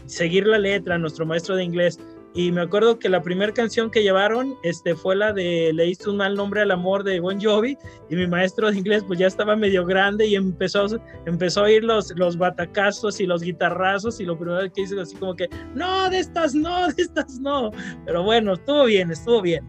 seguir 0.06 0.46
la 0.46 0.58
letra, 0.58 0.98
nuestro 0.98 1.24
maestro 1.24 1.54
de 1.54 1.64
inglés. 1.64 1.98
Y 2.32 2.52
me 2.52 2.60
acuerdo 2.60 2.98
que 2.98 3.08
la 3.08 3.22
primera 3.22 3.52
canción 3.52 3.90
que 3.90 4.02
llevaron 4.02 4.54
este, 4.62 4.94
fue 4.94 5.16
la 5.16 5.32
de 5.32 5.72
Leíste 5.74 6.10
un 6.10 6.18
mal 6.18 6.36
nombre 6.36 6.60
al 6.60 6.70
amor 6.70 7.02
de 7.02 7.18
Bon 7.18 7.40
Jovi. 7.40 7.76
Y 8.08 8.14
mi 8.14 8.26
maestro 8.28 8.70
de 8.70 8.78
inglés, 8.78 9.02
pues 9.04 9.18
ya 9.18 9.26
estaba 9.26 9.56
medio 9.56 9.84
grande 9.84 10.26
y 10.26 10.36
empezó, 10.36 10.86
empezó 11.26 11.60
a 11.60 11.64
oír 11.64 11.82
los, 11.82 12.12
los 12.16 12.38
batacazos 12.38 13.20
y 13.20 13.26
los 13.26 13.42
guitarrazos. 13.42 14.20
Y 14.20 14.24
lo 14.24 14.38
primero 14.38 14.60
que 14.72 14.82
hice, 14.82 15.00
así 15.00 15.16
como 15.16 15.34
que, 15.34 15.48
no, 15.74 16.08
de 16.08 16.20
estas 16.20 16.54
no, 16.54 16.86
de 16.88 17.02
estas 17.02 17.40
no. 17.40 17.72
Pero 18.06 18.22
bueno, 18.22 18.52
estuvo 18.52 18.84
bien, 18.84 19.10
estuvo 19.10 19.42
bien. 19.42 19.66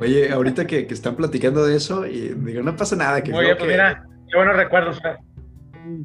Oye, 0.00 0.30
ahorita 0.30 0.66
que, 0.66 0.86
que 0.86 0.94
están 0.94 1.16
platicando 1.16 1.66
de 1.66 1.76
eso, 1.76 2.06
y 2.06 2.34
digo, 2.34 2.62
no 2.62 2.74
pasa 2.76 2.96
nada. 2.96 3.22
Que 3.22 3.32
Oye, 3.32 3.54
pues 3.56 3.64
que... 3.64 3.72
mira, 3.72 4.06
qué 4.30 4.36
buenos 4.36 4.56
recuerdos. 4.56 5.00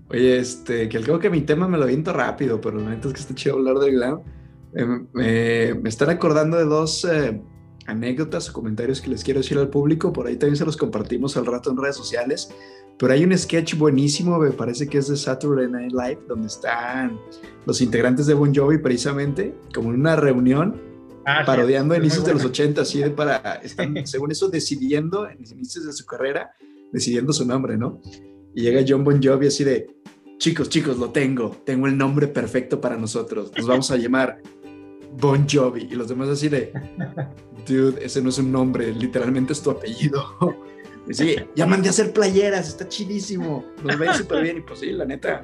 Oye, 0.09 0.37
este, 0.37 0.89
que 0.89 0.99
creo 0.99 1.19
que 1.19 1.29
mi 1.29 1.41
tema 1.41 1.69
me 1.69 1.77
lo 1.77 1.85
viento 1.85 2.11
rápido, 2.11 2.59
pero 2.59 2.79
la 2.79 2.89
neta 2.89 3.07
es 3.07 3.13
que 3.13 3.19
está 3.21 3.33
chido 3.33 3.55
hablar 3.55 3.75
del 3.75 3.93
glam. 3.93 4.21
Eh, 4.75 4.85
me, 4.85 5.73
me, 5.81 5.89
están 5.89 6.09
acordando 6.09 6.57
de 6.57 6.65
dos 6.65 7.05
eh, 7.05 7.41
anécdotas 7.87 8.49
o 8.49 8.53
comentarios 8.53 9.01
que 9.01 9.09
les 9.09 9.23
quiero 9.23 9.39
decir 9.39 9.57
al 9.57 9.69
público. 9.69 10.13
Por 10.13 10.27
ahí 10.27 10.37
también 10.37 10.55
se 10.57 10.65
los 10.65 10.77
compartimos 10.77 11.37
al 11.37 11.45
rato 11.45 11.71
en 11.71 11.77
redes 11.77 11.95
sociales. 11.95 12.53
Pero 13.01 13.13
hay 13.13 13.23
un 13.23 13.35
sketch 13.35 13.75
buenísimo, 13.77 14.37
me 14.37 14.51
parece 14.51 14.87
que 14.87 14.99
es 14.99 15.07
de 15.07 15.17
Saturday 15.17 15.67
Night 15.67 15.91
Live, 15.91 16.19
donde 16.27 16.47
están 16.47 17.19
los 17.65 17.81
integrantes 17.81 18.27
de 18.27 18.35
Bon 18.35 18.53
Jovi 18.53 18.77
precisamente, 18.77 19.55
como 19.73 19.89
en 19.89 20.01
una 20.01 20.15
reunión, 20.15 20.79
ah, 21.25 21.41
parodiando 21.43 21.95
sí, 21.95 21.99
inicios 22.01 22.25
de 22.25 22.33
los 22.33 22.45
80, 22.45 22.83
así 22.83 22.99
de 22.99 23.09
para, 23.09 23.55
están, 23.55 24.05
según 24.05 24.29
eso, 24.29 24.49
decidiendo 24.49 25.27
en 25.27 25.39
los 25.39 25.51
inicios 25.51 25.87
de 25.87 25.93
su 25.93 26.05
carrera, 26.05 26.51
decidiendo 26.91 27.33
su 27.33 27.43
nombre, 27.43 27.75
¿no? 27.75 27.99
Y 28.53 28.61
llega 28.61 28.85
John 28.87 29.03
Bon 29.03 29.19
Jovi 29.19 29.47
así 29.47 29.63
de, 29.63 29.95
chicos, 30.37 30.69
chicos, 30.69 30.99
lo 30.99 31.09
tengo, 31.09 31.57
tengo 31.65 31.87
el 31.87 31.97
nombre 31.97 32.27
perfecto 32.27 32.79
para 32.81 32.97
nosotros, 32.97 33.51
nos 33.57 33.65
vamos 33.65 33.89
a 33.89 33.97
llamar 33.97 34.43
Bon 35.19 35.45
Jovi. 35.47 35.87
Y 35.91 35.95
los 35.95 36.07
demás 36.07 36.29
así 36.29 36.49
de, 36.49 36.73
dude, 37.67 38.03
ese 38.03 38.21
no 38.21 38.29
es 38.29 38.37
un 38.37 38.51
nombre, 38.51 38.91
literalmente 38.93 39.53
es 39.53 39.61
tu 39.61 39.71
apellido. 39.71 40.25
Y 41.07 41.15
sí, 41.15 41.35
ya 41.55 41.65
mandé 41.65 41.87
a 41.87 41.89
hacer 41.89 42.13
playeras, 42.13 42.67
está 42.67 42.87
chidísimo, 42.87 43.65
nos 43.83 43.97
ve 43.97 44.13
súper 44.13 44.43
bien. 44.43 44.57
Y 44.57 44.61
pues 44.61 44.81
sí, 44.81 44.91
la 44.91 45.03
neta, 45.03 45.43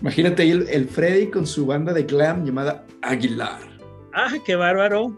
imagínate 0.00 0.42
ahí 0.42 0.50
el, 0.50 0.88
Freddy 0.88 1.28
con 1.28 1.46
su 1.46 1.66
banda 1.66 1.92
de 1.92 2.02
glam 2.02 2.44
llamada 2.44 2.84
Aguilar. 3.00 3.60
Ah, 4.12 4.32
qué 4.44 4.56
bárbaro. 4.56 5.16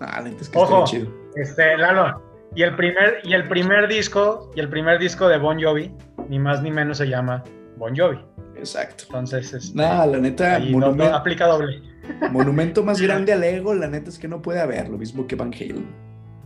Ah, 0.00 0.20
la 0.20 0.30
neta 0.30 0.42
es 0.42 0.48
que 0.48 0.58
Ojo, 0.58 0.84
chido. 0.84 1.06
Este, 1.36 1.76
Lalo, 1.76 2.20
y 2.56 2.62
el 2.62 2.74
primer, 2.74 3.20
y 3.22 3.34
el 3.34 3.48
primer 3.48 3.88
disco, 3.88 4.50
y 4.56 4.60
el 4.60 4.68
primer 4.68 4.98
disco 4.98 5.28
de 5.28 5.38
Bon 5.38 5.62
Jovi, 5.62 5.92
ni 6.28 6.40
más 6.40 6.60
ni 6.60 6.72
menos 6.72 6.98
se 6.98 7.06
llama 7.06 7.44
Bon 7.76 7.96
Jovi. 7.96 8.18
Exacto. 8.56 9.04
Entonces, 9.06 9.52
este, 9.52 9.76
nada, 9.76 10.06
la 10.06 10.18
neta, 10.18 10.58
monumento, 10.58 11.14
aplica 11.14 11.46
doble. 11.46 11.93
Monumento 12.30 12.82
más 12.82 13.00
grande 13.00 13.32
al 13.32 13.44
ego, 13.44 13.74
la 13.74 13.88
neta 13.88 14.10
es 14.10 14.18
que 14.18 14.28
no 14.28 14.42
puede 14.42 14.60
haber, 14.60 14.88
lo 14.88 14.98
mismo 14.98 15.26
que 15.26 15.36
Van 15.36 15.52
Halen. 15.52 15.86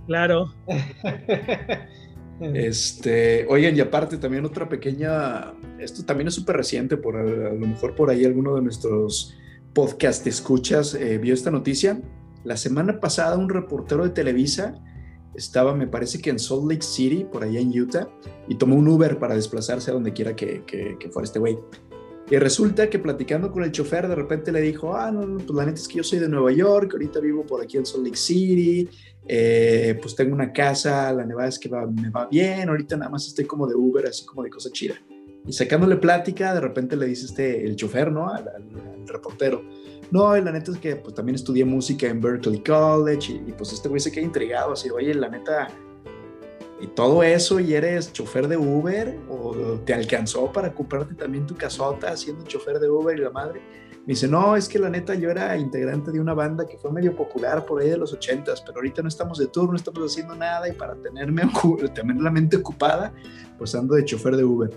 Claro. 0.06 0.52
Este, 2.40 3.46
oigan, 3.48 3.76
y 3.76 3.80
aparte 3.80 4.16
también 4.16 4.44
otra 4.44 4.68
pequeña, 4.68 5.54
esto 5.80 6.04
también 6.04 6.28
es 6.28 6.34
súper 6.34 6.56
reciente, 6.56 6.96
por 6.96 7.16
a, 7.16 7.24
lo 7.24 7.66
mejor 7.66 7.96
por 7.96 8.10
ahí 8.10 8.24
alguno 8.24 8.54
de 8.54 8.62
nuestros 8.62 9.36
podcast 9.74 10.26
escuchas 10.26 10.94
eh, 10.94 11.18
vio 11.18 11.34
esta 11.34 11.50
noticia. 11.50 12.00
La 12.44 12.56
semana 12.56 13.00
pasada 13.00 13.36
un 13.36 13.48
reportero 13.48 14.04
de 14.04 14.10
Televisa 14.10 14.74
estaba, 15.34 15.74
me 15.74 15.86
parece 15.86 16.20
que 16.20 16.30
en 16.30 16.38
Salt 16.38 16.70
Lake 16.70 16.82
City, 16.82 17.24
por 17.30 17.44
allá 17.44 17.60
en 17.60 17.78
Utah, 17.78 18.08
y 18.48 18.56
tomó 18.56 18.76
un 18.76 18.88
Uber 18.88 19.18
para 19.18 19.34
desplazarse 19.34 19.90
a 19.90 19.94
donde 19.94 20.12
quiera 20.12 20.34
que, 20.34 20.64
que, 20.66 21.10
fuera 21.10 21.24
este 21.24 21.38
güey. 21.38 21.58
Y 22.30 22.36
resulta 22.36 22.90
que 22.90 22.98
platicando 22.98 23.50
con 23.50 23.64
el 23.64 23.72
chofer, 23.72 24.06
de 24.06 24.14
repente 24.14 24.52
le 24.52 24.60
dijo, 24.60 24.94
ah, 24.94 25.10
no, 25.10 25.26
no, 25.26 25.38
pues 25.38 25.50
la 25.50 25.64
neta 25.64 25.80
es 25.80 25.88
que 25.88 25.96
yo 25.96 26.04
soy 26.04 26.18
de 26.18 26.28
Nueva 26.28 26.52
York, 26.52 26.90
ahorita 26.92 27.20
vivo 27.20 27.44
por 27.46 27.62
aquí 27.62 27.78
en 27.78 27.86
Salt 27.86 28.04
Lake 28.04 28.18
City, 28.18 28.88
eh, 29.26 29.98
pues 30.00 30.14
tengo 30.14 30.34
una 30.34 30.52
casa, 30.52 31.10
la 31.12 31.24
nevada 31.24 31.48
es 31.48 31.58
que 31.58 31.70
me 31.70 32.10
va 32.10 32.26
bien, 32.26 32.68
ahorita 32.68 32.96
nada 32.98 33.10
más 33.10 33.26
estoy 33.26 33.46
como 33.46 33.66
de 33.66 33.74
Uber, 33.74 34.06
así 34.06 34.26
como 34.26 34.42
de 34.42 34.50
cosa 34.50 34.70
chida. 34.70 34.94
Y 35.46 35.52
sacándole 35.54 35.96
plática, 35.96 36.52
de 36.52 36.60
repente 36.60 36.96
le 36.96 37.06
dice 37.06 37.24
este, 37.24 37.64
el 37.64 37.76
chofer, 37.76 38.12
¿no? 38.12 38.28
Al, 38.28 38.44
reportero. 39.06 39.64
No, 40.10 40.36
y 40.36 40.42
la 40.42 40.52
neta 40.52 40.70
es 40.70 40.78
que 40.78 40.96
pues 40.96 41.14
también 41.14 41.36
estudié 41.36 41.64
música 41.64 42.06
en 42.08 42.20
Berkeley 42.20 42.62
College 42.62 43.40
y, 43.46 43.52
pues 43.52 43.72
este 43.72 43.88
güey 43.88 44.00
se 44.00 44.12
queda 44.12 44.24
intrigado, 44.24 44.72
así, 44.72 44.90
oye, 44.90 45.14
la 45.14 45.30
neta, 45.30 45.68
y 46.80 46.86
todo 46.88 47.22
eso 47.22 47.58
y 47.60 47.74
eres 47.74 48.12
chofer 48.12 48.46
de 48.46 48.56
Uber 48.56 49.18
o 49.28 49.80
te 49.84 49.94
alcanzó 49.94 50.52
para 50.52 50.72
comprarte 50.72 51.14
también 51.14 51.46
tu 51.46 51.56
casota 51.56 52.16
siendo 52.16 52.44
chofer 52.44 52.78
de 52.78 52.88
Uber 52.88 53.18
y 53.18 53.22
la 53.22 53.30
madre. 53.30 53.60
Me 54.06 54.14
dice, 54.14 54.26
no, 54.26 54.56
es 54.56 54.68
que 54.68 54.78
la 54.78 54.88
neta 54.88 55.14
yo 55.14 55.30
era 55.30 55.56
integrante 55.58 56.10
de 56.10 56.18
una 56.18 56.32
banda 56.32 56.66
que 56.66 56.78
fue 56.78 56.90
medio 56.90 57.14
popular 57.14 57.66
por 57.66 57.82
ahí 57.82 57.90
de 57.90 57.98
los 57.98 58.12
ochentas, 58.12 58.62
pero 58.62 58.78
ahorita 58.78 59.02
no 59.02 59.08
estamos 59.08 59.38
de 59.38 59.48
tour, 59.48 59.68
no 59.68 59.76
estamos 59.76 60.00
haciendo 60.10 60.34
nada 60.34 60.66
y 60.66 60.72
para 60.72 60.94
tenerme 60.94 61.42
tener 61.94 62.16
la 62.16 62.30
mente 62.30 62.56
ocupada, 62.56 63.12
pues 63.58 63.74
ando 63.74 63.94
de 63.96 64.04
chofer 64.04 64.36
de 64.36 64.44
Uber. 64.44 64.70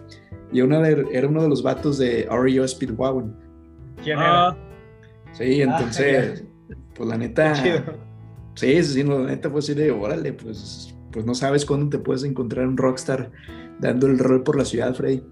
Y 0.51 0.61
una 0.61 0.85
era 0.85 1.27
uno 1.29 1.43
de 1.43 1.47
los 1.47 1.63
vatos 1.63 1.97
de 1.97 2.27
REO 2.29 2.67
Speedwagon. 2.67 3.33
¿Quién 4.03 4.19
era? 4.19 4.49
Ah. 4.49 4.57
Sí, 5.31 5.61
ah, 5.61 5.63
entonces, 5.63 6.43
pues 6.93 7.07
la 7.07 7.17
neta... 7.17 7.55
Sí, 8.55 8.83
sí, 8.83 9.03
no, 9.05 9.19
la 9.19 9.29
neta 9.29 9.49
fue 9.49 9.59
así 9.59 9.73
de, 9.73 9.91
órale, 9.91 10.33
pues, 10.33 10.93
pues 11.11 11.25
no 11.25 11.35
sabes 11.35 11.65
cuándo 11.65 11.89
te 11.89 11.99
puedes 12.03 12.23
encontrar 12.23 12.67
un 12.67 12.77
rockstar 12.77 13.31
dando 13.79 14.07
el 14.07 14.19
rol 14.19 14.43
por 14.43 14.57
la 14.57 14.65
ciudad, 14.65 14.93
Freddy. 14.93 15.23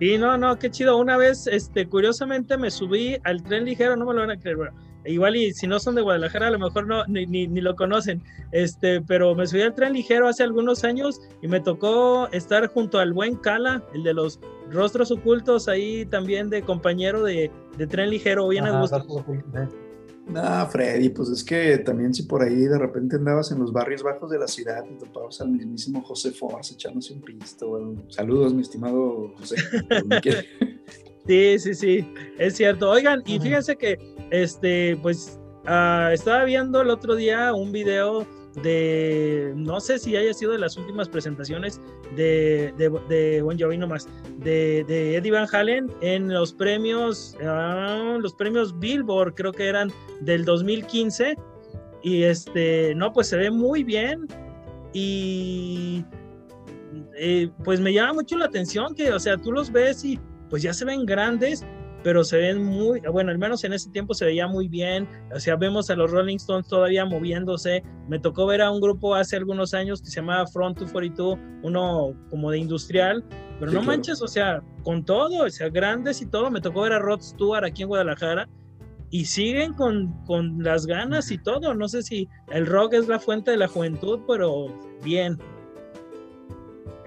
Y 0.00 0.18
no, 0.18 0.36
no, 0.36 0.58
qué 0.58 0.70
chido. 0.70 0.96
Una 0.96 1.16
vez, 1.16 1.46
este, 1.46 1.88
curiosamente 1.88 2.56
me 2.56 2.70
subí 2.70 3.16
al 3.24 3.42
tren 3.42 3.64
ligero, 3.64 3.96
no 3.96 4.06
me 4.06 4.14
lo 4.14 4.20
van 4.20 4.30
a 4.30 4.36
creer, 4.36 4.56
bueno, 4.56 4.72
igual 5.04 5.36
y 5.36 5.52
si 5.52 5.66
no 5.66 5.78
son 5.78 5.94
de 5.94 6.02
Guadalajara, 6.02 6.48
a 6.48 6.50
lo 6.50 6.58
mejor 6.58 6.86
no, 6.86 7.04
ni, 7.06 7.26
ni, 7.26 7.60
lo 7.60 7.76
conocen, 7.76 8.22
este, 8.50 9.00
pero 9.00 9.34
me 9.34 9.46
subí 9.46 9.62
al 9.62 9.74
tren 9.74 9.92
ligero 9.92 10.28
hace 10.28 10.42
algunos 10.42 10.84
años 10.84 11.20
y 11.40 11.48
me 11.48 11.60
tocó 11.60 12.28
estar 12.32 12.66
junto 12.68 12.98
al 12.98 13.12
buen 13.12 13.36
Cala, 13.36 13.82
el 13.94 14.02
de 14.02 14.14
los 14.14 14.40
rostros 14.70 15.10
ocultos, 15.10 15.68
ahí 15.68 16.06
también 16.06 16.50
de 16.50 16.62
compañero 16.62 17.22
de, 17.22 17.50
de 17.76 17.86
tren 17.86 18.10
ligero, 18.10 18.48
bien 18.48 18.66
a 18.66 18.80
gusto. 18.80 19.24
No, 20.26 20.66
Freddy, 20.68 21.08
pues 21.08 21.28
es 21.28 21.42
que 21.42 21.78
también 21.78 22.14
si 22.14 22.22
por 22.22 22.42
ahí 22.42 22.64
de 22.64 22.78
repente 22.78 23.16
andabas 23.16 23.50
en 23.50 23.58
los 23.58 23.72
barrios 23.72 24.02
bajos 24.02 24.30
de 24.30 24.38
la 24.38 24.46
ciudad 24.46 24.84
y 24.88 24.96
topabas 24.96 25.40
al 25.40 25.50
mismísimo 25.50 26.02
José 26.02 26.30
Force 26.30 26.74
echándose 26.74 27.12
un 27.12 27.20
pisto. 27.22 27.94
saludos, 28.08 28.54
mi 28.54 28.62
estimado 28.62 29.32
José. 29.36 29.56
sí, 31.26 31.58
sí, 31.58 31.74
sí, 31.74 32.14
es 32.38 32.56
cierto. 32.56 32.90
Oigan, 32.90 33.22
y 33.26 33.40
fíjense 33.40 33.76
que, 33.76 33.98
este, 34.30 34.96
pues, 35.02 35.38
ah, 35.66 36.10
estaba 36.12 36.44
viendo 36.44 36.80
el 36.82 36.90
otro 36.90 37.16
día 37.16 37.52
un 37.52 37.72
video 37.72 38.26
de, 38.62 39.52
no 39.56 39.80
sé 39.80 39.98
si 39.98 40.16
haya 40.16 40.34
sido 40.34 40.52
de 40.52 40.58
las 40.58 40.76
últimas 40.76 41.08
presentaciones 41.08 41.80
de, 42.16 42.74
de, 42.76 42.90
de 43.08 43.76
nomás, 43.78 44.08
de, 44.38 44.84
de, 44.86 45.16
Eddie 45.16 45.30
Van 45.30 45.48
Halen 45.50 45.90
en 46.00 46.32
los 46.32 46.52
premios, 46.52 47.36
ah, 47.42 48.18
los 48.20 48.34
premios 48.34 48.78
Billboard, 48.78 49.34
creo 49.34 49.52
que 49.52 49.66
eran 49.66 49.90
del 50.20 50.44
2015, 50.44 51.36
y 52.02 52.22
este, 52.24 52.94
no, 52.94 53.12
pues 53.12 53.28
se 53.28 53.36
ve 53.36 53.50
muy 53.50 53.84
bien, 53.84 54.26
y 54.92 56.04
eh, 57.16 57.50
pues 57.64 57.80
me 57.80 57.92
llama 57.92 58.14
mucho 58.14 58.36
la 58.36 58.46
atención 58.46 58.94
que, 58.94 59.12
o 59.12 59.18
sea, 59.18 59.36
tú 59.36 59.52
los 59.52 59.70
ves 59.70 60.04
y 60.04 60.18
pues 60.50 60.62
ya 60.62 60.74
se 60.74 60.84
ven 60.84 61.06
grandes, 61.06 61.64
pero 62.02 62.24
se 62.24 62.38
ven 62.38 62.64
muy, 62.64 63.00
bueno, 63.00 63.30
al 63.30 63.38
menos 63.38 63.64
en 63.64 63.72
ese 63.72 63.90
tiempo 63.90 64.14
se 64.14 64.24
veía 64.24 64.46
muy 64.46 64.68
bien, 64.68 65.08
o 65.34 65.38
sea, 65.38 65.56
vemos 65.56 65.90
a 65.90 65.96
los 65.96 66.10
Rolling 66.10 66.36
Stones 66.36 66.68
todavía 66.68 67.04
moviéndose, 67.04 67.82
me 68.08 68.18
tocó 68.18 68.46
ver 68.46 68.62
a 68.62 68.70
un 68.70 68.80
grupo 68.80 69.14
hace 69.14 69.36
algunos 69.36 69.74
años 69.74 70.00
que 70.00 70.08
se 70.08 70.16
llamaba 70.16 70.46
Front 70.46 70.78
242, 70.78 71.38
uno 71.62 72.14
como 72.30 72.50
de 72.50 72.58
industrial, 72.58 73.24
pero 73.60 73.72
no 73.72 73.82
manches, 73.82 74.20
o 74.22 74.28
sea, 74.28 74.62
con 74.82 75.04
todo, 75.04 75.44
o 75.44 75.50
sea, 75.50 75.68
grandes 75.68 76.20
y 76.20 76.26
todo, 76.26 76.50
me 76.50 76.60
tocó 76.60 76.82
ver 76.82 76.92
a 76.92 76.98
Rod 76.98 77.20
Stewart 77.20 77.64
aquí 77.64 77.82
en 77.82 77.88
Guadalajara, 77.88 78.48
y 79.10 79.26
siguen 79.26 79.74
con, 79.74 80.10
con 80.24 80.62
las 80.62 80.86
ganas 80.86 81.30
y 81.30 81.36
todo, 81.36 81.74
no 81.74 81.86
sé 81.86 82.02
si 82.02 82.28
el 82.50 82.66
rock 82.66 82.94
es 82.94 83.08
la 83.08 83.20
fuente 83.20 83.50
de 83.50 83.58
la 83.58 83.68
juventud, 83.68 84.20
pero 84.26 84.66
bien. 85.04 85.38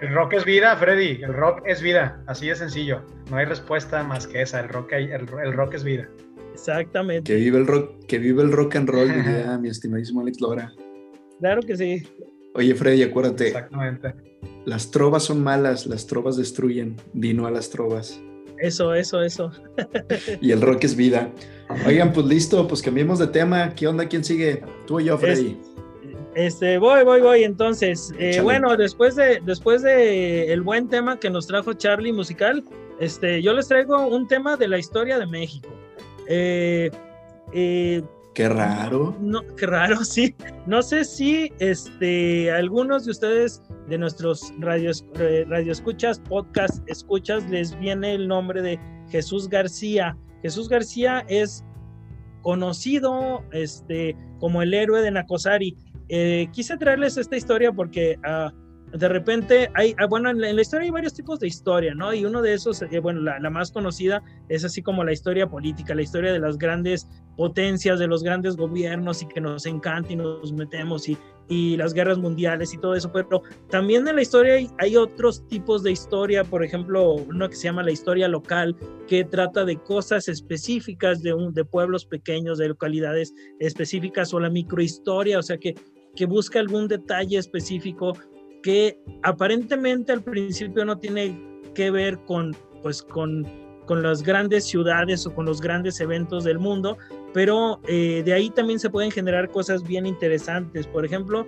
El 0.06 0.14
rock 0.14 0.34
es 0.34 0.46
vida, 0.46 0.76
Freddy. 0.76 1.24
El 1.24 1.34
rock 1.34 1.64
es 1.66 1.82
vida. 1.82 2.22
Así 2.28 2.48
de 2.48 2.56
sencillo. 2.56 3.02
No 3.32 3.38
hay 3.38 3.46
respuesta 3.46 4.04
más 4.04 4.28
que 4.28 4.44
esa. 4.44 4.60
El 4.60 4.70
rock, 4.70 4.94
el, 4.94 5.54
rock 5.54 5.74
es 5.74 5.84
vida. 5.84 6.08
Exactamente. 6.54 7.34
Que 7.34 7.40
vive 7.40 7.58
el 7.58 7.66
rock, 7.66 8.06
que 8.06 8.20
vive 8.20 8.44
el 8.44 8.52
rock 8.52 8.76
and 8.76 8.88
roll, 8.88 9.08
diría 9.08 9.58
mi 9.62 9.70
estimadísimo 9.70 10.22
Alex 10.22 10.40
Lora. 10.42 10.72
Claro 11.40 11.62
que 11.64 11.76
sí. 11.76 12.08
Oye, 12.54 12.76
Freddy, 12.76 13.02
acuérdate. 13.02 13.48
Exactamente. 13.48 14.14
Las 14.66 14.92
trovas 14.92 15.24
son 15.24 15.44
malas, 15.44 15.88
las 15.88 16.06
trovas 16.06 16.38
destruyen. 16.38 16.98
Dino 17.14 17.48
a 17.48 17.52
las 17.52 17.72
trovas. 17.72 18.22
Eso, 18.60 18.94
eso, 18.94 19.24
eso. 19.24 19.52
y 20.40 20.52
el 20.52 20.62
rock 20.62 20.84
es 20.84 20.96
vida. 20.96 21.32
Oigan, 21.88 22.14
pues 22.14 22.28
listo, 22.28 22.68
pues 22.68 22.84
cambiemos 22.84 23.18
de 23.18 23.26
tema. 23.26 23.74
¿Qué 23.74 23.88
onda? 23.88 24.08
¿Quién 24.08 24.24
sigue? 24.24 24.62
Tú 24.86 25.00
y 25.00 25.06
yo, 25.06 25.18
Freddy. 25.18 25.58
Este, 26.36 26.78
voy, 26.78 27.04
voy, 27.06 27.22
voy. 27.22 27.44
Entonces, 27.44 28.14
eh, 28.20 28.42
bueno, 28.42 28.76
después 28.76 29.16
de, 29.16 29.42
después 29.46 29.82
de 29.82 30.52
el 30.52 30.62
buen 30.62 30.90
tema 30.90 31.18
que 31.18 31.30
nos 31.30 31.48
trajo 31.48 31.74
Charlie 31.74 32.12
musical, 32.12 32.64
este, 33.00 33.42
yo 33.42 33.54
les 33.54 33.70
traigo 33.70 34.06
un 34.08 34.28
tema 34.28 34.58
de 34.58 34.68
la 34.68 34.78
historia 34.78 35.18
de 35.18 35.26
México. 35.26 35.70
Eh, 36.28 36.92
eh, 37.54 38.04
qué 38.34 38.50
raro. 38.50 39.16
No, 39.22 39.44
qué 39.56 39.66
raro, 39.66 39.96
sí. 40.04 40.36
No 40.66 40.82
sé 40.82 41.06
si 41.06 41.54
este, 41.60 42.52
algunos 42.52 43.06
de 43.06 43.12
ustedes 43.12 43.62
de 43.88 43.98
nuestros 43.98 44.54
radios, 44.60 45.06
radio 45.48 45.72
escuchas, 45.72 46.20
podcast 46.20 46.84
escuchas, 46.90 47.50
les 47.50 47.80
viene 47.80 48.14
el 48.14 48.28
nombre 48.28 48.62
de 48.62 48.78
Jesús 49.10 49.48
García. 49.48 50.18
Jesús 50.42 50.68
García 50.68 51.26
es 51.30 51.64
conocido 52.42 53.44
este, 53.54 54.16
como 54.40 54.62
el 54.62 54.74
héroe 54.74 55.02
de 55.02 55.12
Nacosari. 55.12 55.76
Eh, 56.10 56.48
quise 56.52 56.78
traerles 56.78 57.18
esta 57.18 57.36
historia 57.36 57.72
porque 57.72 58.18
uh, 58.28 58.98
de 58.98 59.08
repente 59.10 59.70
hay, 59.74 59.96
ah, 59.98 60.06
bueno, 60.06 60.30
en 60.30 60.40
la, 60.40 60.62
historia 60.62 60.86
hay 60.86 60.92
varios 60.92 61.14
tipos 61.14 61.40
de 61.40 61.48
historia, 61.48 61.94
¿no? 61.96 62.14
Y 62.14 62.26
uno 62.26 62.42
de 62.42 62.54
esos, 62.54 62.82
eh, 62.82 63.00
bueno, 63.00 63.22
la, 63.22 63.40
la, 63.40 63.50
más 63.50 63.72
conocida 63.72 64.24
es 64.48 64.64
así 64.64 64.82
como 64.82 65.04
la 65.04 65.12
historia 65.12 65.48
política, 65.48 65.96
la 65.96 66.04
historia 66.04 66.32
de 66.32 66.40
las 66.40 66.58
grandes 66.58 67.08
potencias, 67.36 68.00
de 68.00 68.08
los 68.08 68.24
grandes 68.24 68.56
gobiernos 68.56 69.22
y 69.22 69.28
que 69.28 69.42
nos 69.42 69.66
encanta 69.66 70.14
y 70.14 70.16
nos 70.16 70.54
metemos 70.54 71.10
y, 71.10 71.18
y 71.48 71.78
las 71.78 71.94
guerras 71.94 72.18
mundiales 72.18 72.74
y 72.74 72.78
todo 72.78 72.96
eso, 72.96 73.12
pero 73.12 73.44
también 73.70 74.08
en 74.08 74.16
la 74.16 74.22
historia 74.22 74.56
hay, 74.56 74.70
hay, 74.80 74.96
otros 74.96 75.46
tipos 75.48 75.84
de 75.84 75.92
historia, 75.92 76.44
por 76.44 76.64
ejemplo, 76.64 77.14
uno 77.14 77.50
que 77.50 77.56
se 77.56 77.64
llama 77.64 77.84
la 77.84 77.92
historia 77.92 78.28
local, 78.28 78.76
que 79.08 79.24
trata 79.24 79.66
de 79.66 79.78
cosas 79.78 80.28
específicas 80.28 81.22
de, 81.22 81.34
un, 81.34 81.54
de 81.54 81.66
pueblos 81.66 82.06
pequeños, 82.06 82.58
de 82.58 82.70
localidades 82.70 83.34
específicas, 83.60 84.34
o 84.34 84.40
la 84.40 84.50
microhistoria, 84.50 85.38
o 85.40 85.44
sea, 85.44 85.58
que, 85.58 85.76
que 86.16 86.26
busca 86.26 86.60
algún 86.60 86.88
detalle 86.88 87.38
específico 87.38 88.18
que 88.64 89.00
aparentemente 89.24 90.12
al 90.12 90.24
principio 90.24 90.86
no 90.86 90.98
tiene 90.98 91.40
que 91.74 91.92
ver 91.92 92.18
con, 92.26 92.56
pues, 92.82 93.02
con 93.02 93.46
con 93.86 94.04
las 94.04 94.24
grandes 94.24 94.66
ciudades 94.66 95.26
o 95.26 95.34
con 95.34 95.46
los 95.46 95.62
grandes 95.62 96.00
eventos 96.00 96.44
del 96.44 96.60
mundo, 96.60 96.98
pero 97.34 97.80
eh, 97.88 98.24
de 98.26 98.34
ahí 98.34 98.50
también 98.50 98.80
se 98.80 98.90
pueden 98.90 99.12
generar 99.12 99.50
cosas 99.50 99.84
bien 99.84 100.06
interesantes. 100.06 100.88
Por 100.88 101.06
ejemplo, 101.06 101.46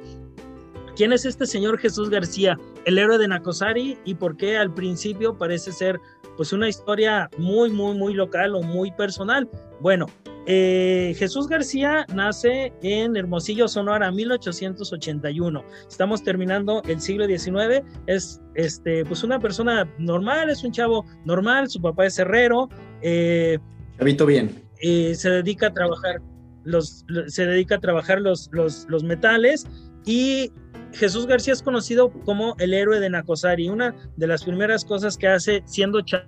¿quién 0.95 1.13
es 1.13 1.25
este 1.25 1.45
señor 1.45 1.77
Jesús 1.79 2.09
García, 2.09 2.57
el 2.85 2.97
héroe 2.97 3.17
de 3.17 3.27
Nacosari 3.27 3.97
y 4.05 4.15
por 4.15 4.37
qué 4.37 4.57
al 4.57 4.73
principio 4.73 5.37
parece 5.37 5.71
ser 5.71 5.99
pues 6.37 6.53
una 6.53 6.69
historia 6.69 7.29
muy, 7.37 7.69
muy, 7.71 7.97
muy 7.97 8.13
local 8.13 8.55
o 8.55 8.61
muy 8.61 8.91
personal? 8.91 9.49
Bueno, 9.81 10.05
eh, 10.49 11.13
Jesús 11.17 11.49
García 11.49 12.05
nace 12.13 12.71
en 12.81 13.17
Hermosillo, 13.17 13.67
Sonora, 13.67 14.11
1881. 14.11 15.65
Estamos 15.89 16.23
terminando 16.23 16.81
el 16.87 17.01
siglo 17.01 17.25
XIX. 17.25 17.83
Es 18.05 18.39
este, 18.55 19.03
pues 19.03 19.25
una 19.25 19.39
persona 19.39 19.91
normal, 19.97 20.49
es 20.49 20.63
un 20.63 20.71
chavo 20.71 21.05
normal. 21.25 21.69
Su 21.69 21.81
papá 21.81 22.05
es 22.05 22.17
herrero. 22.17 22.69
Eh, 23.01 23.59
Chavito 23.97 24.25
bien. 24.25 24.63
Eh, 24.79 25.15
se 25.15 25.29
dedica 25.31 25.67
a 25.67 25.73
trabajar 25.73 26.21
los, 26.63 27.05
se 27.27 27.45
dedica 27.45 27.75
a 27.75 27.79
trabajar 27.79 28.21
los, 28.21 28.49
los, 28.53 28.85
los 28.87 29.03
metales 29.03 29.65
y 30.05 30.53
Jesús 30.93 31.27
García 31.27 31.53
es 31.53 31.61
conocido 31.61 32.11
como 32.25 32.55
el 32.59 32.73
héroe 32.73 32.99
de 32.99 33.09
Nacosari. 33.09 33.69
Una 33.69 33.95
de 34.15 34.27
las 34.27 34.43
primeras 34.43 34.85
cosas 34.85 35.17
que 35.17 35.27
hace 35.27 35.63
siendo 35.65 36.01
chavo 36.01 36.27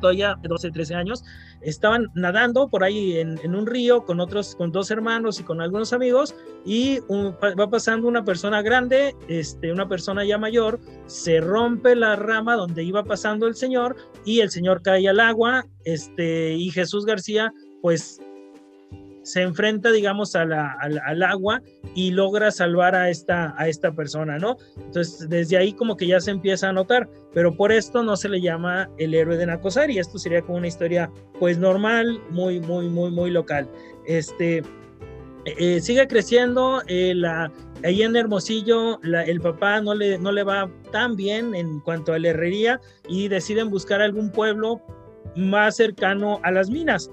todavía 0.00 0.36
de 0.42 0.48
12, 0.48 0.70
13 0.70 0.94
años 0.94 1.24
estaban 1.62 2.08
nadando 2.14 2.68
por 2.68 2.84
ahí 2.84 3.18
en, 3.18 3.54
un 3.54 3.66
río 3.66 4.04
con 4.04 4.20
otros, 4.20 4.54
con 4.56 4.72
dos 4.72 4.90
hermanos 4.90 5.40
y 5.40 5.44
con 5.44 5.60
algunos 5.60 5.92
amigos 5.92 6.34
y 6.64 6.98
va 7.08 7.70
pasando 7.70 8.08
una 8.08 8.24
persona 8.24 8.62
grande, 8.62 9.14
este, 9.28 9.72
una 9.72 9.88
persona 9.88 10.24
ya 10.24 10.38
mayor, 10.38 10.80
se 11.06 11.40
rompe 11.40 11.94
la 11.94 12.16
rama 12.16 12.56
donde 12.56 12.82
iba 12.82 13.04
pasando 13.04 13.46
el 13.46 13.54
señor 13.54 13.96
y 14.24 14.40
el 14.40 14.50
señor 14.50 14.82
cae 14.82 15.08
al 15.08 15.20
agua, 15.20 15.64
este, 15.84 16.54
y 16.54 16.70
Jesús 16.70 17.06
García 17.06 17.52
pues 17.80 18.20
se 19.22 19.42
enfrenta, 19.42 19.90
digamos, 19.92 20.34
al, 20.34 20.52
agua 21.22 21.62
y 21.94 22.10
logra 22.10 22.50
salvar 22.50 22.94
a 22.94 23.10
esta, 23.10 23.54
a 23.56 23.68
esta 23.68 23.92
persona, 23.92 24.38
¿no? 24.38 24.56
Entonces, 24.76 25.28
desde 25.28 25.56
ahí 25.56 25.72
como 25.72 25.96
que 25.96 26.06
ya 26.06 26.20
se 26.20 26.30
empieza 26.30 26.68
a 26.68 26.72
notar, 26.72 27.08
pero 27.32 27.54
por 27.56 27.72
esto 27.72 28.02
no 28.02 28.16
se 28.16 28.28
le 28.28 28.40
llama 28.40 28.88
el 28.98 29.14
héroe 29.14 29.36
de 29.36 29.46
Nacosari, 29.46 29.98
esto 29.98 30.18
sería 30.18 30.42
como 30.42 30.58
una 30.58 30.68
historia, 30.68 31.10
pues, 31.38 31.58
normal, 31.58 32.20
muy, 32.30 32.60
muy, 32.60 32.88
muy, 32.88 33.10
muy 33.10 33.30
local. 33.30 33.68
Este, 34.06 34.62
eh, 35.44 35.80
sigue 35.80 36.06
creciendo, 36.06 36.82
eh, 36.86 37.14
la, 37.14 37.50
ahí 37.84 38.02
en 38.02 38.16
Hermosillo 38.16 39.00
el 39.02 39.40
papá 39.40 39.80
no 39.80 39.94
le, 39.94 40.18
no 40.18 40.32
le 40.32 40.44
va 40.44 40.70
tan 40.90 41.16
bien 41.16 41.54
en 41.54 41.80
cuanto 41.80 42.12
a 42.12 42.18
la 42.18 42.28
herrería 42.28 42.80
y 43.08 43.28
deciden 43.28 43.70
buscar 43.70 44.00
algún 44.00 44.30
pueblo 44.30 44.80
más 45.34 45.76
cercano 45.76 46.40
a 46.42 46.50
las 46.50 46.70
minas 46.70 47.10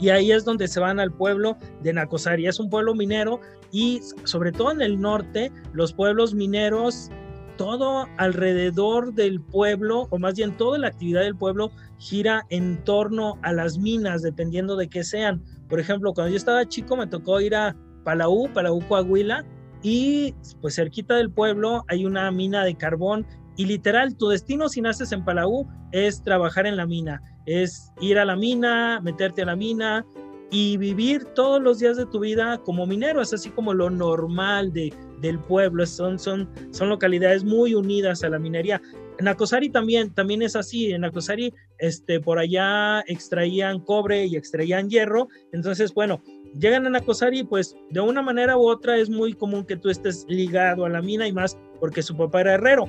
y 0.00 0.08
ahí 0.08 0.32
es 0.32 0.44
donde 0.44 0.66
se 0.66 0.80
van 0.80 0.98
al 0.98 1.12
pueblo 1.12 1.56
de 1.82 1.92
Nacosari. 1.92 2.46
Es 2.46 2.58
un 2.58 2.70
pueblo 2.70 2.94
minero 2.94 3.40
y 3.70 4.00
sobre 4.24 4.50
todo 4.50 4.72
en 4.72 4.80
el 4.80 5.00
norte, 5.00 5.52
los 5.72 5.92
pueblos 5.92 6.34
mineros, 6.34 7.10
todo 7.56 8.08
alrededor 8.16 9.12
del 9.12 9.40
pueblo, 9.40 10.08
o 10.10 10.18
más 10.18 10.34
bien 10.34 10.56
toda 10.56 10.78
la 10.78 10.88
actividad 10.88 11.20
del 11.20 11.36
pueblo 11.36 11.70
gira 11.98 12.46
en 12.48 12.82
torno 12.84 13.38
a 13.42 13.52
las 13.52 13.76
minas, 13.76 14.22
dependiendo 14.22 14.76
de 14.76 14.88
qué 14.88 15.04
sean. 15.04 15.42
Por 15.68 15.78
ejemplo, 15.78 16.14
cuando 16.14 16.30
yo 16.30 16.38
estaba 16.38 16.66
chico 16.66 16.96
me 16.96 17.06
tocó 17.06 17.40
ir 17.40 17.54
a 17.54 17.76
Palau, 18.02 18.50
Palau 18.54 18.80
Coahuila, 18.88 19.44
y 19.82 20.34
pues 20.60 20.76
cerquita 20.76 21.14
del 21.14 21.30
pueblo 21.30 21.84
hay 21.88 22.06
una 22.06 22.30
mina 22.30 22.64
de 22.64 22.74
carbón 22.74 23.26
y 23.56 23.66
literal 23.66 24.16
tu 24.16 24.28
destino 24.28 24.68
si 24.68 24.80
naces 24.80 25.12
en 25.12 25.24
Palau 25.24 25.66
es 25.92 26.22
trabajar 26.22 26.66
en 26.66 26.76
la 26.76 26.86
mina 26.86 27.22
es 27.50 27.92
ir 28.00 28.18
a 28.18 28.24
la 28.24 28.36
mina, 28.36 29.00
meterte 29.00 29.42
a 29.42 29.46
la 29.46 29.56
mina 29.56 30.06
y 30.52 30.76
vivir 30.76 31.24
todos 31.34 31.60
los 31.60 31.80
días 31.80 31.96
de 31.96 32.06
tu 32.06 32.20
vida 32.20 32.58
como 32.58 32.86
minero, 32.86 33.20
es 33.20 33.32
así 33.32 33.50
como 33.50 33.74
lo 33.74 33.90
normal 33.90 34.72
de, 34.72 34.92
del 35.20 35.38
pueblo, 35.38 35.84
son, 35.86 36.18
son, 36.18 36.48
son 36.70 36.88
localidades 36.88 37.44
muy 37.44 37.74
unidas 37.74 38.22
a 38.22 38.28
la 38.28 38.38
minería. 38.38 38.80
En 39.18 39.28
Acosari 39.28 39.68
también, 39.68 40.14
también 40.14 40.42
es 40.42 40.56
así, 40.56 40.92
en 40.92 41.04
Acosari 41.04 41.52
este, 41.78 42.20
por 42.20 42.38
allá 42.38 43.00
extraían 43.00 43.80
cobre 43.80 44.26
y 44.26 44.36
extraían 44.36 44.88
hierro, 44.88 45.28
entonces 45.52 45.92
bueno, 45.92 46.22
llegan 46.58 46.86
a 46.86 46.90
Nacosari, 46.90 47.42
pues 47.44 47.76
de 47.90 48.00
una 48.00 48.22
manera 48.22 48.56
u 48.56 48.68
otra 48.68 48.96
es 48.96 49.10
muy 49.10 49.34
común 49.34 49.64
que 49.64 49.76
tú 49.76 49.90
estés 49.90 50.24
ligado 50.28 50.84
a 50.84 50.88
la 50.88 51.02
mina 51.02 51.26
y 51.26 51.32
más 51.32 51.58
porque 51.80 52.02
su 52.02 52.16
papá 52.16 52.42
era 52.42 52.54
herrero. 52.54 52.88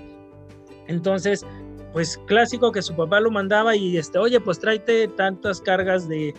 Entonces, 0.88 1.46
pues 1.94 2.20
clásico 2.26 2.72
que 2.72 2.82
su 2.82 2.96
papá 2.96 3.20
lo 3.20 3.32
mandaba 3.32 3.76
y 3.76 3.98
este, 3.98 4.18
oye, 4.18 4.40
pues 4.40 4.60
tráete 4.60 5.08
tantas 5.10 5.60
cargas 5.62 6.08
de, 6.08 6.34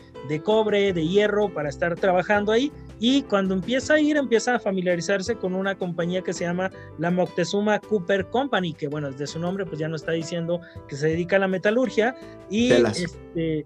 cobre, 0.45 0.93
de 0.93 1.07
hierro 1.07 1.53
para 1.53 1.69
estar 1.69 1.95
trabajando 1.95 2.53
ahí. 2.53 2.73
Y 3.01 3.23
cuando 3.23 3.55
empieza 3.55 3.95
a 3.95 4.01
ir, 4.01 4.17
empieza 4.17 4.55
a 4.55 4.59
familiarizarse 4.59 5.37
con 5.37 5.55
una 5.55 5.77
compañía 5.77 6.23
que 6.23 6.33
se 6.33 6.45
llama 6.45 6.71
la 6.99 7.11
Moctezuma 7.11 7.81
Cooper 7.81 8.27
Company, 8.27 8.73
que 8.73 8.89
bueno, 8.89 9.11
desde 9.11 9.27
su 9.27 9.39
nombre 9.39 9.67
pues 9.67 9.79
ya 9.79 9.89
no 9.89 9.97
está 9.97 10.13
diciendo 10.13 10.61
que 10.89 10.97
se 10.97 11.09
dedica 11.09 11.37
a 11.37 11.41
la 11.41 11.49
metalurgia. 11.49 12.15
Y 12.49 12.73
este, 12.73 13.65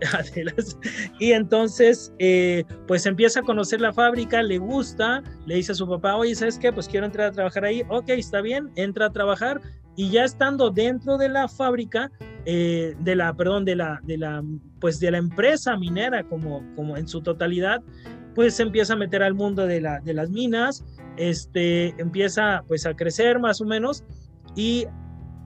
y 1.20 1.32
entonces, 1.32 2.12
eh, 2.18 2.64
pues 2.86 3.06
empieza 3.06 3.40
a 3.40 3.42
conocer 3.42 3.80
la 3.80 3.92
fábrica, 3.92 4.42
le 4.42 4.58
gusta, 4.58 5.22
le 5.46 5.56
dice 5.56 5.72
a 5.72 5.74
su 5.74 5.88
papá, 5.88 6.16
oye, 6.16 6.34
¿sabes 6.34 6.58
qué? 6.58 6.72
Pues 6.72 6.88
quiero 6.88 7.06
entrar 7.06 7.28
a 7.28 7.32
trabajar 7.32 7.64
ahí. 7.64 7.82
Ok, 7.88 8.08
está 8.10 8.40
bien, 8.40 8.70
entra 8.76 9.06
a 9.06 9.12
trabajar, 9.12 9.60
y 9.96 10.10
ya 10.10 10.24
estando 10.24 10.70
dentro 10.70 11.16
de 11.18 11.28
la 11.28 11.48
fábrica, 11.48 12.10
eh, 12.46 12.94
de 13.00 13.16
la, 13.16 13.32
perdón, 13.34 13.64
de 13.64 13.76
la, 13.76 14.00
de 14.02 14.18
la, 14.18 14.42
pues 14.80 15.00
de 15.00 15.10
la 15.10 15.18
empresa 15.18 15.76
minera 15.76 16.24
como, 16.24 16.62
como 16.76 16.96
en 16.96 17.08
su 17.08 17.22
totalidad, 17.22 17.82
pues 18.34 18.58
empieza 18.60 18.94
a 18.94 18.96
meter 18.96 19.22
al 19.22 19.34
mundo 19.34 19.66
de, 19.66 19.80
la, 19.80 20.00
de 20.00 20.14
las 20.14 20.30
minas, 20.30 20.84
este, 21.16 21.94
empieza 22.00 22.64
pues 22.66 22.86
a 22.86 22.94
crecer 22.94 23.38
más 23.38 23.60
o 23.60 23.64
menos 23.64 24.04
y 24.56 24.86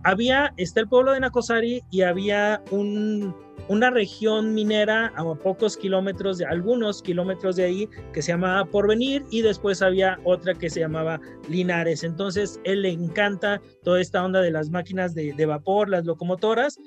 había, 0.05 0.55
está 0.57 0.81
el 0.81 0.89
pueblo 0.89 1.13
de 1.13 1.21
Nacosari 1.21 1.83
y 1.91 2.03
había 2.03 2.63
un, 2.71 3.35
una 3.69 3.91
región 3.91 4.55
minera 4.55 5.13
a 5.17 5.35
pocos 5.35 5.77
kilómetros 5.77 6.39
de 6.39 6.47
algunos 6.47 7.03
kilómetros 7.03 7.57
de 7.57 7.65
ahí 7.65 7.89
que 8.13 8.23
se 8.23 8.33
llamaba 8.33 8.65
Porvenir 8.65 9.25
y 9.31 9.43
después 9.43 9.83
había 9.83 10.19
otra 10.25 10.55
que 10.55 10.71
se 10.71 10.81
llamaba 10.81 11.21
Linares. 11.49 12.05
Entonces 12.05 12.61
él 12.65 12.83
le 12.83 12.91
encanta 12.91 13.61
toda 13.83 14.01
esta 14.01 14.25
onda 14.25 14.41
de 14.41 14.51
las 14.51 14.71
máquinas 14.71 15.15
de, 15.15 15.47
vapor, 15.47 15.89
las 15.89 16.05
locomotoras. 16.05 16.79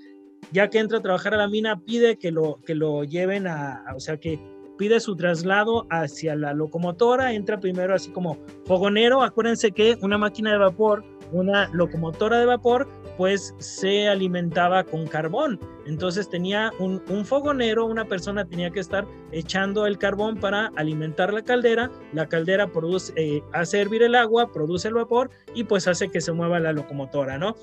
Ya 0.51 0.69
que 0.69 0.79
entra 0.79 0.97
a 0.97 1.01
trabajar 1.01 1.35
a 1.35 1.37
la 1.37 1.47
mina, 1.47 1.79
pide 1.79 2.17
que 2.17 2.31
lo, 2.31 2.59
que 2.65 2.73
lo 2.73 3.03
lleven 3.03 3.45
a, 3.45 3.85
o 3.95 3.99
sea, 3.99 4.17
que 4.17 4.39
pide 4.81 4.99
su 4.99 5.15
traslado 5.15 5.85
hacia 5.91 6.35
la 6.35 6.53
locomotora, 6.53 7.33
entra 7.33 7.59
primero 7.59 7.93
así 7.93 8.09
como 8.09 8.39
fogonero, 8.65 9.21
acuérdense 9.21 9.71
que 9.71 9.95
una 10.01 10.17
máquina 10.17 10.51
de 10.51 10.57
vapor, 10.57 11.05
una 11.31 11.67
locomotora 11.69 12.39
de 12.39 12.45
vapor, 12.45 12.87
pues 13.17 13.53
se 13.59 14.07
alimentaba 14.07 14.83
con 14.83 15.07
carbón. 15.07 15.59
Entonces 15.85 16.29
tenía 16.29 16.71
un, 16.79 17.01
fogonero, 17.25 17.85
una 17.85 18.05
persona 18.05 18.45
tenía 18.45 18.71
que 18.71 18.79
estar 18.79 19.05
echando 19.31 19.85
el 19.85 19.97
carbón 19.97 20.37
para 20.37 20.71
alimentar 20.75 21.33
la 21.33 21.43
caldera. 21.43 21.91
La 22.13 22.27
caldera 22.27 22.67
produce, 22.67 23.13
eh, 23.15 23.41
hace 23.53 23.81
hervir 23.81 24.03
el 24.03 24.15
agua, 24.15 24.51
produce 24.51 24.87
el 24.87 24.95
vapor 24.95 25.29
y 25.53 25.63
pues 25.63 25.87
hace 25.87 26.09
que 26.09 26.21
se 26.21 26.31
mueva 26.31 26.59
la 26.59 26.73
locomotora, 26.73 27.37
¿no? 27.37 27.55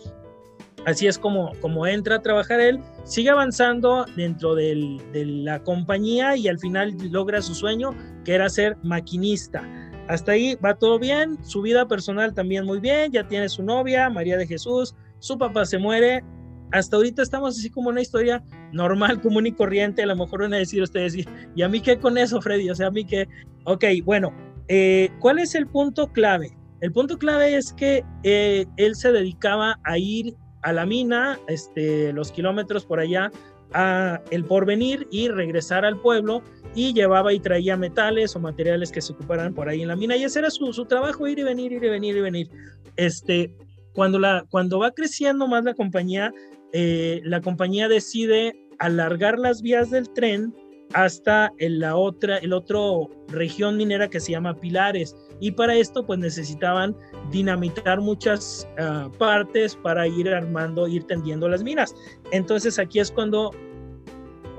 Así 0.87 1.07
es 1.07 1.19
como, 1.19 1.53
como 1.61 1.87
entra 1.87 2.17
a 2.17 2.23
trabajar 2.23 2.61
él, 2.61 2.81
sigue 3.05 3.31
avanzando 3.31 4.07
dentro 4.17 4.55
de 4.55 5.03
la 5.13 5.63
compañía 5.63 6.37
y 6.37 6.49
al 6.49 6.59
final 6.59 6.97
logra 7.11 7.43
su 7.43 7.55
sueño, 7.55 7.91
que 8.25 8.35
era 8.35 8.49
ser 8.49 8.77
maquinista. 8.83 9.63
Hasta 10.09 10.33
ahí 10.33 10.57
va 10.57 10.75
todo 10.75 10.99
bien, 10.99 11.39
su 11.45 11.61
vida 11.61 11.87
personal 11.87 12.35
también 12.35 12.65
muy 12.65 12.81
bien, 12.81 13.13
ya 13.13 13.29
tiene 13.29 13.49
su 13.49 13.63
novia, 13.63 14.09
María 14.09 14.39
de 14.39 14.47
Jesús, 14.47 14.95
su 15.19 15.37
papá 15.37 15.67
se 15.67 15.79
muere. 15.79 16.25
Hasta 16.73 16.97
ahorita 16.97 17.23
estamos 17.23 17.59
así 17.59 17.71
como 17.71 17.91
una 17.91 18.01
historia 18.01 18.43
normal, 18.73 19.21
común 19.23 19.47
y 19.47 19.53
corriente. 19.53 20.03
A 20.03 20.07
lo 20.07 20.17
mejor 20.17 20.43
van 20.43 20.55
a 20.55 20.59
decir 20.59 20.83
ustedes, 20.83 21.15
¿y 21.55 21.63
a 21.63 21.69
mí 21.69 21.81
qué 21.81 21.99
con 21.99 22.17
eso, 22.19 22.41
Freddy? 22.41 22.71
O 22.71 22.75
sea, 22.75 22.89
a 22.89 22.91
mí 22.91 23.05
qué. 23.05 23.29
Ok, 23.65 23.85
bueno, 24.05 24.33
eh, 24.69 25.11
¿cuál 25.21 25.39
es 25.39 25.55
el 25.55 25.67
punto 25.67 26.11
clave? 26.13 26.57
El 26.81 26.93
punto 26.93 27.19
clave 27.19 27.57
es 27.57 27.73
que 27.73 28.05
eh, 28.23 28.67
él 28.77 28.95
se 28.95 29.13
dedicaba 29.13 29.79
a 29.85 29.99
ir 29.99 30.35
a 30.63 30.73
la 30.73 30.87
mina, 30.87 31.39
este, 31.49 32.13
los 32.13 32.33
kilómetros 32.33 32.87
por 32.87 33.01
allá, 33.01 33.31
a 33.73 34.21
el 34.31 34.45
porvenir 34.45 35.07
y 35.11 35.29
regresar 35.29 35.85
al 35.85 36.01
pueblo 36.01 36.43
y 36.79 36.93
llevaba 36.93 37.33
y 37.33 37.41
traía 37.41 37.77
metales 37.77 38.37
o 38.37 38.41
materiales 38.41 38.93
que 38.93 39.01
se 39.01 39.13
ocuparan 39.13 39.53
por 39.53 39.69
ahí 39.69 39.83
en 39.83 39.89
la 39.89 39.97
mina 39.97 40.17
y 40.17 40.23
ese 40.23 40.39
era 40.39 40.49
su, 40.49 40.73
su 40.73 40.85
trabajo, 40.85 41.27
ir 41.27 41.41
y 41.41 41.43
venir, 41.43 41.73
ir 41.73 41.83
y 41.83 41.89
venir 41.89 42.17
y 42.17 42.21
venir. 42.21 42.51
Este, 42.95 43.53
cuando, 43.95 44.21
la, 44.21 44.47
cuando 44.49 44.79
va 44.79 44.93
creciendo 44.93 45.49
más 45.49 45.65
la 45.65 45.75
compañía, 45.75 46.33
eh, 46.73 47.21
la 47.25 47.41
compañía 47.41 47.89
decide 47.89 48.55
alargar 48.79 49.41
las 49.41 49.61
vías 49.61 49.91
del 49.91 50.09
tren 50.11 50.55
hasta 50.93 51.53
en 51.59 51.81
la 51.81 51.97
otra, 51.97 52.37
el 52.39 52.53
otro 52.53 53.11
región 53.27 53.77
minera 53.77 54.09
que 54.09 54.21
se 54.21 54.31
llama 54.31 54.55
Pilares. 54.55 55.17
Y 55.41 55.51
para 55.51 55.75
esto 55.75 56.07
pues 56.07 56.21
necesitaban 56.21 56.97
dinamitar 57.33 58.01
muchas 58.01 58.69
ah, 58.79 59.11
partes 59.19 59.75
para 59.75 60.07
ir 60.07 60.29
armando, 60.29 60.87
ir 60.87 61.03
tendiendo 61.05 61.49
las 61.49 61.65
minas. 61.65 61.93
Entonces 62.31 62.79
aquí 62.79 63.01
es 63.01 63.11
cuando 63.11 63.51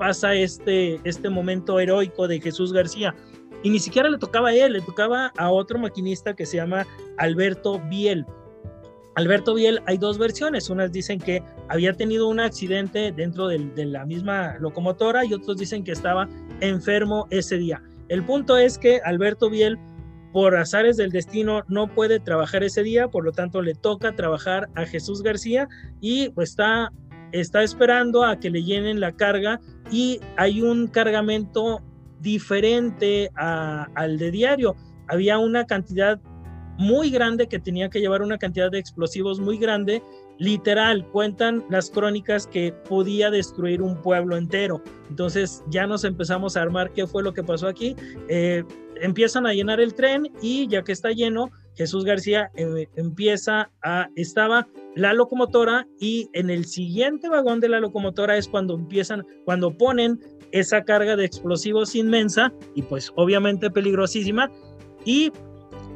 pasa 0.00 0.34
este, 0.34 0.98
este 1.04 1.28
momento 1.28 1.78
heroico 1.78 2.26
de 2.26 2.40
Jesús 2.40 2.72
García. 2.72 3.14
Y 3.62 3.68
ni 3.68 3.78
siquiera 3.78 4.08
le 4.08 4.16
tocaba 4.16 4.48
a 4.48 4.54
él, 4.54 4.72
le 4.72 4.80
tocaba 4.80 5.30
a 5.36 5.50
otro 5.50 5.78
maquinista 5.78 6.34
que 6.34 6.46
se 6.46 6.56
llama 6.56 6.86
Alberto 7.18 7.78
Biel. 7.90 8.24
Alberto 9.16 9.52
Biel, 9.52 9.82
hay 9.84 9.98
dos 9.98 10.16
versiones. 10.16 10.70
Unas 10.70 10.90
dicen 10.90 11.18
que 11.18 11.42
había 11.68 11.92
tenido 11.92 12.28
un 12.28 12.40
accidente 12.40 13.12
dentro 13.12 13.48
de, 13.48 13.58
la 13.84 14.06
misma 14.06 14.56
locomotora 14.58 15.26
y 15.26 15.34
otros 15.34 15.58
dicen 15.58 15.84
que 15.84 15.92
estaba 15.92 16.26
enfermo 16.60 17.26
ese 17.28 17.58
día. 17.58 17.82
El 18.08 18.24
punto 18.24 18.56
es 18.56 18.78
que 18.78 19.02
Alberto 19.04 19.50
Biel, 19.50 19.78
por 20.32 20.56
azares 20.56 20.96
del 20.96 21.10
destino, 21.10 21.62
no 21.68 21.88
puede 21.88 22.20
trabajar 22.20 22.64
ese 22.64 22.82
día, 22.82 23.08
por 23.08 23.26
lo 23.26 23.32
tanto 23.32 23.60
le 23.60 23.74
toca 23.74 24.16
trabajar 24.16 24.70
a 24.76 24.86
Jesús 24.86 25.22
García 25.22 25.68
y 26.00 26.30
pues 26.30 26.50
está, 26.50 26.90
está 27.32 27.62
esperando 27.62 28.24
a 28.24 28.38
que 28.38 28.50
le 28.50 28.62
llenen 28.62 29.00
la 29.00 29.12
carga 29.12 29.60
y 29.90 30.20
hay 30.36 30.62
un 30.62 30.86
cargamento 30.86 31.82
diferente 32.20 33.30
al 33.34 34.18
de 34.18 34.30
diario. 34.30 34.76
Había 35.08 35.38
una 35.38 35.66
cantidad 35.66 36.20
muy 36.78 37.10
grande 37.10 37.46
que 37.46 37.58
tenía 37.58 37.90
que 37.90 38.00
llevar 38.00 38.22
una 38.22 38.38
cantidad 38.38 38.70
de 38.70 38.78
explosivos 38.78 39.38
muy 39.38 39.58
grande. 39.58 40.02
Literal, 40.38 41.06
cuentan 41.08 41.62
las 41.68 41.90
crónicas 41.90 42.46
que 42.46 42.72
podía 42.72 43.30
destruir 43.30 43.82
un 43.82 44.00
pueblo 44.00 44.36
entero. 44.36 44.82
Entonces 45.10 45.62
ya 45.68 45.86
nos 45.86 46.04
empezamos 46.04 46.56
a 46.56 46.62
armar 46.62 46.92
qué 46.92 47.06
fue 47.06 47.22
lo 47.22 47.34
que 47.34 47.42
pasó 47.42 47.68
aquí. 47.68 47.94
Eh, 48.28 48.64
empiezan 49.02 49.46
a 49.46 49.52
llenar 49.52 49.80
el 49.80 49.94
tren 49.94 50.32
y 50.40 50.66
ya 50.68 50.82
que 50.82 50.92
está 50.92 51.10
lleno, 51.10 51.50
Jesús 51.76 52.04
García 52.04 52.50
eh, 52.56 52.88
empieza 52.96 53.70
a, 53.82 54.08
estaba 54.16 54.66
la 54.96 55.12
locomotora 55.12 55.86
y 55.98 56.28
en 56.32 56.50
el 56.50 56.66
siguiente 56.66 57.28
vagón 57.28 57.60
de 57.60 57.68
la 57.68 57.80
locomotora 57.80 58.36
es 58.36 58.48
cuando 58.48 58.74
empiezan, 58.74 59.24
cuando 59.44 59.76
ponen 59.76 60.20
esa 60.52 60.82
carga 60.84 61.16
de 61.16 61.24
explosivos 61.24 61.94
inmensa 61.94 62.52
y 62.74 62.82
pues 62.82 63.12
obviamente 63.16 63.70
peligrosísima 63.70 64.50
y 65.04 65.32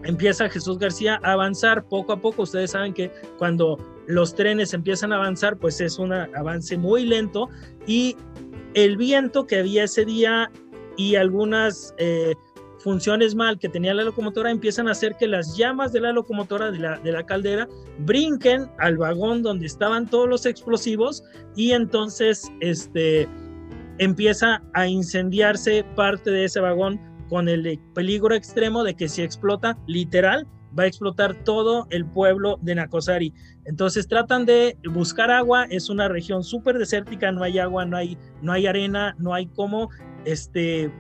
empieza 0.04 0.48
Jesús 0.48 0.78
García 0.78 1.18
a 1.22 1.32
avanzar 1.32 1.84
poco 1.88 2.12
a 2.12 2.20
poco. 2.20 2.42
Ustedes 2.42 2.70
saben 2.70 2.94
que 2.94 3.10
cuando 3.38 3.78
los 4.06 4.34
trenes 4.34 4.74
empiezan 4.74 5.12
a 5.12 5.16
avanzar, 5.16 5.56
pues 5.56 5.80
es 5.80 5.98
un 5.98 6.12
avance 6.12 6.76
muy 6.76 7.04
lento 7.04 7.48
y 7.86 8.16
el 8.74 8.96
viento 8.96 9.46
que 9.46 9.58
había 9.58 9.84
ese 9.84 10.04
día 10.04 10.50
y 10.96 11.16
algunas 11.16 11.94
eh, 11.98 12.34
funciones 12.84 13.34
mal 13.34 13.58
que 13.58 13.70
tenía 13.70 13.94
la 13.94 14.04
locomotora 14.04 14.50
empiezan 14.50 14.88
a 14.88 14.90
hacer 14.90 15.16
que 15.16 15.26
las 15.26 15.56
llamas 15.56 15.90
de 15.90 16.02
la 16.02 16.12
locomotora 16.12 16.70
de 16.70 16.78
la, 16.78 16.98
de 16.98 17.12
la 17.12 17.24
caldera 17.24 17.66
brinquen 18.00 18.70
al 18.78 18.98
vagón 18.98 19.42
donde 19.42 19.64
estaban 19.64 20.06
todos 20.06 20.28
los 20.28 20.44
explosivos 20.44 21.24
y 21.56 21.70
entonces 21.70 22.52
este 22.60 23.26
empieza 23.96 24.62
a 24.74 24.86
incendiarse 24.86 25.82
parte 25.96 26.30
de 26.30 26.44
ese 26.44 26.60
vagón 26.60 27.00
con 27.30 27.48
el 27.48 27.80
peligro 27.94 28.34
extremo 28.34 28.84
de 28.84 28.94
que 28.94 29.08
si 29.08 29.22
explota, 29.22 29.78
literal, 29.86 30.46
va 30.78 30.82
a 30.82 30.86
explotar 30.86 31.34
todo 31.44 31.86
el 31.88 32.04
pueblo 32.04 32.58
de 32.60 32.74
Nacosari. 32.74 33.32
Entonces 33.64 34.08
tratan 34.08 34.44
de 34.44 34.76
buscar 34.92 35.30
agua, 35.30 35.64
es 35.70 35.88
una 35.88 36.08
región 36.08 36.44
súper 36.44 36.76
desértica, 36.78 37.32
no 37.32 37.44
hay 37.44 37.58
agua, 37.58 37.86
no 37.86 37.96
hay, 37.96 38.18
no 38.42 38.52
hay 38.52 38.66
arena, 38.66 39.14
no 39.18 39.32
hay 39.32 39.46
cómo 39.46 39.88
este, 40.26 40.90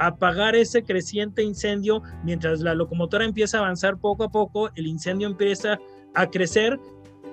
apagar 0.00 0.56
ese 0.56 0.82
creciente 0.82 1.42
incendio. 1.42 2.02
Mientras 2.24 2.60
la 2.60 2.74
locomotora 2.74 3.24
empieza 3.24 3.58
a 3.58 3.60
avanzar 3.60 3.98
poco 3.98 4.24
a 4.24 4.30
poco, 4.30 4.70
el 4.74 4.86
incendio 4.86 5.28
empieza 5.28 5.78
a 6.14 6.28
crecer 6.28 6.80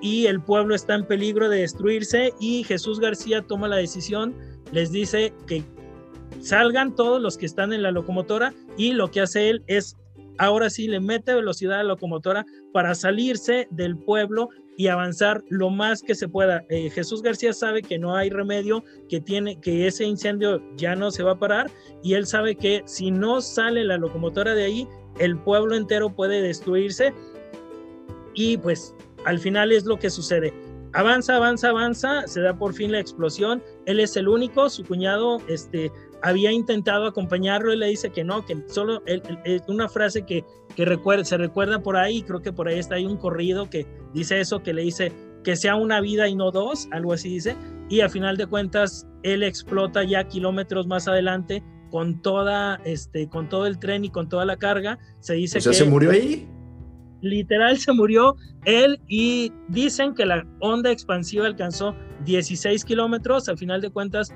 y 0.02 0.28
el 0.28 0.42
pueblo 0.42 0.76
está 0.76 0.94
en 0.94 1.08
peligro 1.08 1.50
de 1.50 1.62
destruirse 1.62 2.34
y 2.40 2.64
Jesús 2.64 3.00
García 3.00 3.42
toma 3.42 3.68
la 3.68 3.78
decisión, 3.78 4.36
les 4.72 4.92
dice 4.92 5.34
que 5.48 5.64
salgan 6.40 6.94
todos 6.96 7.20
los 7.22 7.38
que 7.38 7.48
están 7.48 7.74
en 7.74 7.82
la 7.82 7.92
locomotora 7.92 8.54
y 8.78 8.94
lo 8.94 9.10
que 9.10 9.22
hace 9.22 9.50
él 9.50 9.64
es 9.66 9.96
ahora 10.38 10.70
sí 10.70 10.88
le 10.88 11.00
mete 11.00 11.34
velocidad 11.34 11.80
a 11.80 11.84
la 11.84 11.90
locomotora 11.90 12.46
para 12.74 12.94
salirse 12.94 13.68
del 13.72 13.98
pueblo 13.98 14.50
y 14.78 14.88
avanzar 14.88 15.44
lo 15.50 15.72
más 15.72 16.04
que 16.04 16.16
se 16.16 16.30
pueda. 16.30 16.64
Eh, 16.70 16.90
Jesús 16.92 17.24
García 17.24 17.52
sabe 17.52 17.82
que 17.82 17.98
no 17.98 18.16
hay 18.16 18.30
remedio, 18.30 18.84
que 19.10 19.20
tiene 19.20 19.60
que 19.60 19.88
ese 19.88 20.06
incendio 20.06 20.62
ya 20.78 20.96
no 20.96 21.10
se 21.12 21.24
va 21.24 21.32
a 21.32 21.40
parar 21.40 21.70
y 22.04 22.14
él 22.14 22.28
sabe 22.28 22.56
que 22.56 22.84
si 22.86 23.10
no 23.10 23.42
sale 23.42 23.84
la 23.84 23.98
locomotora 23.98 24.54
de 24.54 24.64
ahí, 24.64 24.88
el 25.20 25.38
pueblo 25.40 25.76
entero 25.76 26.16
puede 26.16 26.42
destruirse 26.42 27.12
y 28.36 28.58
pues 28.58 28.96
al 29.26 29.40
final 29.40 29.72
es 29.72 29.86
lo 29.86 29.98
que 29.98 30.12
sucede. 30.12 30.54
Avanza, 30.94 31.36
avanza, 31.36 31.70
avanza, 31.70 32.28
se 32.28 32.42
da 32.42 32.58
por 32.58 32.74
fin 32.74 32.92
la 32.92 33.00
explosión. 33.00 33.62
Él 33.86 34.00
es 34.00 34.16
el 34.16 34.28
único, 34.28 34.70
su 34.70 34.86
cuñado 34.86 35.40
este, 35.48 35.92
había 36.22 36.52
intentado 36.52 37.06
acompañarlo 37.08 37.74
y 37.74 37.78
le 37.78 37.88
dice 37.88 38.10
que 38.10 38.24
no, 38.24 38.46
que 38.46 38.64
solo 38.68 39.02
es 39.06 39.62
una 39.68 39.88
frase 39.90 40.26
que, 40.26 40.44
que 40.76 40.86
recuerda, 40.86 41.24
se 41.24 41.38
recuerda 41.38 41.82
por 41.82 41.98
ahí, 41.98 42.22
creo 42.24 42.42
que 42.42 42.52
por 42.52 42.68
ahí 42.68 42.80
está, 42.80 42.96
hay 42.96 43.06
un 43.06 43.18
corrido 43.18 43.70
que 43.70 43.86
dice 44.14 44.40
eso, 44.40 44.64
que 44.64 44.74
le 44.74 44.84
dice 44.84 45.12
que 45.44 45.56
sea 45.56 45.76
una 45.76 46.02
vida 46.02 46.28
y 46.28 46.36
no 46.36 46.52
dos, 46.52 46.88
algo 46.92 47.14
así 47.14 47.30
dice, 47.30 47.56
y 47.90 48.02
a 48.02 48.10
final 48.10 48.38
de 48.38 48.48
cuentas 48.48 49.08
él 49.24 49.44
explota 49.44 50.04
ya 50.04 50.28
kilómetros 50.28 50.88
más 50.88 51.08
adelante 51.08 51.64
con 51.90 52.22
toda, 52.22 52.82
este, 52.84 53.30
con 53.30 53.48
todo 53.48 53.66
el 53.66 53.80
tren 53.80 54.04
y 54.04 54.10
con 54.10 54.28
toda 54.28 54.46
la 54.46 54.58
carga, 54.58 55.00
se 55.20 55.36
dice 55.36 55.60
o 55.60 55.62
sea, 55.62 55.72
que... 55.72 55.78
¿Se 55.78 55.86
murió 55.86 56.12
ahí? 56.12 56.48
Literal 57.22 57.78
se 57.78 57.94
murió 57.94 58.36
él 58.66 59.00
y 59.08 59.52
dicen 59.70 60.14
que 60.14 60.26
la 60.26 60.46
onda 60.60 60.92
expansiva 60.92 61.48
alcanzó 61.48 61.96
16 62.26 62.84
kilómetros, 62.86 63.50
al 63.50 63.58
final 63.58 63.82
de 63.82 63.90
cuentas 63.90 64.34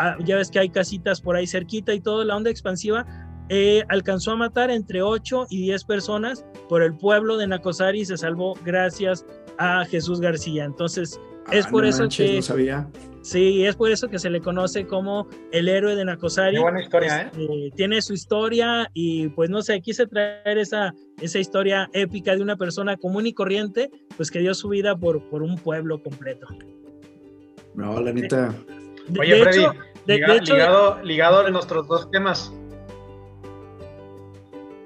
Ah, 0.00 0.16
ya 0.24 0.36
ves 0.36 0.50
que 0.50 0.60
hay 0.60 0.68
casitas 0.70 1.20
por 1.20 1.34
ahí 1.34 1.46
cerquita 1.46 1.92
y 1.92 2.00
todo, 2.00 2.24
la 2.24 2.36
onda 2.36 2.50
expansiva 2.50 3.04
eh, 3.48 3.82
alcanzó 3.88 4.32
a 4.32 4.36
matar 4.36 4.70
entre 4.70 5.02
8 5.02 5.46
y 5.50 5.62
10 5.62 5.84
personas 5.84 6.44
por 6.68 6.82
el 6.82 6.96
pueblo 6.96 7.36
de 7.36 7.46
Nacosari 7.46 8.00
y 8.00 8.04
se 8.04 8.16
salvó 8.16 8.54
gracias 8.64 9.24
a 9.58 9.84
Jesús 9.86 10.20
García. 10.20 10.64
Entonces, 10.64 11.18
es 11.50 11.66
ah, 11.66 11.70
por 11.70 11.84
eso 11.86 12.08
que... 12.08 12.36
No 12.36 12.42
sabía. 12.42 12.88
Sí, 13.22 13.64
es 13.64 13.74
por 13.74 13.90
eso 13.90 14.08
que 14.08 14.18
se 14.18 14.30
le 14.30 14.40
conoce 14.40 14.86
como 14.86 15.26
el 15.50 15.68
héroe 15.68 15.96
de 15.96 16.04
Nacosari. 16.04 16.56
Qué 16.56 16.62
buena 16.62 16.82
historia, 16.82 17.22
¿eh? 17.22 17.30
Este, 17.32 17.70
tiene 17.74 18.00
su 18.00 18.12
historia 18.12 18.90
y 18.94 19.28
pues 19.30 19.50
no 19.50 19.62
sé, 19.62 19.80
quise 19.80 20.06
traer 20.06 20.58
esa, 20.58 20.94
esa 21.20 21.38
historia 21.38 21.90
épica 21.92 22.36
de 22.36 22.42
una 22.42 22.56
persona 22.56 22.96
común 22.96 23.26
y 23.26 23.32
corriente, 23.32 23.90
pues 24.16 24.30
que 24.30 24.38
dio 24.38 24.54
su 24.54 24.68
vida 24.68 24.96
por, 24.96 25.28
por 25.28 25.42
un 25.42 25.56
pueblo 25.56 26.02
completo. 26.02 26.46
No, 27.74 28.00
la 28.00 28.12
neta... 28.12 28.54
Oye, 29.18 29.42
Freddy, 29.42 29.64
ligado, 30.16 31.02
ligado 31.02 31.46
a 31.46 31.50
nuestros 31.50 31.86
dos 31.86 32.10
temas. 32.10 32.52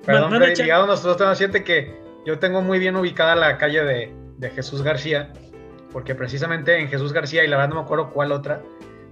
Perdón, 0.04 0.36
Freddy, 0.36 0.62
ligado 0.62 0.84
a 0.84 0.86
nuestros 0.86 1.12
dos 1.12 1.16
temas, 1.16 1.38
siente 1.38 1.62
que 1.62 2.00
yo 2.26 2.38
tengo 2.38 2.60
muy 2.60 2.78
bien 2.78 2.96
ubicada 2.96 3.36
la 3.36 3.56
calle 3.56 3.84
de, 3.84 4.12
de, 4.38 4.50
Jesús 4.50 4.82
García, 4.82 5.32
porque 5.92 6.14
precisamente 6.14 6.78
en 6.78 6.88
Jesús 6.88 7.12
García, 7.12 7.44
y 7.44 7.48
la 7.48 7.56
verdad 7.56 7.70
no 7.70 7.76
me 7.76 7.82
acuerdo 7.82 8.10
cuál 8.10 8.32
otra, 8.32 8.62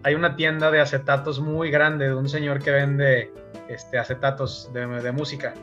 hay 0.02 0.14
una 0.14 0.34
tienda 0.34 0.70
de 0.70 0.80
acetatos 0.80 1.40
muy 1.40 1.70
grande 1.70 2.06
de 2.06 2.14
un 2.14 2.28
señor 2.28 2.62
que 2.62 2.70
vende 2.70 3.32
este, 3.68 3.98
acetatos 3.98 4.70
de, 4.72 4.86
de 4.86 5.12
música. 5.12 5.54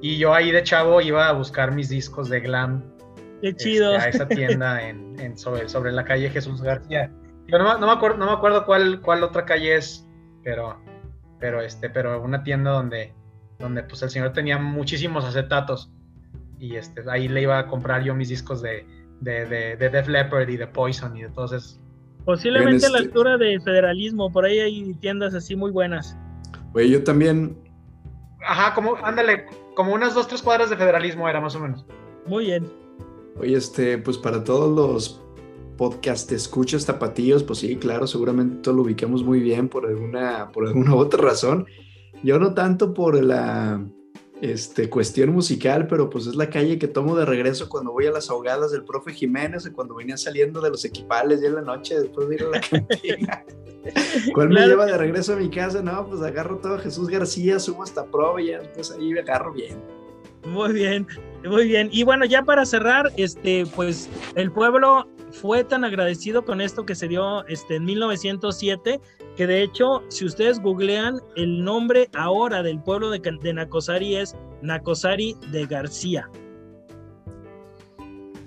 Y 0.00 0.18
yo 0.18 0.34
ahí 0.34 0.50
de 0.50 0.62
chavo 0.62 1.00
iba 1.00 1.28
a 1.28 1.32
buscar 1.32 1.72
mis 1.72 1.88
discos 1.88 2.28
de 2.28 2.40
glam. 2.40 2.82
Qué 3.40 3.54
chido. 3.54 3.94
Este, 3.96 4.06
a 4.06 4.08
esa 4.10 4.28
tienda 4.28 4.82
en, 4.86 5.18
en 5.18 5.38
sobre, 5.38 5.68
sobre 5.68 5.92
la 5.92 6.04
calle 6.04 6.30
Jesús 6.30 6.60
García. 6.60 7.10
Yo 7.48 7.58
no, 7.58 7.78
me 7.78 7.92
acuerdo, 7.92 8.18
no 8.18 8.26
me 8.26 8.32
acuerdo 8.32 8.66
cuál, 8.66 9.00
cuál 9.00 9.22
otra 9.22 9.46
calle 9.46 9.76
es, 9.76 10.06
pero, 10.44 10.78
pero, 11.40 11.62
este, 11.62 11.88
pero 11.88 12.22
una 12.22 12.42
tienda 12.42 12.72
donde, 12.72 13.14
donde 13.58 13.82
pues 13.84 14.02
el 14.02 14.10
señor 14.10 14.34
tenía 14.34 14.58
muchísimos 14.58 15.24
acetatos 15.24 15.90
y 16.58 16.76
este, 16.76 17.02
ahí 17.10 17.26
le 17.26 17.42
iba 17.42 17.58
a 17.58 17.66
comprar 17.66 18.02
yo 18.02 18.14
mis 18.14 18.28
discos 18.28 18.60
de, 18.60 18.86
de, 19.20 19.46
de, 19.46 19.76
de 19.76 19.88
Def 19.88 20.08
Leppard 20.08 20.48
y 20.48 20.58
de 20.58 20.66
Poison 20.66 21.16
y 21.16 21.22
de 21.22 21.30
todos 21.30 21.52
esos. 21.52 21.80
Posiblemente 22.26 22.84
a 22.84 22.90
la 22.90 22.98
este 22.98 23.08
altura 23.08 23.38
de 23.38 23.58
federalismo, 23.60 24.30
por 24.30 24.44
ahí 24.44 24.58
hay 24.58 24.94
tiendas 25.00 25.32
así 25.32 25.56
muy 25.56 25.70
buenas. 25.70 26.14
Oye, 26.74 26.90
yo 26.90 27.02
también. 27.02 27.56
Ajá, 28.46 28.74
como, 28.74 28.96
ándale, 28.96 29.46
como 29.74 29.94
unas 29.94 30.14
dos, 30.14 30.28
tres 30.28 30.42
cuadras 30.42 30.68
de 30.68 30.76
federalismo 30.76 31.26
era 31.26 31.40
más 31.40 31.54
o 31.54 31.60
menos. 31.60 31.86
Muy 32.26 32.46
bien. 32.46 32.70
Oye, 33.38 33.56
este, 33.56 33.96
pues 33.96 34.18
para 34.18 34.44
todos 34.44 34.76
los 34.76 35.22
podcast 35.78 36.30
escuchas 36.32 36.84
tapatíos, 36.84 37.42
pues 37.42 37.60
sí, 37.60 37.76
claro, 37.76 38.06
seguramente 38.06 38.70
lo 38.70 38.82
ubicamos 38.82 39.24
muy 39.24 39.40
bien 39.40 39.70
por 39.70 39.86
alguna, 39.86 40.50
por 40.52 40.66
alguna 40.66 40.94
otra 40.96 41.22
razón. 41.22 41.66
Yo 42.22 42.38
no 42.38 42.52
tanto 42.52 42.92
por 42.92 43.22
la, 43.24 43.80
este, 44.40 44.90
cuestión 44.90 45.30
musical, 45.30 45.86
pero 45.86 46.10
pues 46.10 46.26
es 46.26 46.34
la 46.34 46.50
calle 46.50 46.78
que 46.78 46.88
tomo 46.88 47.16
de 47.16 47.24
regreso 47.24 47.68
cuando 47.68 47.92
voy 47.92 48.06
a 48.06 48.10
las 48.10 48.30
ahogadas 48.30 48.70
del 48.70 48.84
profe 48.84 49.12
Jiménez 49.12 49.66
o 49.66 49.72
cuando 49.72 49.94
venía 49.94 50.16
saliendo 50.16 50.60
de 50.60 50.70
los 50.70 50.84
equipales 50.84 51.40
ya 51.40 51.48
en 51.48 51.54
la 51.56 51.62
noche 51.62 51.98
después 51.98 52.28
de 52.28 52.34
ir 52.34 52.42
a 52.42 52.48
la 52.48 52.60
cantina. 52.70 53.44
¿Cuál 54.34 54.50
me 54.50 54.66
lleva 54.66 54.86
de 54.86 54.98
regreso 54.98 55.32
a 55.32 55.36
mi 55.36 55.48
casa? 55.48 55.82
No, 55.82 56.06
pues 56.06 56.20
agarro 56.22 56.58
todo 56.58 56.78
Jesús 56.78 57.08
García, 57.08 57.58
subo 57.58 57.82
hasta 57.82 58.04
Pro 58.04 58.38
y 58.38 58.48
ya 58.48 58.58
después 58.58 58.90
ahí 58.90 59.12
me 59.12 59.20
agarro 59.20 59.52
bien. 59.52 59.76
Muy 60.44 60.72
bien, 60.72 61.06
muy 61.44 61.66
bien. 61.66 61.88
Y 61.92 62.04
bueno, 62.04 62.24
ya 62.24 62.42
para 62.42 62.64
cerrar, 62.64 63.12
este, 63.16 63.66
pues 63.74 64.08
el 64.34 64.52
pueblo 64.52 65.08
fue 65.30 65.64
tan 65.64 65.84
agradecido 65.84 66.44
con 66.44 66.60
esto 66.60 66.84
que 66.84 66.94
se 66.94 67.08
dio 67.08 67.46
este, 67.46 67.76
en 67.76 67.84
1907, 67.84 69.00
que 69.36 69.46
de 69.46 69.62
hecho, 69.62 70.02
si 70.08 70.24
ustedes 70.24 70.60
googlean, 70.60 71.20
el 71.36 71.62
nombre 71.62 72.08
ahora 72.14 72.62
del 72.62 72.82
pueblo 72.82 73.10
de, 73.10 73.20
de 73.42 73.52
Nacosari 73.52 74.16
es 74.16 74.36
Nacosari 74.62 75.36
de 75.50 75.66
García. 75.66 76.28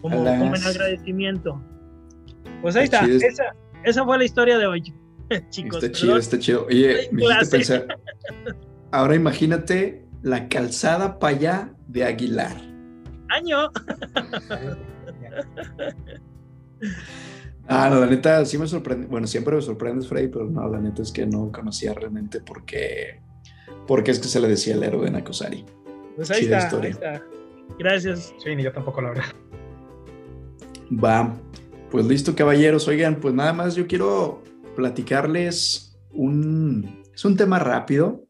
Como, 0.02 0.18
como, 0.18 0.56
en 0.56 0.64
agradecimiento. 0.64 1.62
Pues 2.62 2.76
ahí 2.76 2.86
está, 2.86 3.06
esa, 3.06 3.56
esa, 3.84 4.04
fue 4.04 4.18
la 4.18 4.24
historia 4.24 4.58
de 4.58 4.66
hoy, 4.66 4.82
chicos. 5.50 5.84
Está 5.84 5.98
chido, 5.98 6.18
está 6.18 6.40
chido. 6.40 6.66
Oye, 6.66 7.08
me 7.12 7.24
hiciste 7.24 7.58
pensar. 7.58 7.88
Ahora 8.92 9.16
imagínate 9.16 10.06
la 10.24 10.50
calzada 10.50 11.20
para 11.20 11.36
allá 11.36 11.74
de 11.88 12.04
Aguilar. 12.04 12.58
Año. 13.30 13.70
Ah, 17.68 17.90
no, 17.90 18.00
la 18.00 18.08
neta 18.08 18.44
sí 18.46 18.58
me 18.58 18.68
sorprende. 18.68 19.08
Bueno, 19.08 19.28
siempre 19.28 19.56
me 19.56 19.62
sorprendes, 19.62 20.08
Freddy, 20.08 20.28
pero 20.28 20.46
no, 20.46 20.68
la 20.68 20.80
neta 20.80 21.02
es 21.02 21.12
que 21.12 21.26
no 21.26 21.52
conocía 21.52 21.94
realmente 21.94 22.42
por 22.42 22.66
qué, 22.66 23.22
es 24.06 24.20
que 24.20 24.28
se 24.28 24.40
le 24.40 24.48
decía 24.48 24.76
el 24.76 24.84
héroe 24.84 25.06
de 25.06 25.12
Nakosari. 25.12 25.66
Pues 26.16 26.32
ahí 26.32 26.44
está, 26.44 26.70
ahí 26.82 26.90
está, 26.90 27.24
Gracias. 27.80 28.34
Sí, 28.44 28.56
ni 28.56 28.64
yo 28.64 28.74
tampoco 28.74 29.02
la 29.02 29.10
verdad. 29.10 29.26
Va, 30.92 31.34
pues 31.90 32.06
listo, 32.06 32.36
caballeros. 32.36 32.88
Oigan, 32.88 33.16
pues 33.16 33.34
nada 33.34 33.54
más 33.54 33.76
yo 33.76 33.88
quiero 33.88 34.44
platicarles 34.76 35.98
un. 36.12 37.04
Es 37.14 37.24
un 37.24 37.38
tema 37.38 37.60
rápido. 37.60 38.26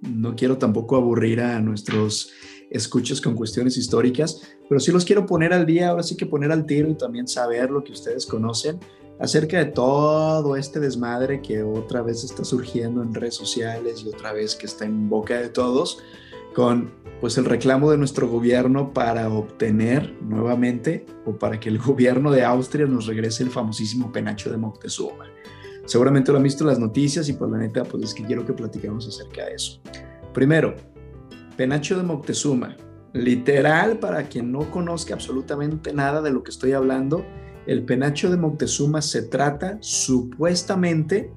No 0.00 0.34
quiero 0.34 0.58
tampoco 0.58 0.96
aburrir 0.96 1.40
a 1.40 1.60
nuestros 1.60 2.32
escuchas 2.70 3.20
con 3.20 3.34
cuestiones 3.34 3.76
históricas, 3.76 4.40
pero 4.68 4.80
sí 4.80 4.92
los 4.92 5.04
quiero 5.04 5.26
poner 5.26 5.52
al 5.52 5.66
día, 5.66 5.90
ahora 5.90 6.02
sí 6.02 6.16
que 6.16 6.26
poner 6.26 6.52
al 6.52 6.64
tiro 6.64 6.88
y 6.88 6.94
también 6.94 7.28
saber 7.28 7.70
lo 7.70 7.82
que 7.84 7.92
ustedes 7.92 8.24
conocen 8.26 8.78
acerca 9.18 9.58
de 9.58 9.66
todo 9.66 10.56
este 10.56 10.80
desmadre 10.80 11.42
que 11.42 11.62
otra 11.62 12.00
vez 12.02 12.24
está 12.24 12.42
surgiendo 12.44 13.02
en 13.02 13.12
redes 13.12 13.34
sociales 13.34 14.02
y 14.04 14.08
otra 14.08 14.32
vez 14.32 14.54
que 14.54 14.66
está 14.66 14.86
en 14.86 15.10
boca 15.10 15.38
de 15.40 15.50
todos 15.50 15.98
con 16.54 16.90
pues 17.20 17.36
el 17.36 17.44
reclamo 17.44 17.90
de 17.90 17.98
nuestro 17.98 18.28
gobierno 18.28 18.94
para 18.94 19.28
obtener 19.28 20.16
nuevamente 20.22 21.04
o 21.26 21.38
para 21.38 21.60
que 21.60 21.68
el 21.68 21.78
gobierno 21.78 22.30
de 22.30 22.44
Austria 22.44 22.86
nos 22.86 23.06
regrese 23.06 23.42
el 23.42 23.50
famosísimo 23.50 24.10
penacho 24.10 24.50
de 24.50 24.56
Moctezuma. 24.56 25.26
Seguramente 25.84 26.32
lo 26.32 26.38
han 26.38 26.44
visto 26.44 26.64
en 26.64 26.68
las 26.68 26.78
noticias 26.78 27.28
y 27.28 27.34
pues 27.34 27.50
la 27.50 27.58
neta 27.58 27.84
pues 27.84 28.04
es 28.04 28.14
que 28.14 28.24
quiero 28.24 28.46
que 28.46 28.54
platiquemos 28.54 29.06
acerca 29.06 29.44
de 29.44 29.54
eso. 29.54 29.80
Primero, 30.32 30.74
Penacho 31.60 31.98
de 31.98 32.02
Moctezuma. 32.02 32.74
Literal, 33.12 33.98
para 33.98 34.22
quien 34.22 34.50
no 34.50 34.70
conozca 34.70 35.12
absolutamente 35.12 35.92
nada 35.92 36.22
de 36.22 36.30
lo 36.30 36.42
que 36.42 36.50
estoy 36.50 36.72
hablando, 36.72 37.22
el 37.66 37.84
penacho 37.84 38.30
de 38.30 38.38
Moctezuma 38.38 39.02
se 39.02 39.20
trata 39.20 39.76
supuestamente 39.80 41.30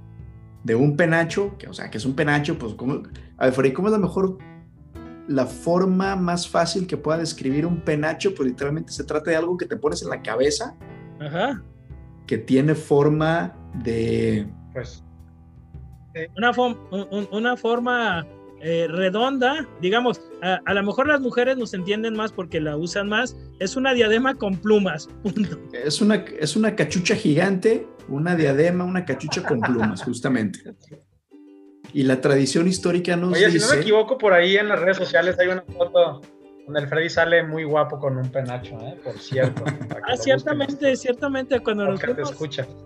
de 0.63 0.75
un 0.75 0.95
penacho, 0.95 1.57
que, 1.57 1.67
o 1.67 1.73
sea, 1.73 1.91
que 1.91 1.97
es 1.97 2.05
un 2.05 2.15
penacho, 2.15 2.57
pues, 2.57 2.73
¿cómo, 2.75 3.03
a 3.37 3.49
ver, 3.49 3.73
¿cómo 3.73 3.89
es 3.89 3.91
la 3.91 3.99
mejor, 3.99 4.37
la 5.27 5.45
forma 5.45 6.15
más 6.15 6.47
fácil 6.47 6.87
que 6.87 6.95
pueda 6.95 7.17
describir 7.17 7.65
un 7.65 7.81
penacho? 7.81 8.33
Pues 8.33 8.47
literalmente 8.47 8.93
se 8.93 9.03
trata 9.03 9.29
de 9.29 9.35
algo 9.35 9.57
que 9.57 9.65
te 9.65 9.75
pones 9.75 10.03
en 10.03 10.09
la 10.09 10.21
cabeza, 10.21 10.77
Ajá. 11.19 11.61
que 12.27 12.37
tiene 12.37 12.75
forma 12.75 13.53
de... 13.83 14.47
Pues... 14.71 15.03
Una, 16.37 16.51
una 17.29 17.57
forma 17.57 18.25
eh, 18.65 18.87
redonda, 18.87 19.67
digamos, 19.81 20.21
a, 20.41 20.73
lo 20.73 20.83
mejor 20.83 21.07
las 21.07 21.19
mujeres 21.19 21.57
nos 21.57 21.73
entienden 21.73 22.15
más 22.15 22.31
porque 22.31 22.61
la 22.61 22.77
usan 22.77 23.09
más, 23.09 23.35
es 23.59 23.75
una 23.75 23.93
diadema 23.93 24.35
con 24.35 24.55
plumas. 24.55 25.09
Es 25.73 26.01
una, 26.01 26.23
es 26.39 26.55
una 26.55 26.75
cachucha 26.75 27.15
gigante, 27.15 27.85
una 28.07 28.35
diadema, 28.37 28.85
una 28.85 29.03
cachucha 29.03 29.43
con 29.43 29.59
plumas, 29.59 30.01
justamente. 30.05 30.59
Y 31.91 32.03
la 32.03 32.21
tradición 32.21 32.67
histórica 32.67 33.17
nos 33.17 33.33
Oye, 33.33 33.51
si 33.51 33.59
no 33.59 33.67
me 33.69 33.81
equivoco, 33.81 34.17
por 34.17 34.31
ahí 34.31 34.55
en 34.55 34.69
las 34.69 34.79
redes 34.79 34.97
sociales 34.97 35.37
hay 35.39 35.49
una 35.49 35.63
foto 35.63 36.21
donde 36.65 36.81
el 36.81 36.87
Freddy 36.87 37.09
sale 37.09 37.43
muy 37.43 37.63
guapo 37.63 37.99
con 37.99 38.17
un 38.17 38.29
penacho, 38.29 38.77
¿eh? 38.79 38.97
por 39.03 39.17
cierto. 39.19 39.63
ah, 40.07 40.15
ciertamente, 40.15 40.95
ciertamente. 40.95 41.59
Cuando 41.59 41.85
nos, 41.85 42.01
fuimos, 42.01 42.33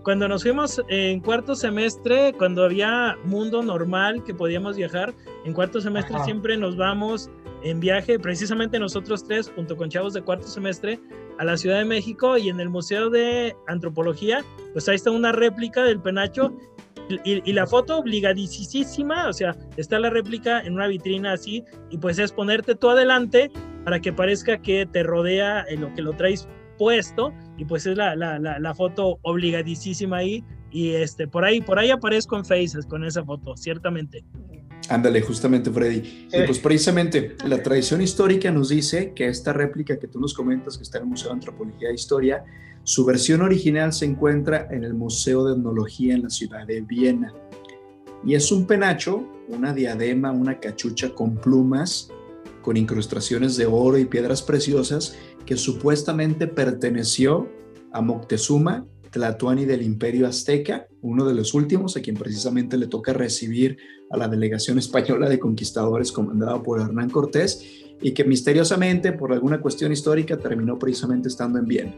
cuando 0.03 0.27
nos 0.27 0.43
fuimos 0.43 0.81
en 0.87 1.19
cuarto 1.19 1.55
semestre, 1.55 2.33
cuando 2.37 2.63
había 2.65 3.15
mundo 3.23 3.61
normal 3.61 4.23
que 4.23 4.33
podíamos 4.33 4.77
viajar, 4.77 5.13
en 5.45 5.53
cuarto 5.53 5.79
semestre 5.79 6.17
siempre 6.23 6.57
nos 6.57 6.75
vamos 6.75 7.29
en 7.63 7.79
viaje, 7.79 8.19
precisamente 8.19 8.79
nosotros 8.79 9.23
tres, 9.23 9.51
junto 9.55 9.75
con 9.75 9.89
chavos 9.89 10.13
de 10.13 10.21
cuarto 10.21 10.47
semestre, 10.47 10.99
a 11.37 11.45
la 11.45 11.57
Ciudad 11.57 11.77
de 11.77 11.85
México 11.85 12.37
y 12.37 12.49
en 12.49 12.59
el 12.59 12.69
Museo 12.69 13.09
de 13.09 13.55
Antropología, 13.67 14.43
pues 14.73 14.89
ahí 14.89 14.95
está 14.95 15.11
una 15.11 15.31
réplica 15.31 15.83
del 15.83 15.99
penacho 15.99 16.51
y, 17.23 17.53
la 17.53 17.67
foto 17.67 17.99
obligadísima, 17.99 19.27
o 19.27 19.33
sea, 19.33 19.55
está 19.77 19.99
la 19.99 20.09
réplica 20.09 20.59
en 20.61 20.73
una 20.73 20.87
vitrina 20.87 21.33
así, 21.33 21.63
y 21.89 21.97
pues 21.97 22.19
es 22.19 22.31
ponerte 22.31 22.75
tú 22.75 22.89
adelante 22.89 23.51
para 23.83 23.99
que 23.99 24.11
parezca 24.11 24.61
que 24.61 24.85
te 24.85 25.03
rodea 25.03 25.65
en 25.69 25.81
lo 25.81 25.93
que 25.93 26.01
lo 26.01 26.13
traes 26.13 26.47
puesto, 26.77 27.33
y 27.57 27.65
pues 27.65 27.85
es 27.85 27.97
la, 27.97 28.15
la, 28.15 28.39
la, 28.39 28.75
foto 28.75 29.19
obligadísima 29.23 30.17
ahí, 30.17 30.43
y 30.71 30.91
este, 30.91 31.27
por 31.27 31.45
ahí, 31.45 31.61
por 31.61 31.79
ahí 31.79 31.89
aparezco 31.89 32.37
en 32.37 32.45
Faces 32.45 32.85
con 32.85 33.03
esa 33.03 33.23
foto, 33.23 33.55
ciertamente. 33.55 34.23
Ándale, 34.89 35.21
justamente, 35.21 35.69
Freddy. 35.71 36.27
Y 36.31 36.43
pues 36.45 36.59
precisamente 36.59 37.35
la 37.45 37.61
tradición 37.61 38.01
histórica 38.01 38.51
nos 38.51 38.69
dice 38.69 39.13
que 39.13 39.27
esta 39.27 39.51
réplica 39.51 39.97
que 39.97 40.07
tú 40.07 40.19
nos 40.19 40.33
comentas, 40.33 40.77
que 40.77 40.83
está 40.83 40.99
en 40.99 41.05
el 41.05 41.09
Museo 41.09 41.29
de 41.29 41.33
Antropología 41.33 41.89
e 41.89 41.93
Historia, 41.93 42.43
su 42.87 43.03
versión 43.03 43.41
original 43.41 43.91
se 43.91 44.05
encuentra 44.05 44.69
en 44.71 44.85
el 44.85 44.93
Museo 44.93 45.43
de 45.43 45.55
Etnología 45.55 46.15
en 46.15 46.23
la 46.23 46.29
ciudad 46.29 46.65
de 46.65 46.79
Viena. 46.79 47.33
Y 48.25 48.33
es 48.33 48.49
un 48.49 48.65
penacho, 48.65 49.27
una 49.49 49.73
diadema, 49.73 50.31
una 50.31 50.61
cachucha 50.61 51.13
con 51.13 51.35
plumas, 51.35 52.09
con 52.61 52.77
incrustaciones 52.77 53.57
de 53.57 53.65
oro 53.65 53.97
y 53.97 54.05
piedras 54.05 54.41
preciosas, 54.41 55.17
que 55.45 55.57
supuestamente 55.57 56.47
perteneció 56.47 57.49
a 57.91 57.99
Moctezuma, 57.99 58.87
Tlatuani 59.11 59.65
del 59.65 59.81
Imperio 59.81 60.25
Azteca, 60.25 60.87
uno 61.01 61.25
de 61.25 61.35
los 61.35 61.53
últimos, 61.53 61.97
a 61.97 62.01
quien 62.01 62.15
precisamente 62.15 62.77
le 62.77 62.87
toca 62.87 63.11
recibir 63.11 63.77
a 64.11 64.15
la 64.15 64.29
delegación 64.29 64.77
española 64.79 65.27
de 65.27 65.39
conquistadores 65.39 66.13
comandada 66.13 66.63
por 66.63 66.79
Hernán 66.79 67.09
Cortés, 67.09 67.65
y 68.01 68.13
que 68.13 68.23
misteriosamente, 68.23 69.11
por 69.11 69.33
alguna 69.33 69.59
cuestión 69.59 69.91
histórica, 69.91 70.37
terminó 70.37 70.79
precisamente 70.79 71.27
estando 71.27 71.59
en 71.59 71.65
Viena. 71.65 71.93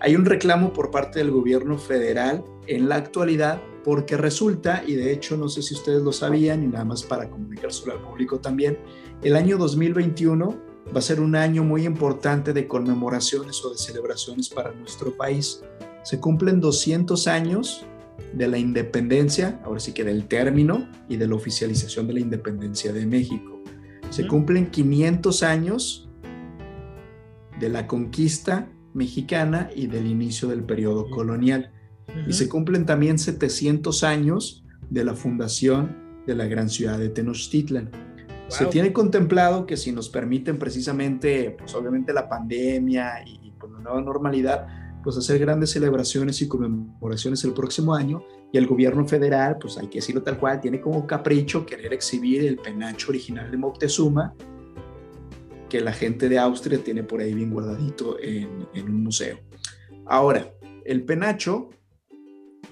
Hay 0.00 0.14
un 0.14 0.24
reclamo 0.24 0.72
por 0.72 0.90
parte 0.92 1.18
del 1.18 1.32
gobierno 1.32 1.76
federal 1.76 2.44
en 2.68 2.88
la 2.88 2.96
actualidad 2.96 3.60
porque 3.84 4.16
resulta, 4.16 4.84
y 4.86 4.94
de 4.94 5.12
hecho 5.12 5.36
no 5.36 5.48
sé 5.48 5.62
si 5.62 5.74
ustedes 5.74 6.02
lo 6.02 6.12
sabían 6.12 6.62
y 6.62 6.68
nada 6.68 6.84
más 6.84 7.02
para 7.02 7.28
comunicárselo 7.28 7.94
al 7.94 8.02
público 8.02 8.38
también, 8.38 8.78
el 9.22 9.34
año 9.34 9.58
2021 9.58 10.56
va 10.94 10.98
a 10.98 11.02
ser 11.02 11.20
un 11.20 11.34
año 11.34 11.64
muy 11.64 11.84
importante 11.84 12.52
de 12.52 12.68
conmemoraciones 12.68 13.64
o 13.64 13.70
de 13.70 13.78
celebraciones 13.78 14.48
para 14.48 14.72
nuestro 14.72 15.16
país. 15.16 15.62
Se 16.04 16.20
cumplen 16.20 16.60
200 16.60 17.26
años 17.26 17.84
de 18.32 18.46
la 18.46 18.58
independencia, 18.58 19.60
ahora 19.64 19.80
sí 19.80 19.92
que 19.92 20.04
del 20.04 20.28
término 20.28 20.88
y 21.08 21.16
de 21.16 21.26
la 21.26 21.34
oficialización 21.34 22.06
de 22.06 22.14
la 22.14 22.20
independencia 22.20 22.92
de 22.92 23.04
México. 23.04 23.60
Se 24.10 24.26
cumplen 24.28 24.70
500 24.70 25.42
años 25.42 26.08
de 27.58 27.68
la 27.68 27.86
conquista 27.86 28.70
mexicana 28.98 29.70
y 29.74 29.86
del 29.86 30.06
inicio 30.06 30.48
del 30.48 30.64
periodo 30.64 31.08
colonial. 31.08 31.70
Y 32.26 32.32
se 32.32 32.48
cumplen 32.48 32.84
también 32.84 33.18
700 33.18 34.02
años 34.02 34.64
de 34.90 35.04
la 35.04 35.14
fundación 35.14 35.96
de 36.26 36.34
la 36.34 36.46
gran 36.46 36.68
ciudad 36.68 36.98
de 36.98 37.08
Tenochtitlan. 37.08 37.90
Se 38.48 38.66
tiene 38.66 38.92
contemplado 38.92 39.66
que 39.66 39.76
si 39.76 39.92
nos 39.92 40.08
permiten 40.08 40.58
precisamente, 40.58 41.54
pues 41.58 41.74
obviamente 41.74 42.12
la 42.12 42.28
pandemia 42.28 43.22
y, 43.24 43.52
pues 43.58 43.72
la 43.72 43.78
nueva 43.78 44.00
normalidad, 44.00 44.66
pues 45.04 45.16
hacer 45.16 45.38
grandes 45.38 45.70
celebraciones 45.70 46.40
y 46.42 46.48
conmemoraciones 46.48 47.44
el 47.44 47.52
próximo 47.52 47.94
año 47.94 48.22
y 48.52 48.58
el 48.58 48.66
gobierno 48.66 49.06
federal, 49.06 49.58
pues 49.60 49.76
hay 49.78 49.88
que 49.88 49.98
decirlo 49.98 50.22
tal 50.22 50.38
cual, 50.38 50.60
tiene 50.60 50.80
como 50.80 51.06
capricho 51.06 51.64
querer 51.66 51.92
exhibir 51.92 52.46
el 52.46 52.56
penacho 52.56 53.10
original 53.10 53.50
de 53.50 53.56
Moctezuma 53.58 54.34
que 55.68 55.80
la 55.80 55.92
gente 55.92 56.28
de 56.28 56.38
Austria 56.38 56.82
tiene 56.82 57.02
por 57.02 57.20
ahí 57.20 57.34
bien 57.34 57.50
guardadito 57.50 58.18
en, 58.20 58.66
un 58.74 59.02
museo. 59.02 59.38
Ahora, 60.06 60.54
el 60.84 61.04
penacho, 61.04 61.68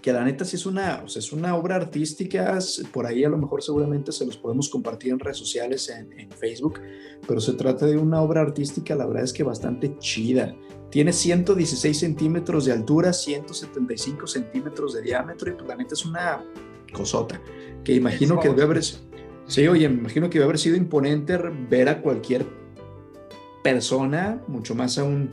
que 0.00 0.12
la 0.12 0.24
neta 0.24 0.44
sí 0.44 0.56
es 0.56 0.66
una, 0.66 1.02
o 1.04 1.08
sea, 1.08 1.20
es 1.20 1.32
una 1.32 1.56
obra 1.56 1.76
artística, 1.76 2.58
por 2.92 3.06
ahí 3.06 3.24
a 3.24 3.28
lo 3.28 3.38
mejor 3.38 3.62
seguramente 3.62 4.12
se 4.12 4.24
los 4.24 4.36
podemos 4.36 4.68
compartir 4.68 5.12
en 5.12 5.18
redes 5.18 5.36
sociales, 5.36 5.88
en, 5.90 6.18
en, 6.18 6.30
Facebook, 6.30 6.80
pero 7.26 7.40
se 7.40 7.52
trata 7.54 7.86
de 7.86 7.98
una 7.98 8.22
obra 8.22 8.40
artística, 8.40 8.94
la 8.94 9.06
verdad 9.06 9.24
es 9.24 9.32
que 9.32 9.42
bastante 9.42 9.98
chida. 9.98 10.56
Tiene 10.90 11.12
116 11.12 11.98
centímetros 11.98 12.64
de 12.64 12.72
altura, 12.72 13.12
175 13.12 14.26
centímetros 14.26 14.94
de 14.94 15.02
diámetro 15.02 15.50
y 15.50 15.54
pues 15.54 15.68
la 15.68 15.76
neta 15.76 15.94
es 15.94 16.06
una 16.06 16.44
cosota, 16.92 17.42
que 17.84 17.94
imagino 17.94 18.38
que 18.40 18.48
debe 18.48 18.62
haber... 18.62 18.82
Sí, 19.48 19.68
oye, 19.68 19.88
me 19.88 20.00
imagino 20.00 20.28
que 20.28 20.38
debe 20.38 20.46
haber 20.46 20.58
sido 20.58 20.76
imponente 20.76 21.38
ver 21.68 21.88
a 21.88 22.02
cualquier 22.02 22.65
persona, 23.66 24.40
mucho 24.46 24.76
más 24.76 24.96
a 24.96 25.02
un 25.02 25.28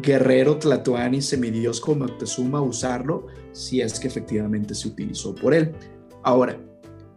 guerrero 0.00 0.58
tlatoani 0.58 1.20
semidios 1.20 1.80
como 1.82 2.06
Moctezuma 2.06 2.62
usarlo, 2.62 3.26
si 3.52 3.82
es 3.82 4.00
que 4.00 4.08
efectivamente 4.08 4.74
se 4.74 4.88
utilizó 4.88 5.34
por 5.34 5.52
él. 5.52 5.70
Ahora, 6.22 6.58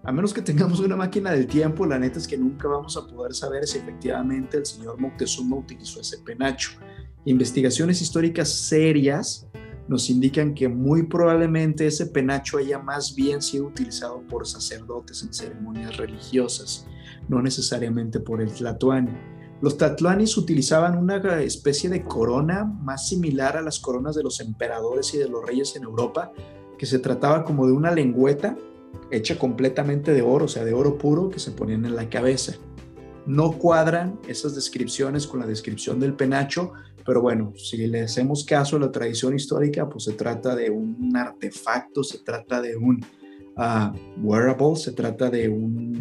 a 0.03 0.11
menos 0.11 0.34
que 0.34 0.41
tengamos 0.41 0.82
una 0.82 0.97
máquina 0.97 1.32
del 1.32 1.47
tiempo, 1.47 1.86
la 1.86 1.97
neta 1.97 2.20
es 2.20 2.28
que 2.28 2.38
nunca 2.38 2.68
vamos 2.68 2.97
a 2.97 3.07
poder 3.07 3.34
saber 3.34 3.65
si 3.65 3.78
efectivamente 3.78 4.57
el 4.57 4.65
señor 4.65 4.99
Moctezuma 4.99 5.55
utilizó 5.55 6.01
ese 6.01 6.18
penacho. 6.18 6.72
Investigaciones 7.24 8.01
históricas 8.01 8.49
serias 8.49 9.47
nos 9.88 10.09
indican 10.09 10.53
que 10.53 10.68
muy 10.68 11.03
probablemente 11.03 11.88
ese 11.88 12.07
penacho 12.07 12.57
haya 12.57 12.78
más 12.78 13.15
bien 13.15 13.41
sido 13.41 13.68
utilizado 13.68 14.22
por 14.28 14.45
sacerdotes 14.45 15.24
en 15.24 15.34
ceremonias 15.34 15.95
religiosas, 15.95 16.86
no 17.30 17.41
necesariamente 17.41 18.20
por 18.20 18.41
el 18.41 18.51
tlatoani. 18.51 19.36
Los 19.60 19.78
tatlanis 19.78 20.38
utilizaban 20.38 20.97
una 20.97 21.41
especie 21.41 21.89
de 21.89 22.03
corona 22.03 22.64
más 22.64 23.08
similar 23.08 23.58
a 23.58 23.62
las 23.62 23.80
coronas 23.80 24.16
de 24.16 24.24
los 24.24 24.39
emperadores 24.39 25.14
y 25.14 25.18
de 25.18 25.28
los 25.28 25.45
reyes 25.45 25.76
en 25.76 25.84
Europa, 25.84 26.32
que 26.78 26.86
se 26.86 26.99
trataba 26.99 27.43
como 27.43 27.66
de 27.66 27.74
una 27.74 27.91
lengüeta 27.91 28.55
hecha 29.10 29.38
completamente 29.39 30.14
de 30.14 30.22
oro, 30.22 30.45
o 30.45 30.47
sea, 30.47 30.64
de 30.64 30.74
oro 30.74 30.97
puro 30.97 31.30
que 31.30 31.39
se 31.39 31.51
ponían 31.51 31.86
en 31.86 31.95
la 31.95 32.10
cabeza. 32.10 32.53
No 33.26 33.51
cuadran 33.53 34.20
esas 34.28 34.53
descripciones 34.53 35.26
con 35.26 35.39
la 35.39 35.47
descripción 35.47 35.99
del 35.99 36.14
penacho, 36.14 36.74
pero 37.05 37.22
bueno, 37.22 37.53
si 37.55 37.88
le 37.88 38.01
hacemos 38.01 38.45
caso 38.45 38.76
a 38.76 38.80
la 38.80 38.91
tradición 38.91 39.36
histórica, 39.36 39.89
pues 39.89 40.03
se 40.03 40.14
trata 40.14 40.55
de 40.55 40.70
un 40.70 41.16
artefacto, 41.16 42.03
se 42.03 42.20
trata 42.20 42.62
de 42.62 42.76
un 42.76 43.03
uh, 43.58 43.91
wearable, 44.22 44.76
se 44.76 44.91
trata 44.91 45.30
de 45.30 45.49
un 45.49 45.99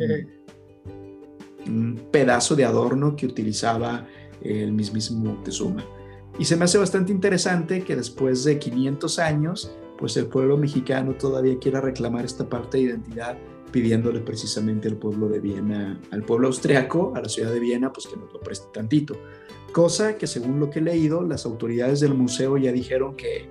un 1.69 2.09
pedazo 2.11 2.57
de 2.57 2.65
adorno 2.65 3.17
que 3.17 3.27
utilizaba 3.27 4.07
el 4.43 4.73
mismísimo 4.73 5.33
Moctezuma. 5.33 5.85
Y 6.39 6.45
se 6.45 6.57
me 6.57 6.65
hace 6.65 6.79
bastante 6.79 7.13
interesante 7.13 7.83
que 7.83 7.97
después 7.97 8.45
de 8.45 8.59
500 8.59 9.19
años, 9.19 9.73
pues 9.99 10.17
el 10.17 10.27
pueblo 10.27 10.57
mexicano 10.57 11.15
todavía 11.15 11.59
quiera 11.59 11.81
reclamar 11.81 12.25
esta 12.25 12.49
parte 12.49 12.79
de 12.79 12.85
identidad 12.85 13.39
pidiéndole 13.73 14.21
precisamente 14.21 14.89
al 14.89 14.97
pueblo 14.97 15.29
de 15.29 15.41
Viena, 15.41 16.01
al 16.11 16.23
pueblo 16.23 16.47
austriaco, 16.49 17.13
a 17.15 17.21
la 17.21 17.29
ciudad 17.29 17.53
de 17.53 17.61
Viena, 17.61 17.93
pues 17.93 18.07
que 18.07 18.17
nos 18.17 18.33
lo 18.33 18.41
preste 18.41 18.67
tantito. 18.73 19.17
Cosa 19.73 20.17
que 20.17 20.27
según 20.27 20.61
lo 20.61 20.71
que 20.71 20.79
he 20.79 20.83
leído, 20.83 21.23
las 21.23 21.45
autoridades 21.45 22.01
del 22.01 22.15
museo 22.15 22.57
ya 22.57 22.73
dijeron 22.73 23.17
que 23.17 23.49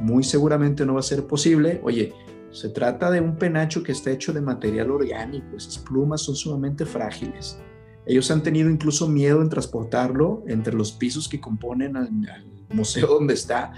muy 0.00 0.24
seguramente 0.24 0.86
no 0.86 0.94
va 0.94 1.00
a 1.00 1.02
ser 1.02 1.26
posible. 1.26 1.80
Oye, 1.82 2.12
se 2.50 2.68
trata 2.70 3.10
de 3.10 3.20
un 3.20 3.36
penacho 3.36 3.82
que 3.82 3.92
está 3.92 4.10
hecho 4.10 4.32
de 4.32 4.40
material 4.40 4.90
orgánico, 4.90 5.56
esas 5.56 5.78
plumas 5.78 6.22
son 6.22 6.36
sumamente 6.36 6.86
frágiles. 6.86 7.60
Ellos 8.06 8.30
han 8.30 8.42
tenido 8.42 8.70
incluso 8.70 9.08
miedo 9.08 9.42
en 9.42 9.48
transportarlo 9.48 10.44
entre 10.46 10.74
los 10.74 10.92
pisos 10.92 11.28
que 11.28 11.40
componen 11.40 11.96
al, 11.96 12.10
museo 12.70 13.08
donde 13.08 13.34
está. 13.34 13.72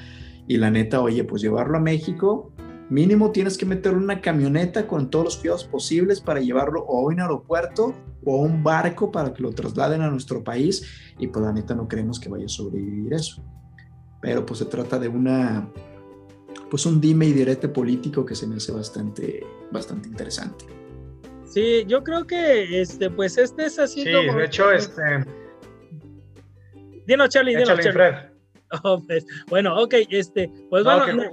Y 0.47 0.59
la 0.59 0.71
neta, 0.71 1.01
oye, 1.01 1.25
pues 1.25 1.43
llevarlo 1.43 1.79
a 1.79 1.81
México, 1.81 2.53
mínimo 2.91 3.33
tienes 3.33 3.57
que 3.59 3.67
meterlo 3.67 3.99
en 3.99 4.05
una 4.05 4.21
camioneta 4.21 4.87
con 4.87 5.11
todos 5.11 5.25
los 5.25 5.37
cuidados 5.39 5.65
posibles 5.65 6.21
para 6.21 6.41
llevarlo 6.41 6.85
o 6.85 7.01
a 7.01 7.13
un 7.13 7.21
aeropuerto 7.21 7.95
o 8.25 8.37
a 8.37 8.47
un 8.47 8.63
barco 8.63 9.11
para 9.11 9.33
que 9.33 9.43
lo 9.43 9.53
trasladen 9.53 10.03
a 10.03 10.11
nuestro 10.11 10.45
país. 10.45 10.85
Y 11.19 11.29
pues 11.29 11.45
la 11.45 11.53
neta 11.53 11.75
no 11.75 11.89
creemos 11.89 12.21
que 12.21 12.29
vaya 12.29 12.45
a 12.45 12.49
sobrevivir 12.49 13.15
eso. 13.15 13.43
Pero 14.21 14.45
pues 14.45 14.59
se 14.59 14.67
trata 14.67 14.99
de 14.99 15.09
una 15.09 15.71
pues 16.71 16.87
un 16.87 17.01
dime 17.01 17.27
y 17.27 17.33
direte 17.33 17.69
político 17.69 18.25
que 18.25 18.35
se 18.35 18.47
me 18.47 18.57
hace 18.57 18.73
bastante, 18.73 19.47
bastante 19.71 20.09
interesante. 20.09 20.65
Sí, 21.47 21.85
yo 21.87 22.03
creo 22.05 22.27
que 22.27 22.81
este, 22.81 23.11
pues 23.11 23.39
este 23.39 23.67
es 23.67 23.79
así 23.79 24.03
sí, 24.03 24.11
de 24.11 24.45
hecho, 24.45 24.71
este. 24.71 25.25
Dino 27.07 27.27
Charlie, 27.27 27.57
dino 27.57 27.67
Charlie. 27.67 27.93
Fred. 27.93 28.15
Oh, 28.85 29.03
pues, 29.07 29.25
bueno, 29.49 29.75
ok, 29.83 29.95
este, 30.11 30.53
pues 30.69 30.85
bueno. 30.85 31.23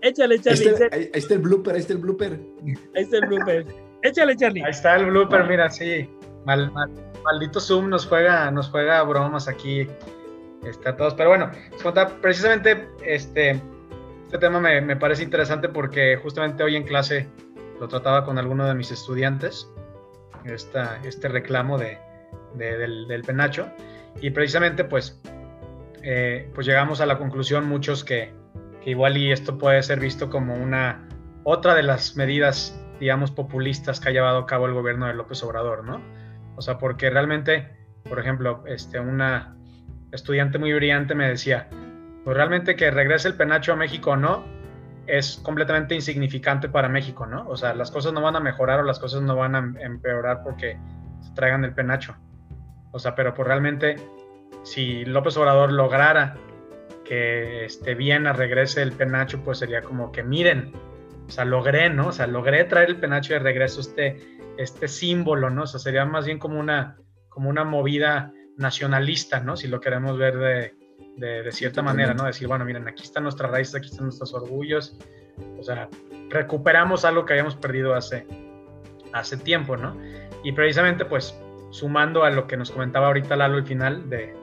Échale, 0.00 0.40
Charlie. 0.40 0.70
Ahí 0.90 1.10
está, 1.12 1.34
el 1.34 1.40
blooper, 1.40 1.74
ahí 1.74 1.80
está 1.80 1.92
el 1.92 1.98
blooper. 1.98 2.40
Ahí 2.94 3.02
está 3.02 3.18
el 3.18 3.26
blooper. 3.26 3.66
Échale, 4.02 4.34
Charlie. 4.36 4.62
Ahí 4.62 4.70
está 4.70 4.96
el 4.96 5.04
blooper, 5.10 5.44
mira, 5.46 5.68
sí. 5.68 6.08
maldito 6.46 7.60
Zoom 7.60 7.90
nos 7.90 8.06
juega, 8.06 8.50
nos 8.50 8.70
juega 8.70 9.02
bromas 9.02 9.46
aquí 9.46 9.86
está 10.68 10.96
todos. 10.96 11.14
Pero 11.14 11.30
bueno, 11.30 11.50
precisamente 12.20 12.88
este, 13.04 13.60
este 14.24 14.38
tema 14.38 14.60
me, 14.60 14.96
parece 14.96 15.22
interesante 15.22 15.68
porque 15.68 16.16
justamente 16.16 16.62
hoy 16.62 16.76
en 16.76 16.84
clase 16.84 17.28
lo 17.80 17.88
trataba 17.88 18.24
con 18.24 18.38
alguno 18.38 18.66
de 18.66 18.74
mis 18.74 18.90
estudiantes, 18.90 19.68
esta, 20.44 21.00
este 21.04 21.28
reclamo 21.28 21.78
de, 21.78 21.98
del, 22.56 23.22
penacho. 23.26 23.68
Y 24.20 24.30
precisamente 24.30 24.84
pues, 24.84 25.20
eh, 26.02 26.50
pues 26.54 26.66
llegamos 26.66 27.00
a 27.00 27.06
la 27.06 27.18
conclusión 27.18 27.68
muchos 27.68 28.04
que, 28.04 28.32
que 28.82 28.90
igual 28.90 29.16
y 29.16 29.32
esto 29.32 29.58
puede 29.58 29.82
ser 29.82 30.00
visto 30.00 30.30
como 30.30 30.54
una 30.54 31.08
otra 31.44 31.74
de 31.74 31.82
las 31.82 32.16
medidas, 32.16 32.78
digamos, 33.00 33.30
populistas 33.30 34.00
que 34.00 34.08
ha 34.08 34.12
llevado 34.12 34.38
a 34.38 34.46
cabo 34.46 34.66
el 34.66 34.72
gobierno 34.72 35.06
de 35.06 35.14
López 35.14 35.42
Obrador, 35.42 35.84
¿no? 35.84 36.00
O 36.56 36.62
sea, 36.62 36.78
porque 36.78 37.10
realmente, 37.10 37.68
por 38.08 38.18
ejemplo, 38.18 38.64
este, 38.66 38.98
una, 38.98 39.56
estudiante 40.14 40.58
muy 40.58 40.72
brillante 40.72 41.14
me 41.14 41.28
decía, 41.28 41.68
pues 42.24 42.36
realmente 42.36 42.76
que 42.76 42.90
regrese 42.90 43.28
el 43.28 43.34
penacho 43.34 43.72
a 43.72 43.76
México 43.76 44.12
o 44.12 44.16
no, 44.16 44.44
es 45.06 45.40
completamente 45.42 45.94
insignificante 45.94 46.68
para 46.68 46.88
México, 46.88 47.26
¿no? 47.26 47.46
O 47.48 47.56
sea, 47.56 47.74
las 47.74 47.90
cosas 47.90 48.12
no 48.12 48.22
van 48.22 48.36
a 48.36 48.40
mejorar 48.40 48.80
o 48.80 48.82
las 48.84 48.98
cosas 48.98 49.22
no 49.22 49.36
van 49.36 49.54
a 49.54 49.58
empeorar 49.82 50.42
porque 50.42 50.78
se 51.20 51.34
traigan 51.34 51.64
el 51.64 51.74
penacho. 51.74 52.16
O 52.92 52.98
sea, 52.98 53.14
pero 53.14 53.34
pues 53.34 53.46
realmente, 53.46 53.96
si 54.62 55.04
López 55.04 55.36
Obrador 55.36 55.72
lograra 55.72 56.36
que 57.04 57.66
este, 57.66 57.94
Viena 57.94 58.32
regrese 58.32 58.80
el 58.80 58.92
penacho, 58.92 59.42
pues 59.44 59.58
sería 59.58 59.82
como 59.82 60.10
que 60.10 60.22
miren, 60.22 60.72
o 61.26 61.30
sea, 61.30 61.44
logré, 61.44 61.90
¿no? 61.90 62.08
O 62.08 62.12
sea, 62.12 62.26
logré 62.26 62.64
traer 62.64 62.88
el 62.88 62.96
penacho 62.96 63.34
de 63.34 63.40
regreso, 63.40 63.80
este, 63.80 64.38
este 64.56 64.88
símbolo, 64.88 65.50
¿no? 65.50 65.64
O 65.64 65.66
sea, 65.66 65.80
sería 65.80 66.06
más 66.06 66.24
bien 66.24 66.38
como 66.38 66.58
una, 66.58 66.96
como 67.28 67.50
una 67.50 67.64
movida 67.64 68.32
nacionalista, 68.56 69.40
¿no? 69.40 69.56
Si 69.56 69.68
lo 69.68 69.80
queremos 69.80 70.18
ver 70.18 70.72
de, 71.16 71.52
cierta 71.52 71.82
manera, 71.82 72.14
¿no? 72.14 72.24
Decir, 72.24 72.48
bueno, 72.48 72.64
miren, 72.64 72.88
aquí 72.88 73.02
están 73.02 73.22
nuestras 73.24 73.50
raíces, 73.50 73.74
aquí 73.76 73.88
están 73.88 74.04
nuestros 74.04 74.34
orgullos, 74.34 74.98
o 75.58 75.62
sea, 75.62 75.88
recuperamos 76.28 77.04
algo 77.04 77.24
que 77.24 77.34
habíamos 77.34 77.56
perdido 77.56 77.94
hace, 77.94 78.26
hace 79.12 79.36
tiempo, 79.36 79.76
¿no? 79.76 79.96
Y 80.42 80.52
precisamente, 80.52 81.04
pues, 81.04 81.38
sumando 81.70 82.24
a 82.24 82.30
lo 82.30 82.46
que 82.46 82.56
nos 82.56 82.70
comentaba 82.70 83.08
ahorita 83.08 83.36
Lalo 83.36 83.56
al 83.56 83.66
final 83.66 84.08
de, 84.08 84.34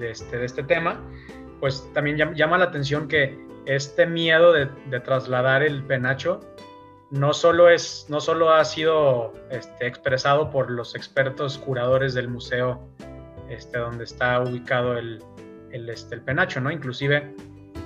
este, 0.00 0.38
de 0.38 0.44
este 0.44 0.62
tema, 0.62 1.00
pues 1.60 1.88
también 1.92 2.34
llama 2.34 2.58
la 2.58 2.64
atención 2.64 3.06
que 3.06 3.38
este 3.66 4.06
miedo 4.06 4.52
de, 4.52 4.66
trasladar 5.00 5.62
el 5.62 5.84
penacho 5.84 6.40
no 7.12 7.34
solo, 7.34 7.68
es, 7.68 8.06
no 8.08 8.20
solo 8.20 8.54
ha 8.54 8.64
sido 8.64 9.34
este, 9.50 9.86
expresado 9.86 10.50
por 10.50 10.70
los 10.70 10.94
expertos 10.94 11.58
curadores 11.58 12.14
del 12.14 12.28
museo 12.28 12.88
este, 13.50 13.78
donde 13.78 14.04
está 14.04 14.40
ubicado 14.40 14.96
el, 14.96 15.22
el, 15.70 15.90
este, 15.90 16.14
el 16.14 16.22
penacho, 16.22 16.62
¿no? 16.62 16.70
Inclusive, 16.70 17.34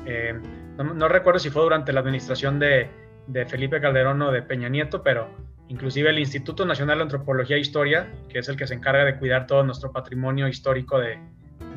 eh, 0.06 0.40
no, 0.78 1.08
recuerdo 1.08 1.40
si 1.40 1.50
fue 1.50 1.62
durante 1.62 1.92
la 1.92 2.00
administración 2.00 2.60
de, 2.60 2.88
de, 3.26 3.46
Felipe 3.46 3.80
Calderón 3.80 4.22
o 4.22 4.30
de 4.30 4.42
Peña 4.42 4.68
Nieto, 4.68 5.02
pero 5.02 5.28
inclusive 5.66 6.10
el 6.10 6.20
Instituto 6.20 6.64
Nacional 6.64 6.98
de 6.98 7.02
Antropología 7.02 7.56
e 7.56 7.60
Historia, 7.60 8.08
que 8.28 8.38
es 8.38 8.48
el 8.48 8.56
que 8.56 8.68
se 8.68 8.74
encarga 8.74 9.04
de 9.04 9.18
cuidar 9.18 9.48
todo 9.48 9.64
nuestro 9.64 9.90
patrimonio 9.90 10.46
histórico 10.46 11.00
de, 11.00 11.18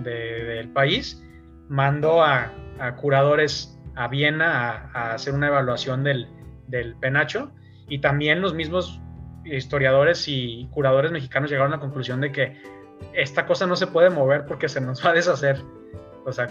del 0.04 0.70
país, 0.70 1.26
mandó 1.68 2.24
a, 2.24 2.54
a, 2.78 2.95
curadores 2.95 3.76
a 3.95 4.08
Viena 4.08 4.91
a 4.93 5.14
hacer 5.14 5.34
una 5.34 5.47
evaluación 5.47 6.04
del, 6.04 6.28
del 6.70 6.96
penacho 6.96 7.52
y 7.88 8.00
también 8.00 8.42
los 8.42 8.54
mismos 8.54 9.02
historiadores 9.46 10.28
y 10.28 10.68
curadores 10.72 11.12
mexicanos 11.12 11.50
llegaron 11.50 11.74
a 11.74 11.78
la 11.78 11.82
conclusión 11.82 12.22
de 12.22 12.32
que 12.32 12.58
esta 13.14 13.46
cosa 13.46 13.66
no 13.66 13.76
se 13.76 13.88
puede 13.88 14.10
mover 14.10 14.46
porque 14.46 14.70
se 14.70 14.82
nos 14.82 15.04
va 15.06 15.12
a 15.12 15.14
deshacer. 15.14 15.62
O 16.26 16.32
sea, 16.32 16.48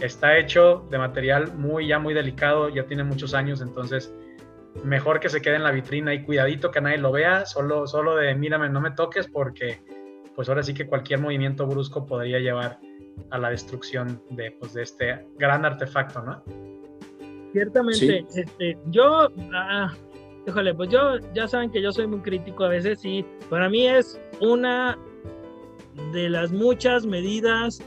está 0.00 0.38
hecho 0.38 0.86
de 0.90 0.98
material 0.98 1.54
muy 1.54 1.88
ya 1.88 1.98
muy 1.98 2.14
delicado, 2.14 2.68
ya 2.68 2.84
tiene 2.86 3.04
muchos 3.04 3.34
años, 3.34 3.60
entonces 3.60 4.14
mejor 4.84 5.20
que 5.20 5.30
se 5.30 5.40
quede 5.40 5.56
en 5.56 5.62
la 5.62 5.70
vitrina 5.70 6.12
y 6.12 6.22
cuidadito 6.22 6.70
que 6.70 6.80
nadie 6.80 6.98
lo 6.98 7.10
vea, 7.10 7.46
solo 7.46 7.86
solo 7.86 8.16
de 8.16 8.34
mírame, 8.34 8.68
no 8.68 8.80
me 8.80 8.90
toques 8.90 9.26
porque 9.26 9.80
pues 10.34 10.50
ahora 10.50 10.62
sí 10.62 10.74
que 10.74 10.86
cualquier 10.86 11.20
movimiento 11.20 11.66
brusco 11.66 12.06
podría 12.06 12.38
llevar 12.38 12.78
a 13.30 13.38
la 13.38 13.50
destrucción 13.50 14.22
de, 14.30 14.52
pues, 14.52 14.74
de 14.74 14.82
este 14.82 15.26
gran 15.38 15.64
artefacto, 15.64 16.22
¿no? 16.22 16.42
Ciertamente, 17.56 18.26
este, 18.34 18.76
yo, 18.88 19.30
ah, 19.54 19.90
híjole, 20.46 20.74
pues 20.74 20.90
yo, 20.90 21.16
ya 21.32 21.48
saben 21.48 21.70
que 21.70 21.80
yo 21.80 21.90
soy 21.90 22.06
muy 22.06 22.20
crítico 22.20 22.64
a 22.64 22.68
veces 22.68 23.02
y 23.02 23.24
para 23.48 23.70
mí 23.70 23.88
es 23.88 24.20
una 24.42 24.98
de 26.12 26.28
las 26.28 26.52
muchas 26.52 27.06
medidas, 27.06 27.80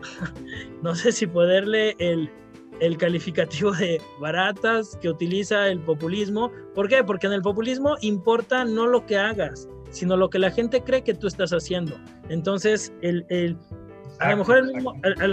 no 0.84 0.94
sé 0.94 1.10
si 1.10 1.26
poderle 1.26 1.96
el, 1.98 2.30
el 2.78 2.96
calificativo 2.96 3.72
de 3.72 4.00
baratas 4.20 4.96
que 5.02 5.08
utiliza 5.08 5.66
el 5.66 5.80
populismo. 5.80 6.52
¿Por 6.72 6.88
qué? 6.88 7.02
Porque 7.02 7.26
en 7.26 7.32
el 7.32 7.42
populismo 7.42 7.96
importa 8.00 8.64
no 8.64 8.86
lo 8.86 9.04
que 9.06 9.16
hagas, 9.16 9.68
sino 9.90 10.16
lo 10.16 10.30
que 10.30 10.38
la 10.38 10.52
gente 10.52 10.84
cree 10.84 11.02
que 11.02 11.14
tú 11.14 11.26
estás 11.26 11.50
haciendo. 11.50 11.96
Entonces, 12.28 12.92
el, 13.02 13.26
el, 13.28 13.56
a, 14.20 14.30
lo 14.30 14.38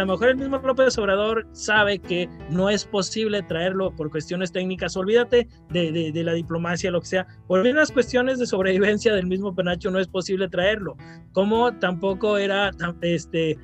mejor 0.06 0.30
el 0.30 0.36
mismo, 0.38 0.58
López 0.60 0.98
Obrador 0.98 1.48
sabe 1.52 2.00
que 2.00 2.30
no 2.50 2.70
es 2.70 2.86
posible 2.86 3.42
traerlo 3.44 3.96
por 3.96 4.10
cuestiones 4.10 4.52
técnicas. 4.52 4.98
Olvídate 4.98 5.48
de, 5.70 6.12
la 6.16 6.34
diplomacia, 6.34 6.92
lo 6.92 7.02
que 7.02 7.08
sea. 7.08 7.28
Por 7.48 7.66
las 7.66 7.92
cuestiones 7.92 8.40
de 8.40 8.46
sobrevivencia 8.46 9.14
del 9.14 9.28
mismo 9.28 9.56
Penacho 9.56 9.92
no 9.92 10.00
es 10.00 10.08
posible 10.08 10.50
traerlo. 10.50 10.96
Como 11.32 11.74
tampoco 11.80 12.38
era 12.38 12.72
este, 13.02 13.58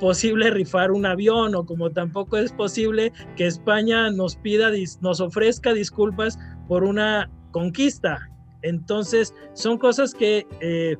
posible 0.00 0.50
rifar 0.50 0.90
un 0.90 1.06
avión 1.06 1.54
o 1.54 1.64
como 1.64 1.90
tampoco 1.90 2.36
es 2.36 2.52
posible 2.52 3.12
que 3.36 3.46
España 3.46 4.10
nos 4.10 4.36
pida, 4.36 4.70
nos 5.00 5.20
ofrezca 5.20 5.72
disculpas 5.72 6.38
por 6.68 6.84
una 6.84 7.30
conquista. 7.52 8.28
Entonces, 8.62 9.34
son 9.54 9.78
cosas 9.78 10.14
que, 10.14 10.46
eh, 10.60 10.96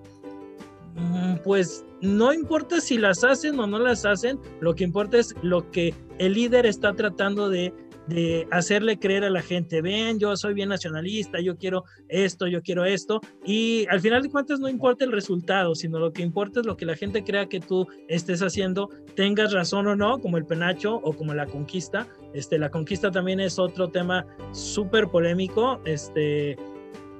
pues, 1.44 1.84
no 2.00 2.32
importa 2.32 2.80
si 2.80 2.98
las 2.98 3.24
hacen 3.24 3.58
o 3.58 3.66
no 3.66 3.78
las 3.78 4.04
hacen, 4.04 4.38
lo 4.60 4.74
que 4.74 4.84
importa 4.84 5.18
es 5.18 5.34
lo 5.42 5.70
que 5.70 5.94
el 6.18 6.34
líder 6.34 6.66
está 6.66 6.92
tratando 6.94 7.48
de 7.48 7.72
de 8.06 8.48
hacerle 8.50 8.98
creer 8.98 9.24
a 9.24 9.30
la 9.30 9.42
gente, 9.42 9.80
ven, 9.80 10.18
yo 10.18 10.36
soy 10.36 10.54
bien 10.54 10.68
nacionalista, 10.68 11.40
yo 11.40 11.56
quiero 11.56 11.84
esto, 12.08 12.46
yo 12.46 12.62
quiero 12.62 12.84
esto, 12.84 13.20
y 13.44 13.86
al 13.90 14.00
final 14.00 14.22
de 14.22 14.30
cuentas 14.30 14.60
no 14.60 14.68
importa 14.68 15.04
el 15.04 15.12
resultado, 15.12 15.74
sino 15.74 15.98
lo 15.98 16.12
que 16.12 16.22
importa 16.22 16.60
es 16.60 16.66
lo 16.66 16.76
que 16.76 16.86
la 16.86 16.96
gente 16.96 17.22
crea 17.22 17.46
que 17.46 17.60
tú 17.60 17.86
estés 18.08 18.42
haciendo, 18.42 18.88
tengas 19.14 19.52
razón 19.52 19.86
o 19.86 19.96
no, 19.96 20.18
como 20.20 20.36
el 20.36 20.44
penacho 20.44 20.96
o 20.96 21.12
como 21.12 21.34
la 21.34 21.46
conquista. 21.46 22.06
Este, 22.34 22.58
la 22.58 22.70
conquista 22.70 23.10
también 23.10 23.40
es 23.40 23.58
otro 23.58 23.88
tema 23.88 24.26
súper 24.52 25.08
polémico, 25.08 25.80
este, 25.84 26.56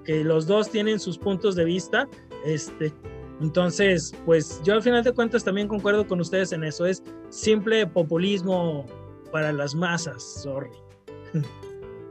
que 0.04 0.24
los 0.24 0.46
dos 0.46 0.70
tienen 0.70 0.98
sus 0.98 1.16
puntos 1.16 1.54
de 1.54 1.64
vista, 1.64 2.08
este, 2.44 2.92
entonces, 3.40 4.14
pues 4.24 4.60
yo 4.64 4.74
al 4.74 4.82
final 4.82 5.02
de 5.02 5.12
cuentas 5.12 5.44
también 5.44 5.68
concuerdo 5.68 6.06
con 6.06 6.20
ustedes 6.20 6.52
en 6.52 6.64
eso, 6.64 6.86
es 6.86 7.02
simple 7.30 7.86
populismo 7.86 8.86
para 9.30 9.52
las 9.52 9.74
masas, 9.74 10.22
sorry. 10.22 10.70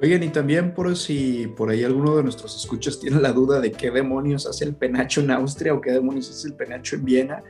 Oigan, 0.01 0.23
y 0.23 0.29
también 0.29 0.73
por 0.73 0.95
si 0.97 1.47
por 1.55 1.69
ahí 1.69 1.83
alguno 1.83 2.17
de 2.17 2.23
nuestros 2.23 2.55
escuchas 2.55 2.99
tiene 2.99 3.21
la 3.21 3.31
duda 3.33 3.59
de 3.59 3.71
qué 3.71 3.91
demonios 3.91 4.47
hace 4.47 4.65
el 4.65 4.75
penacho 4.75 5.21
en 5.21 5.29
Austria 5.29 5.75
o 5.75 5.81
qué 5.81 5.91
demonios 5.91 6.29
hace 6.31 6.47
el 6.47 6.55
penacho 6.55 6.95
en 6.95 7.05
Viena, 7.05 7.43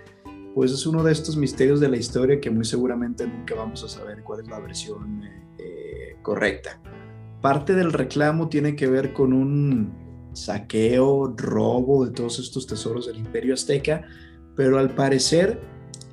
pues 0.53 0.73
es 0.73 0.85
uno 0.85 1.01
de 1.01 1.13
estos 1.13 1.37
misterios 1.37 1.79
de 1.79 1.87
la 1.87 1.95
historia 1.95 2.41
que 2.41 2.49
muy 2.49 2.65
seguramente 2.65 3.25
nunca 3.25 3.55
vamos 3.55 3.85
a 3.85 3.87
saber 3.87 4.21
cuál 4.23 4.41
es 4.41 4.47
la 4.49 4.59
versión 4.59 5.23
eh, 5.57 6.17
correcta. 6.21 6.81
Parte 7.41 7.73
del 7.73 7.93
reclamo 7.93 8.49
tiene 8.49 8.75
que 8.75 8.87
ver 8.87 9.13
con 9.13 9.31
un 9.31 10.10
saqueo, 10.33 11.33
robo 11.35 12.05
de 12.05 12.11
todos 12.11 12.39
estos 12.39 12.67
tesoros 12.67 13.07
del 13.07 13.17
imperio 13.17 13.53
azteca, 13.53 14.05
pero 14.55 14.79
al 14.79 14.93
parecer 14.93 15.59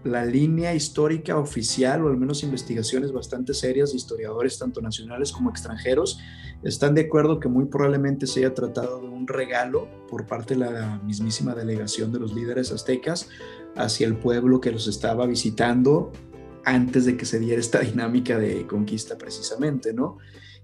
la 0.04 0.24
línea 0.24 0.74
histórica 0.74 1.36
oficial, 1.36 2.04
o 2.04 2.08
al 2.08 2.16
menos 2.16 2.42
investigaciones 2.42 3.12
bastante 3.12 3.52
serias 3.54 3.90
de 3.90 3.96
historiadores, 3.96 4.58
tanto 4.58 4.80
nacionales 4.80 5.32
como 5.32 5.50
extranjeros, 5.50 6.18
están 6.62 6.94
de 6.94 7.02
acuerdo 7.02 7.40
que 7.40 7.48
muy 7.48 7.66
probablemente 7.66 8.26
se 8.26 8.40
haya 8.40 8.54
tratado 8.54 9.00
de 9.00 9.08
un 9.08 9.26
regalo 9.26 9.88
por 10.08 10.26
parte 10.26 10.54
de 10.54 10.70
la 10.70 10.98
mismísima 11.04 11.54
delegación 11.54 12.12
de 12.12 12.20
los 12.20 12.34
líderes 12.34 12.72
aztecas 12.72 13.28
hacia 13.76 14.06
el 14.06 14.16
pueblo 14.16 14.60
que 14.60 14.72
los 14.72 14.88
estaba 14.88 15.26
visitando 15.26 16.10
antes 16.64 17.04
de 17.04 17.16
que 17.16 17.24
se 17.24 17.38
diera 17.38 17.60
esta 17.60 17.80
dinámica 17.80 18.38
de 18.38 18.66
conquista 18.66 19.16
precisamente, 19.18 19.92
¿no? 19.92 20.18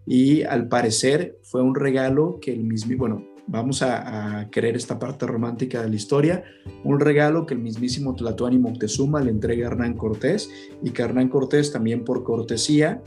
Y 0.06 0.42
al 0.42 0.68
parecer 0.68 1.38
fue 1.42 1.62
un 1.62 1.74
regalo 1.74 2.38
que 2.40 2.52
el 2.52 2.64
mismo, 2.64 2.96
bueno, 2.98 3.33
vamos 3.46 3.82
a, 3.82 4.48
querer 4.50 4.76
esta 4.76 4.98
parte 4.98 5.26
romántica 5.26 5.82
de 5.82 5.88
la 5.88 5.96
historia, 5.96 6.44
un 6.82 7.00
regalo 7.00 7.46
que 7.46 7.54
el 7.54 7.60
mismísimo 7.60 8.14
Tlatuani 8.14 8.58
Moctezuma 8.58 9.20
le 9.20 9.30
entrega 9.30 9.68
a 9.68 9.70
Hernán 9.72 9.94
Cortés 9.94 10.50
y 10.82 10.90
que 10.90 11.02
Hernán 11.02 11.28
Cortés 11.28 11.72
también 11.72 12.04
por 12.04 12.24
cortesía 12.24 13.02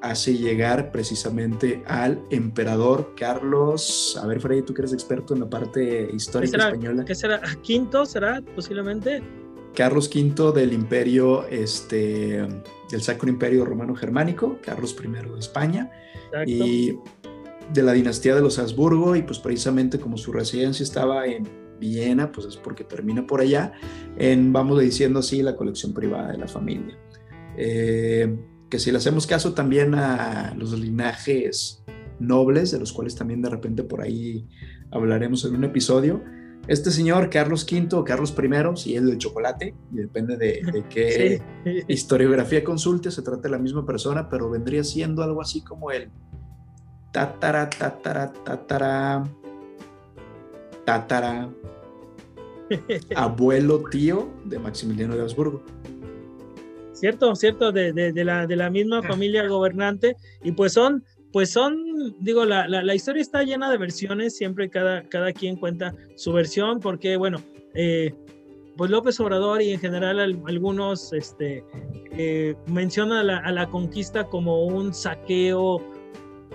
hace 0.00 0.36
llegar 0.36 0.92
precisamente 0.92 1.82
al 1.86 2.22
emperador 2.30 3.14
Carlos. 3.16 4.18
A 4.22 4.26
ver, 4.26 4.40
Freddy, 4.40 4.62
tú 4.62 4.74
que 4.74 4.82
eres 4.82 4.92
experto 4.92 5.34
en 5.34 5.40
la 5.40 5.50
parte 5.50 6.08
histórica 6.12 6.56
española. 6.56 7.04
¿Qué 7.04 7.14
será? 7.14 7.40
¿Quinto 7.62 8.06
será 8.06 8.42
posiblemente? 8.54 9.22
Carlos 9.74 10.10
V 10.12 10.52
del 10.52 10.72
imperio, 10.72 11.46
este, 11.48 12.46
del 12.90 13.02
Sacro 13.02 13.28
Imperio 13.28 13.64
Romano 13.64 13.94
Germánico, 13.94 14.58
Carlos 14.62 14.96
I 15.02 15.08
de 15.08 15.38
España. 15.38 15.90
Exacto. 16.26 16.50
Y 16.50 16.98
de 17.72 17.82
la 17.82 17.92
dinastía 17.92 18.34
de 18.34 18.40
los 18.40 18.58
Habsburgo 18.58 19.16
y 19.16 19.22
pues 19.22 19.38
precisamente 19.38 19.98
como 19.98 20.16
su 20.16 20.32
residencia 20.32 20.82
estaba 20.82 21.26
en 21.26 21.48
Viena, 21.78 22.32
pues 22.32 22.46
es 22.46 22.56
porque 22.56 22.84
termina 22.84 23.26
por 23.26 23.40
allá, 23.40 23.72
en, 24.16 24.52
vamos 24.52 24.80
diciendo 24.80 25.20
así, 25.20 25.42
la 25.42 25.56
colección 25.56 25.94
privada 25.94 26.32
de 26.32 26.38
la 26.38 26.48
familia. 26.48 26.98
Eh, 27.56 28.36
que 28.68 28.78
si 28.78 28.90
le 28.90 28.98
hacemos 28.98 29.26
caso 29.26 29.54
también 29.54 29.94
a 29.94 30.54
los 30.56 30.78
linajes 30.78 31.82
nobles, 32.18 32.70
de 32.70 32.78
los 32.78 32.92
cuales 32.92 33.14
también 33.14 33.42
de 33.42 33.48
repente 33.48 33.84
por 33.84 34.02
ahí 34.02 34.48
hablaremos 34.90 35.44
en 35.44 35.54
un 35.54 35.64
episodio, 35.64 36.22
este 36.66 36.90
señor, 36.90 37.30
Carlos 37.30 37.66
V 37.70 37.96
o 37.96 38.04
Carlos 38.04 38.34
I, 38.36 38.76
si 38.76 38.94
es 38.94 39.02
del 39.02 39.16
chocolate, 39.16 39.74
y 39.90 39.96
depende 39.96 40.36
de, 40.36 40.84
qué 40.90 41.40
historiografía 41.88 42.62
consulte, 42.62 43.10
se 43.10 43.22
trata 43.22 43.42
de 43.42 43.50
la 43.50 43.58
misma 43.58 43.86
persona, 43.86 44.28
pero 44.28 44.50
vendría 44.50 44.84
siendo 44.84 45.22
algo 45.22 45.40
así 45.40 45.62
como 45.62 45.90
el 45.90 46.10
tatara, 47.12 47.68
tatara, 47.70 48.32
tatara, 48.44 49.24
tatara, 50.84 51.48
abuelo 53.16 53.82
tío 53.90 54.28
de 54.44 54.58
Maximiliano 54.58 55.16
de 55.16 55.22
Habsburgo. 55.22 55.62
Cierto, 56.92 57.34
cierto, 57.36 57.70
de, 57.70 57.92
de, 57.92 58.24
la, 58.24 58.46
de 58.46 58.56
la 58.56 58.70
misma 58.70 59.02
familia 59.02 59.46
gobernante, 59.46 60.16
y 60.42 60.50
pues 60.50 60.72
son, 60.72 61.04
pues 61.32 61.50
son, 61.50 61.76
digo, 62.18 62.44
la, 62.44 62.66
la, 62.66 62.94
historia 62.94 63.22
está 63.22 63.44
llena 63.44 63.70
de 63.70 63.78
versiones, 63.78 64.36
siempre 64.36 64.68
cada, 64.68 65.02
cada 65.04 65.32
quien 65.32 65.56
cuenta 65.56 65.94
su 66.16 66.32
versión, 66.32 66.80
porque 66.80 67.16
bueno, 67.16 67.38
eh, 67.74 68.12
pues 68.78 68.92
López 68.92 69.18
Obrador 69.18 69.60
y 69.60 69.72
en 69.72 69.80
general 69.80 70.20
algunos 70.20 71.12
este, 71.12 71.64
eh, 72.12 72.54
mencionan 72.66 73.28
a 73.28 73.50
la, 73.50 73.68
conquista 73.68 74.24
como 74.24 74.66
un 74.66 74.94
saqueo 74.94 75.82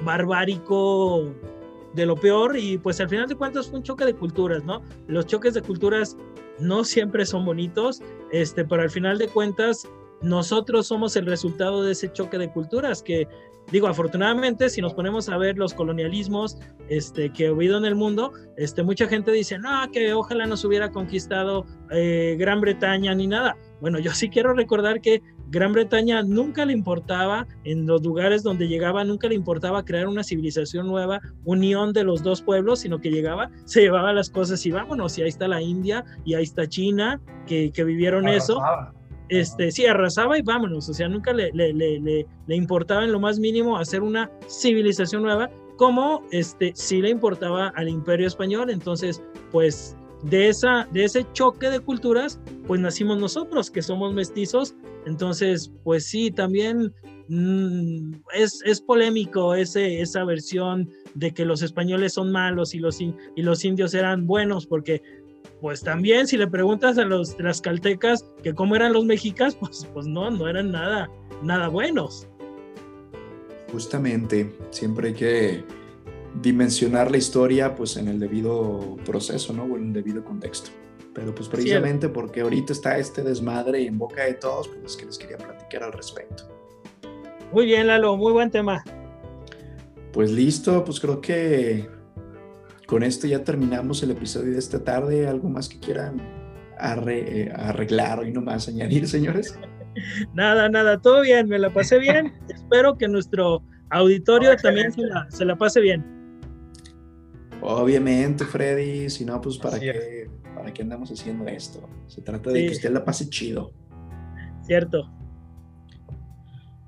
barbárico 0.04 1.34
de 1.94 2.06
lo 2.06 2.16
peor 2.16 2.58
y 2.58 2.78
pues 2.78 3.00
al 3.00 3.10
final 3.10 3.28
de 3.28 3.36
cuentas 3.36 3.68
fue 3.68 3.80
un 3.80 3.84
choque 3.84 4.06
de 4.06 4.16
culturas, 4.16 4.64
¿no? 4.64 4.82
Los 5.08 5.28
choques 5.28 5.54
de 5.54 5.62
culturas 5.62 6.18
no 6.60 6.84
siempre 6.84 7.26
son 7.26 7.46
bonitos, 7.46 8.02
este, 8.32 8.66
pero 8.66 8.82
al 8.82 8.90
final 8.90 9.18
de 9.18 9.28
cuentas 9.28 9.88
nosotros 10.22 10.88
somos 10.88 11.16
el 11.16 11.26
resultado 11.26 11.84
de 11.84 11.92
ese 11.92 12.12
choque 12.12 12.38
de 12.38 12.50
culturas 12.52 13.04
que 13.04 13.28
digo 13.72 13.88
afortunadamente 13.88 14.70
si 14.70 14.82
nos 14.82 14.94
ponemos 14.94 15.30
a 15.30 15.38
ver 15.38 15.58
los 15.58 15.74
colonialismos 15.74 16.58
este 16.90 17.32
que 17.32 17.48
ha 17.48 17.50
habido 17.50 17.78
en 17.78 17.86
el 17.86 17.96
mundo 17.96 18.32
este 18.58 18.84
mucha 18.84 19.08
gente 19.08 19.32
dice 19.32 19.58
no 19.58 19.70
que 19.92 20.14
ojalá 20.14 20.46
nos 20.46 20.66
hubiera 20.66 20.92
conquistado 20.92 21.66
eh, 21.92 22.36
Gran 22.38 22.60
Bretaña 22.62 23.16
ni 23.16 23.28
nada 23.28 23.56
bueno 23.84 24.00
yo 24.00 24.14
sí 24.14 24.30
quiero 24.30 24.54
recordar 24.54 25.02
que 25.02 25.22
Gran 25.50 25.74
Bretaña 25.74 26.24
nunca 26.24 26.66
le 26.66 26.72
importaba, 26.72 27.46
en 27.66 27.86
los 27.86 28.02
lugares 28.02 28.42
donde 28.42 28.70
llegaba, 28.70 29.04
nunca 29.04 29.28
le 29.28 29.36
importaba 29.36 29.84
crear 29.84 30.08
una 30.08 30.24
civilización 30.24 30.88
nueva, 30.88 31.20
unión 31.44 31.92
de 31.92 32.06
los 32.06 32.24
dos 32.24 32.42
pueblos, 32.42 32.80
sino 32.80 33.02
que 33.02 33.12
llegaba, 33.12 33.52
se 33.66 33.82
llevaba 33.82 34.14
las 34.14 34.30
cosas 34.30 34.66
y 34.66 34.72
vámonos, 34.72 35.18
y 35.18 35.24
ahí 35.24 35.28
está 35.28 35.50
la 35.50 35.62
India, 35.62 36.06
y 36.24 36.34
ahí 36.36 36.44
está 36.44 36.66
China, 36.66 37.20
que, 37.46 37.72
que 37.72 37.84
vivieron 37.84 38.30
eso. 38.30 38.64
Este, 39.28 39.70
sí, 39.70 39.86
arrasaba 39.86 40.38
y 40.38 40.42
vámonos, 40.44 40.88
o 40.88 40.94
sea, 40.94 41.10
nunca 41.10 41.34
le, 41.34 41.52
le, 41.52 41.74
le, 41.74 42.00
le, 42.00 42.56
importaba 42.56 43.04
en 43.04 43.12
lo 43.12 43.20
más 43.20 43.38
mínimo 43.38 43.78
hacer 43.78 44.02
una 44.02 44.32
civilización 44.48 45.24
nueva, 45.24 45.50
como 45.76 46.24
este, 46.32 46.72
sí 46.74 47.02
le 47.02 47.10
importaba 47.10 47.68
al 47.76 47.90
imperio 47.90 48.28
español, 48.28 48.70
entonces, 48.70 49.22
pues 49.52 49.98
de, 50.24 50.50
esa, 50.50 50.88
de 50.92 51.06
ese 51.06 51.26
choque 51.34 51.70
de 51.70 51.80
culturas, 51.80 52.40
pues 52.68 52.80
nacimos 52.82 53.18
nosotros, 53.18 53.70
que 53.70 53.82
somos 53.82 54.14
mestizos. 54.14 54.76
Entonces, 55.06 55.72
pues 55.84 56.06
sí, 56.06 56.32
también 56.32 56.94
mm, 57.28 58.14
es, 58.34 58.62
es, 58.66 58.82
polémico 58.82 59.54
ese, 59.54 60.02
esa 60.02 60.24
versión 60.24 60.90
de 61.14 61.34
que 61.34 61.46
los 61.46 61.62
españoles 61.62 62.14
son 62.14 62.32
malos 62.32 62.74
y 62.74 62.80
los, 62.80 63.00
y 63.02 63.14
los 63.38 63.66
indios 63.66 63.94
eran 63.94 64.26
buenos, 64.26 64.66
porque 64.66 65.02
pues 65.64 65.82
también 65.82 66.28
si 66.28 66.38
le 66.38 66.48
preguntas 66.48 66.98
a 66.98 67.06
los 67.06 67.40
las 67.40 67.62
caltecas 67.62 68.30
que 68.44 68.54
cómo 68.54 68.76
eran 68.76 68.92
los 68.92 69.06
mexicas, 69.06 69.56
pues, 69.60 69.88
pues 69.94 70.06
no, 70.08 70.30
no 70.30 70.48
eran 70.48 70.72
nada, 70.72 71.10
nada 71.42 71.68
buenos. 71.68 72.28
Justamente, 73.72 74.54
siempre 74.70 75.08
hay 75.10 75.14
que 75.14 75.64
dimensionar 76.42 77.12
la 77.12 77.18
historia 77.18 77.76
pues 77.76 77.98
en 77.98 78.08
el 78.08 78.20
debido 78.20 78.98
proceso, 79.06 79.54
¿no? 79.54 79.64
O 79.64 79.78
en 79.78 79.88
el 79.88 79.94
debido 79.94 80.24
contexto. 80.24 80.72
Pero 81.14 81.34
pues 81.36 81.48
precisamente 81.48 82.10
porque 82.10 82.42
ahorita 82.42 82.74
está 82.74 82.98
este 82.98 83.22
desmadre 83.22 83.86
en 83.86 83.98
boca 83.98 84.24
de 84.26 84.34
todos, 84.34 84.68
pues 84.68 84.94
es 84.94 84.98
que 84.98 85.06
les 85.06 85.18
quería 85.18 85.38
platicar 85.38 85.84
al 85.84 85.94
respecto. 85.94 86.44
Muy 87.52 87.66
bien, 87.66 87.86
Lalo, 87.86 88.18
muy 88.18 88.32
buen 88.32 88.50
tema. 88.50 88.84
Pues 90.12 90.32
listo, 90.32 90.84
pues 90.84 91.00
creo 91.00 91.22
que 91.22 91.88
con 92.88 93.04
esto 93.04 93.28
ya 93.28 93.44
terminamos 93.44 94.02
el 94.02 94.12
episodio 94.12 94.54
de 94.54 94.60
esta 94.60 94.84
tarde. 94.84 95.28
¿Algo 95.28 95.50
más 95.50 95.70
que 95.70 95.80
quieran 95.80 96.20
eh, 97.08 97.52
arreglar 97.56 98.26
y 98.28 98.32
nomás 98.32 98.68
añadir, 98.68 99.08
señores? 99.08 99.58
Nada, 100.34 100.70
nada, 100.70 101.00
todo 101.00 101.22
bien, 101.22 101.48
me 101.48 101.60
la 101.60 101.70
pasé 101.70 102.00
bien. 102.00 102.34
Espero 102.50 102.98
que 102.98 103.08
nuestro 103.08 103.62
auditorio 103.92 104.56
también 104.58 104.92
se 105.30 105.46
la, 105.46 105.56
pase 105.56 105.82
bien. 105.82 106.04
Obviamente, 107.66 108.44
Freddy, 108.44 109.10
si 109.10 109.24
no, 109.24 109.40
pues 109.40 109.58
para 109.58 109.80
qué, 109.80 110.30
para 110.54 110.74
qué 110.74 110.82
andamos 110.82 111.10
haciendo 111.10 111.48
esto. 111.48 111.80
Se 112.08 112.22
trata 112.22 112.50
de 112.50 112.66
que 112.66 112.72
usted 112.74 112.92
la 112.92 113.06
pase 113.06 113.30
chido. 113.30 113.72
Cierto. 114.64 115.10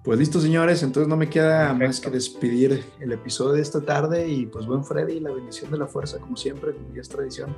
Pues 0.04 0.20
listo, 0.20 0.40
señores, 0.40 0.84
entonces 0.84 1.08
no 1.08 1.16
me 1.16 1.30
queda 1.30 1.74
más 1.74 2.00
que 2.02 2.10
despedir 2.10 2.84
el 3.00 3.12
episodio 3.12 3.54
de 3.54 3.62
esta 3.62 3.82
tarde 3.82 4.28
y 4.28 4.46
pues 4.46 4.66
buen 4.66 4.84
Freddy, 4.84 5.20
la 5.22 5.32
bendición 5.32 5.72
de 5.72 5.78
la 5.78 5.88
fuerza, 5.88 6.20
como 6.20 6.36
siempre, 6.36 6.74
como 6.74 6.94
ya 6.94 7.02
es 7.02 7.10
tradición. 7.10 7.56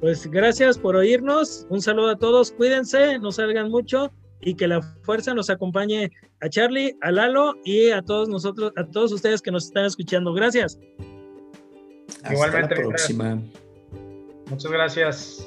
Pues 0.00 0.26
gracias 0.26 0.78
por 0.78 0.96
oírnos, 0.96 1.66
un 1.68 1.80
saludo 1.80 2.10
a 2.10 2.16
todos, 2.16 2.52
cuídense, 2.52 3.18
no 3.18 3.32
salgan 3.32 3.70
mucho 3.70 4.10
y 4.40 4.54
que 4.54 4.66
la 4.66 4.80
fuerza 5.02 5.32
nos 5.34 5.50
acompañe 5.50 6.10
a 6.40 6.48
Charlie, 6.48 6.96
a 7.02 7.12
Lalo 7.12 7.54
y 7.64 7.90
a 7.90 8.02
todos 8.02 8.28
nosotros, 8.28 8.72
a 8.76 8.84
todos 8.84 9.12
ustedes 9.12 9.40
que 9.40 9.50
nos 9.50 9.66
están 9.66 9.84
escuchando. 9.84 10.32
Gracias. 10.32 10.78
Hasta 12.08 12.32
Igualmente. 12.32 12.74
la 12.74 12.80
próxima. 12.82 13.38
Muchas 14.50 14.70
gracias. 14.72 15.46